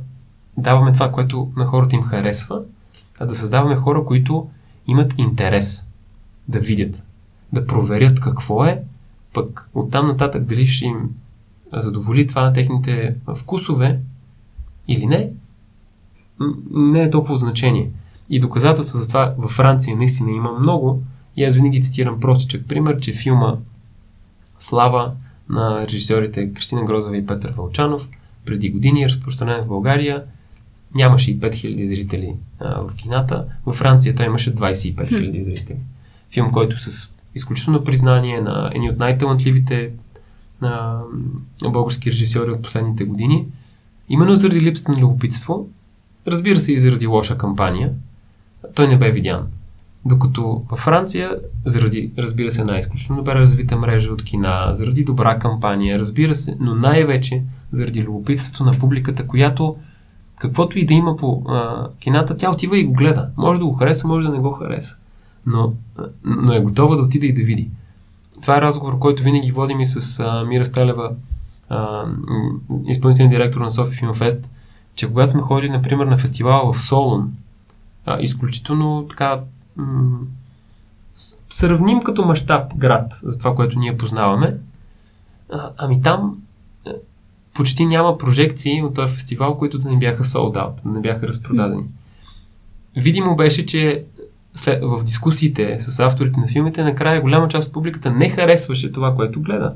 даваме 0.57 0.91
това, 0.91 1.11
което 1.11 1.51
на 1.55 1.65
хората 1.65 1.95
им 1.95 2.03
харесва, 2.03 2.61
а 3.19 3.25
да 3.25 3.35
създаваме 3.35 3.75
хора, 3.75 4.05
които 4.05 4.49
имат 4.87 5.13
интерес 5.17 5.85
да 6.47 6.59
видят, 6.59 7.03
да 7.53 7.67
проверят 7.67 8.19
какво 8.19 8.65
е, 8.65 8.83
пък 9.33 9.69
оттам 9.73 10.07
нататък 10.07 10.43
дали 10.43 10.67
ще 10.67 10.85
им 10.85 11.09
задоволи 11.73 12.27
това 12.27 12.41
на 12.41 12.53
техните 12.53 13.15
вкусове 13.35 13.99
или 14.87 15.05
не, 15.05 15.29
не 16.71 17.01
е 17.01 17.09
толкова 17.09 17.37
значение. 17.37 17.89
И 18.29 18.39
доказателства 18.39 18.99
за 18.99 19.07
това 19.07 19.33
във 19.37 19.51
Франция 19.51 19.97
наистина 19.97 20.31
има 20.31 20.51
много. 20.51 21.03
И 21.35 21.43
аз 21.43 21.55
винаги 21.55 21.81
цитирам 21.81 22.19
простичък 22.19 22.67
пример, 22.67 22.99
че 22.99 23.13
филма 23.13 23.55
Слава 24.59 25.11
на 25.49 25.87
режисьорите 25.87 26.53
Кристина 26.53 26.85
Грозова 26.85 27.17
и 27.17 27.25
Петър 27.25 27.51
Вълчанов 27.51 28.07
преди 28.47 28.69
години 28.69 29.09
разпространен 29.09 29.63
в 29.63 29.67
България. 29.67 30.23
Нямаше 30.95 31.31
и 31.31 31.39
5000 31.39 31.83
зрители 31.83 32.33
а, 32.59 32.81
в 32.81 32.95
кината. 32.95 33.45
Във 33.65 33.75
Франция 33.75 34.15
той 34.15 34.25
имаше 34.25 34.55
25 34.55 34.95
000 34.95 35.41
зрители. 35.41 35.77
Филм, 36.31 36.51
който 36.51 36.79
с 36.79 37.09
изключително 37.35 37.83
признание 37.83 38.41
на 38.41 38.71
едни 38.75 38.89
от 38.89 38.97
най-талантливите 38.97 39.91
а, 40.61 40.99
български 41.63 42.11
режисьори 42.11 42.51
от 42.51 42.61
последните 42.61 43.03
години. 43.03 43.45
Именно 44.09 44.35
заради 44.35 44.61
липсата 44.61 44.91
на 44.91 44.97
любопитство, 44.97 45.67
разбира 46.27 46.59
се 46.59 46.73
и 46.73 46.79
заради 46.79 47.07
лоша 47.07 47.37
кампания, 47.37 47.93
той 48.75 48.87
не 48.87 48.97
бе 48.97 49.11
видян. 49.11 49.47
Докато 50.05 50.63
във 50.69 50.79
Франция, 50.79 51.31
заради, 51.65 52.11
разбира 52.17 52.51
се, 52.51 52.61
една 52.61 52.77
изключително 52.77 53.21
добре 53.21 53.33
развита 53.33 53.77
мрежа 53.77 54.11
от 54.11 54.23
кина, 54.23 54.69
заради 54.71 55.03
добра 55.03 55.39
кампания, 55.39 55.99
разбира 55.99 56.35
се, 56.35 56.57
но 56.59 56.75
най-вече 56.75 57.43
заради 57.71 58.03
любопитството 58.03 58.63
на 58.63 58.71
публиката, 58.79 59.27
която 59.27 59.75
каквото 60.39 60.79
и 60.79 60.85
да 60.85 60.93
има 60.93 61.17
по 61.17 61.43
а, 61.47 61.87
кината, 61.99 62.37
тя 62.37 62.51
отива 62.51 62.77
и 62.77 62.83
го 62.83 62.93
гледа. 62.93 63.29
Може 63.37 63.59
да 63.59 63.65
го 63.65 63.73
хареса, 63.73 64.07
може 64.07 64.27
да 64.27 64.33
не 64.33 64.39
го 64.39 64.51
хареса. 64.51 64.97
Но, 65.45 65.73
но 66.23 66.53
е 66.53 66.59
готова 66.59 66.95
да 66.95 67.01
отиде 67.01 67.27
и 67.27 67.33
да 67.33 67.43
види. 67.43 67.69
Това 68.41 68.57
е 68.57 68.61
разговор, 68.61 68.99
който 68.99 69.23
винаги 69.23 69.51
водим 69.51 69.79
и 69.79 69.85
с 69.85 70.19
а, 70.19 70.43
Мира 70.43 70.65
Сталева, 70.65 71.11
а, 71.69 72.05
изпълнителен 72.87 73.29
директор 73.29 73.61
на 73.61 73.71
Софи 73.71 73.97
Филмфест, 73.97 74.49
че 74.95 75.07
когато 75.07 75.31
сме 75.31 75.41
ходили, 75.41 75.69
например, 75.69 76.05
на 76.05 76.17
фестивала 76.17 76.73
в 76.73 76.81
Солун, 76.81 77.33
а, 78.05 78.17
изключително 78.21 79.05
така 79.09 79.39
м- 79.75 80.19
сравним 81.49 82.01
като 82.01 82.25
мащаб 82.25 82.75
град 82.77 83.19
за 83.23 83.39
това, 83.39 83.55
което 83.55 83.79
ние 83.79 83.97
познаваме, 83.97 84.57
а, 85.53 85.69
ами 85.77 86.01
там 86.01 86.21
а, 86.21 86.46
почти 87.57 87.85
няма 87.85 88.17
прожекции 88.17 88.83
от 88.83 88.93
този 88.93 89.13
фестивал, 89.13 89.57
които 89.57 89.79
да 89.79 89.89
не 89.89 89.97
бяха 89.97 90.23
sold 90.23 90.57
out, 90.57 90.83
да 90.85 90.91
не 90.91 90.99
бяха 90.99 91.27
разпродадени. 91.27 91.83
Видимо 92.95 93.35
беше, 93.35 93.65
че 93.65 94.03
след, 94.53 94.83
в 94.83 95.03
дискусиите 95.03 95.79
с 95.79 95.99
авторите 95.99 96.39
на 96.39 96.47
филмите, 96.47 96.83
накрая 96.83 97.21
голяма 97.21 97.47
част 97.47 97.67
от 97.67 97.73
публиката 97.73 98.11
не 98.11 98.29
харесваше 98.29 98.91
това, 98.91 99.15
което 99.15 99.41
гледа. 99.41 99.73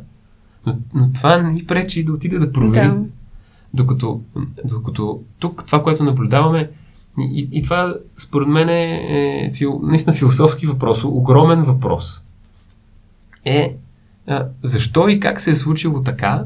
Но, 0.65 0.77
но 0.93 1.11
това 1.13 1.37
не 1.37 1.53
ни 1.53 1.65
пречи 1.65 2.03
да 2.03 2.11
отиде 2.13 2.39
да 2.39 2.51
провери. 2.51 2.87
Да. 2.87 3.05
Докато, 3.73 4.21
докато 4.65 5.21
тук 5.39 5.63
това, 5.65 5.83
което 5.83 6.03
наблюдаваме, 6.03 6.69
и, 7.19 7.49
и 7.51 7.61
това 7.61 7.95
според 8.17 8.47
мен 8.47 8.69
е, 8.69 8.93
е 9.45 9.51
фил, 9.53 9.79
наистина 9.83 10.13
философски 10.13 10.65
въпрос, 10.65 11.03
огромен 11.03 11.61
въпрос. 11.61 12.23
Е 13.45 13.75
а, 14.27 14.45
защо 14.63 15.09
и 15.09 15.19
как 15.19 15.39
се 15.39 15.51
е 15.51 15.55
случило 15.55 16.03
така, 16.03 16.45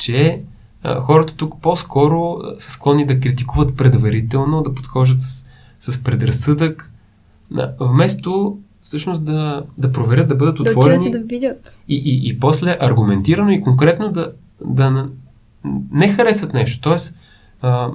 че 0.00 0.42
а, 0.82 1.00
хората 1.00 1.34
тук 1.36 1.60
по-скоро 1.62 2.38
са 2.58 2.70
склонни 2.70 3.06
да 3.06 3.20
критикуват 3.20 3.76
предварително, 3.76 4.62
да 4.62 4.74
подхождат 4.74 5.20
с, 5.20 5.46
с 5.78 6.02
предразсъдък, 6.02 6.92
да, 7.50 7.74
вместо 7.80 8.58
всъщност 8.82 9.24
да, 9.24 9.62
да 9.78 9.92
проверят, 9.92 10.28
да 10.28 10.34
бъдат 10.34 10.56
да 10.56 10.62
отворени. 10.62 11.10
Да 11.10 11.18
видят. 11.18 11.78
И, 11.88 11.94
и, 11.96 12.28
и 12.28 12.38
после 12.38 12.76
аргументирано 12.80 13.50
и 13.50 13.60
конкретно 13.60 14.12
да, 14.12 14.32
да 14.64 15.08
не 15.92 16.08
харесат 16.08 16.54
нещо. 16.54 16.80
Тоест, 16.80 17.14
а, 17.62 17.88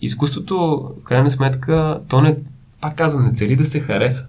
изкуството, 0.00 0.90
в 1.00 1.04
крайна 1.04 1.30
сметка, 1.30 2.00
то 2.08 2.20
не, 2.20 2.36
пак 2.80 2.96
казвам, 2.96 3.22
не 3.22 3.34
цели 3.34 3.56
да 3.56 3.64
се 3.64 3.80
хареса. 3.80 4.26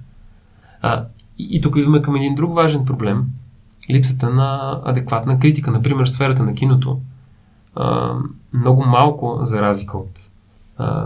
А, 0.81 1.05
и, 1.37 1.47
и 1.51 1.61
тук 1.61 1.77
идваме 1.77 2.01
към 2.01 2.15
един 2.15 2.35
друг 2.35 2.55
важен 2.55 2.85
проблем. 2.85 3.25
Липсата 3.91 4.29
на 4.29 4.81
адекватна 4.85 5.39
критика. 5.39 5.71
Например, 5.71 6.05
сферата 6.05 6.43
на 6.43 6.53
киното. 6.53 6.99
Много 8.53 8.85
малко, 8.85 9.39
за 9.41 9.61
разлика 9.61 9.97
от 9.97 10.31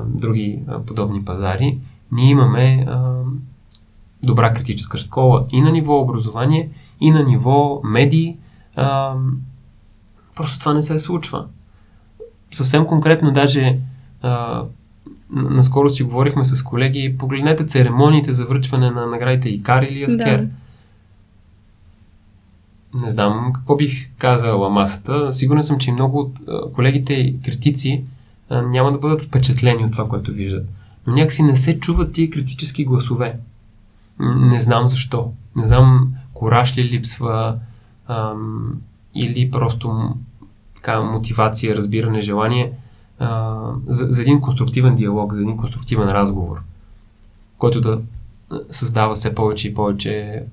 други 0.05 0.59
подобни 0.88 1.25
пазари, 1.25 1.79
ние 2.11 2.29
имаме 2.29 2.88
добра 4.23 4.53
критическа 4.53 4.97
школа 4.97 5.45
и 5.51 5.61
на 5.61 5.71
ниво 5.71 6.01
образование, 6.01 6.69
и 7.01 7.11
на 7.11 7.23
ниво 7.23 7.82
медии. 7.84 8.38
Просто 10.36 10.59
това 10.59 10.73
не 10.73 10.82
се 10.82 10.99
случва. 10.99 11.45
Съвсем 12.51 12.86
конкретно, 12.86 13.32
даже 13.32 13.79
наскоро 15.29 15.89
си 15.89 16.03
говорихме 16.03 16.45
с 16.45 16.63
колеги, 16.63 17.15
погледнете 17.17 17.65
церемониите 17.65 18.32
за 18.32 18.45
връчване 18.45 18.91
на 18.91 19.05
наградите 19.05 19.49
Икар 19.49 19.84
или 19.84 20.03
Аскер. 20.03 20.38
Да. 20.38 20.47
Не 22.93 23.09
знам 23.09 23.51
какво 23.53 23.75
бих 23.75 24.09
казала 24.17 24.69
масата. 24.69 25.31
Сигурен 25.31 25.63
съм, 25.63 25.77
че 25.77 25.89
и 25.89 25.93
много 25.93 26.19
от 26.19 26.39
колегите 26.73 27.13
и 27.13 27.41
критици 27.41 28.03
няма 28.51 28.91
да 28.91 28.97
бъдат 28.97 29.21
впечатлени 29.21 29.85
от 29.85 29.91
това, 29.91 30.07
което 30.07 30.31
виждат. 30.31 30.69
Но 31.07 31.13
някакси 31.13 31.43
не 31.43 31.55
се 31.55 31.79
чуват 31.79 32.13
тия 32.13 32.29
критически 32.29 32.85
гласове. 32.85 33.39
Не 34.19 34.59
знам 34.59 34.87
защо. 34.87 35.31
Не 35.55 35.65
знам 35.65 36.13
кораж 36.33 36.77
ли 36.77 36.83
липсва 36.83 37.59
ам, 38.07 38.81
или 39.15 39.51
просто 39.51 40.15
така 40.75 41.01
мотивация, 41.01 41.75
разбиране, 41.75 42.21
желание 42.21 42.73
а, 43.19 43.57
за, 43.87 44.07
за 44.09 44.21
един 44.21 44.41
конструктивен 44.41 44.95
диалог, 44.95 45.33
за 45.33 45.41
един 45.41 45.57
конструктивен 45.57 46.09
разговор, 46.09 46.61
който 47.57 47.81
да 47.81 48.01
създава 48.69 49.15
все 49.15 49.35
повече 49.35 49.67
и 49.67 49.73
повече 49.73 50.43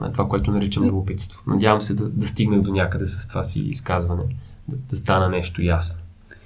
на 0.00 0.12
това, 0.12 0.28
което 0.28 0.50
наричам 0.50 0.84
любопитство. 0.84 1.42
Надявам 1.46 1.80
се 1.80 1.94
да, 1.94 2.08
да 2.08 2.26
стигнах 2.26 2.60
до 2.60 2.72
някъде 2.72 3.06
с 3.06 3.28
това 3.28 3.42
си 3.42 3.60
изказване, 3.60 4.22
да, 4.68 4.76
да 4.90 4.96
стана 4.96 5.28
нещо 5.28 5.62
ясно. 5.62 5.96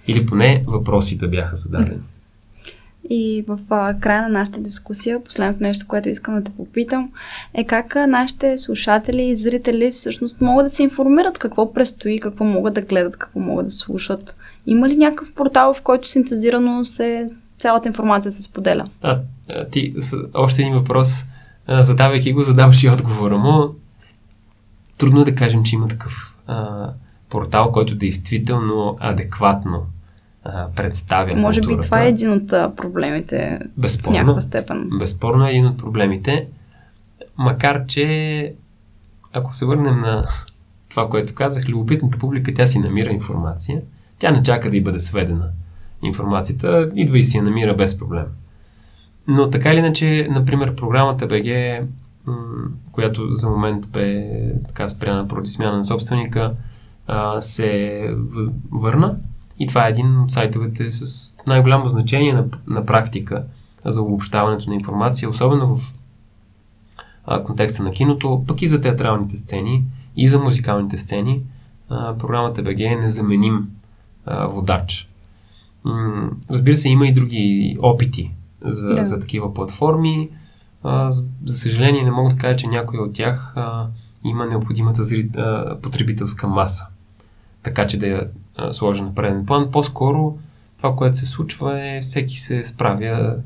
Или 0.07 0.27
поне 0.27 0.63
въпроси 0.67 1.19
да 1.19 1.29
бяха 1.29 1.57
зададени. 1.57 2.01
И 3.11 3.45
в 3.49 3.59
а, 3.71 3.95
края 4.01 4.23
на 4.23 4.29
нашата 4.29 4.61
дискусия, 4.61 5.25
последното 5.25 5.63
нещо, 5.63 5.87
което 5.89 6.09
искам 6.09 6.35
да 6.35 6.45
те 6.45 6.53
попитам, 6.57 7.11
е 7.55 7.65
как 7.65 7.97
а, 7.97 8.07
нашите 8.07 8.59
слушатели 8.59 9.23
и 9.23 9.37
зрители 9.37 9.91
всъщност 9.91 10.41
могат 10.41 10.67
да 10.67 10.71
се 10.71 10.83
информират 10.83 11.39
какво 11.39 11.73
предстои, 11.73 12.21
какво 12.21 12.45
могат 12.45 12.75
да 12.75 12.81
гледат, 12.81 13.17
какво 13.17 13.41
могат 13.41 13.67
да 13.67 13.73
слушат. 13.73 14.37
Има 14.67 14.89
ли 14.89 14.97
някакъв 14.97 15.33
портал, 15.33 15.75
в 15.75 15.83
който 15.83 16.09
синтезирано 16.09 16.85
се 16.85 17.27
цялата 17.59 17.89
информация 17.89 18.33
се 18.33 18.43
споделя? 18.43 18.89
А, 19.03 19.21
ти, 19.71 19.95
с, 19.99 20.17
още 20.35 20.63
един 20.63 20.75
въпрос, 20.75 21.25
задавайки 21.69 22.33
го, 22.33 22.43
задаваш 22.43 22.83
и 22.83 22.89
отговора 22.89 23.39
му. 23.39 23.75
Трудно 24.99 25.21
е 25.21 25.25
да 25.25 25.35
кажем, 25.35 25.65
че 25.65 25.75
има 25.75 25.89
такъв 25.89 26.35
а, 26.47 26.91
портал, 27.29 27.73
който 27.73 27.95
действително 27.95 28.97
адекватно 29.01 29.87
представя 30.77 31.37
Може 31.37 31.61
културата. 31.61 31.81
би 31.81 31.87
това 31.87 32.03
е 32.03 32.09
един 32.09 32.33
от 32.33 32.49
проблемите 32.77 33.55
Безспорно, 33.77 34.17
в 34.17 34.19
някаква 34.19 34.41
степен. 34.41 34.89
Безспорно 34.99 35.47
е 35.47 35.51
един 35.51 35.67
от 35.67 35.79
проблемите, 35.79 36.47
макар 37.39 37.87
че 37.87 38.53
ако 39.33 39.55
се 39.55 39.67
върнем 39.67 40.01
на 40.01 40.27
това, 40.91 41.09
което 41.09 41.35
казах, 41.35 41.69
любопитната 41.69 42.19
публика, 42.19 42.55
тя 42.55 42.67
си 42.67 42.79
намира 42.79 43.11
информация. 43.11 43.81
Тя 44.19 44.31
не 44.31 44.43
чака 44.43 44.71
да 44.71 44.77
й 44.77 44.81
бъде 44.81 44.99
сведена 44.99 45.49
информацията, 46.03 46.91
идва 46.95 47.19
и 47.19 47.25
си 47.25 47.37
я 47.37 47.43
намира 47.43 47.75
без 47.77 47.99
проблем. 47.99 48.25
Но 49.29 49.51
така 49.51 49.73
или 49.73 49.79
иначе, 49.79 50.29
например, 50.31 50.75
програмата 50.75 51.27
БГ, 51.27 51.81
която 52.93 53.35
за 53.35 53.51
момент 53.51 53.89
бе 53.89 54.29
така 54.67 54.89
спряна 54.89 55.29
поради 55.29 55.51
смяна 55.51 55.77
на 55.77 55.85
собственика, 55.85 56.55
се 57.41 58.01
върна. 58.71 59.17
И 59.59 59.67
това 59.67 59.87
е 59.87 59.91
един 59.91 60.21
от 60.21 60.33
сайтовете 60.33 60.91
с 60.91 61.35
най-голямо 61.47 61.89
значение 61.89 62.33
на, 62.33 62.45
на 62.67 62.87
практика 62.87 63.45
за 63.85 64.03
обобщаването 64.03 64.69
на 64.69 64.75
информация, 64.75 65.31
особено 65.31 65.77
в 65.77 65.93
контекста 67.45 67.83
на 67.83 67.91
киното, 67.91 68.45
пък 68.47 68.63
и 68.63 68.69
за 68.69 68.81
театралните 68.81 69.37
сцени 69.37 69.85
и 70.17 70.29
за 70.29 70.39
музикалните 70.39 70.99
сцени, 70.99 71.43
програмата 71.89 72.63
БГ 72.63 72.81
е 72.81 72.97
незаменим 72.97 73.69
водач. 74.49 75.09
Разбира 76.51 76.77
се, 76.77 76.89
има 76.89 77.07
и 77.07 77.13
други 77.13 77.77
опити 77.83 78.31
за, 78.65 78.95
Да. 78.95 79.07
за 79.07 79.21
такива 79.21 79.55
платформи. 79.55 80.29
А, 80.83 81.11
за, 81.11 81.25
съжаление, 81.47 82.05
не 82.05 82.11
мога 82.11 82.31
да 82.35 82.37
кажа, 82.37 82.57
че 82.57 82.67
някой 82.67 82.99
от 82.99 83.13
тях 83.13 83.53
а, 83.57 83.87
има 84.25 84.47
необходимата 84.47 85.03
зри, 85.03 85.31
а, 85.37 85.77
потребителска 85.83 86.49
маса, 86.49 86.87
така 87.63 87.87
че 87.87 87.99
да 87.99 88.07
я 88.07 88.29
а, 88.57 88.73
сложи 88.73 89.03
на 89.03 89.15
преден 89.15 89.47
план. 89.47 89.71
По-скоро 89.71 90.39
това, 90.77 90.97
което 90.97 91.17
се 91.17 91.27
случва 91.27 91.81
е 91.81 92.01
всеки 92.01 92.37
се 92.41 92.65
справя 92.65 93.37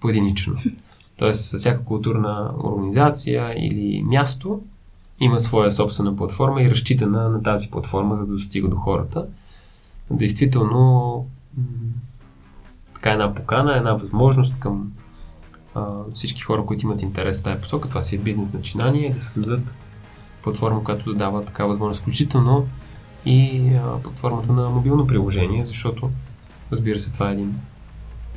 поединично. 0.00 0.54
Тоест, 1.18 1.58
всяка 1.58 1.84
културна 1.84 2.50
организация 2.64 3.54
или 3.56 4.02
място 4.02 4.60
има 5.20 5.40
своя 5.40 5.72
собствена 5.72 6.16
платформа 6.16 6.62
и 6.62 6.70
разчита 6.70 7.06
на, 7.06 7.28
на 7.28 7.42
тази 7.42 7.70
платформа, 7.70 8.16
за 8.16 8.26
да 8.26 8.32
достига 8.32 8.68
до 8.68 8.76
хората. 8.76 9.26
Действително, 10.10 11.26
така 13.00 13.12
една 13.12 13.34
покана, 13.34 13.76
една 13.76 13.92
възможност 13.92 14.54
към 14.58 14.92
а, 15.74 15.84
всички 16.14 16.42
хора, 16.42 16.64
които 16.66 16.86
имат 16.86 17.02
интерес 17.02 17.40
в 17.40 17.42
тази 17.42 17.60
посока, 17.60 17.88
това 17.88 18.02
си 18.02 18.16
е 18.16 18.18
бизнес 18.18 18.52
начинание, 18.52 19.12
да 19.12 19.20
се 19.20 19.30
създадат 19.30 19.74
платформа, 20.42 20.84
която 20.84 21.12
да 21.12 21.18
дава 21.18 21.44
така 21.44 21.64
възможност, 21.64 22.00
включително 22.00 22.66
и 23.24 23.70
а, 23.74 24.02
платформата 24.02 24.52
на 24.52 24.70
мобилно 24.70 25.06
приложение, 25.06 25.66
защото, 25.66 26.10
разбира 26.72 26.98
се, 26.98 27.12
това 27.12 27.30
е 27.30 27.32
един 27.32 27.54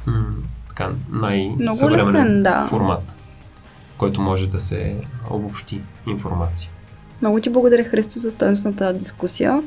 м- 0.06 0.24
така 0.68 0.92
най-съвременен 1.12 2.44
да. 2.44 2.66
формат, 2.66 3.16
който 3.98 4.22
може 4.22 4.48
да 4.48 4.60
се 4.60 4.96
обобщи 5.30 5.82
информация. 6.08 6.70
Много 7.22 7.40
ти 7.40 7.50
благодаря, 7.50 7.84
Христо, 7.84 8.20
за 8.20 8.32
стойностната 8.32 8.94
дискусия. 8.94 9.64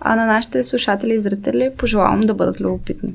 А 0.00 0.16
на 0.16 0.26
нашите 0.26 0.64
слушатели 0.64 1.12
и 1.12 1.20
зрители 1.20 1.70
пожелавам 1.76 2.20
да 2.20 2.34
бъдат 2.34 2.60
любопитни. 2.60 3.14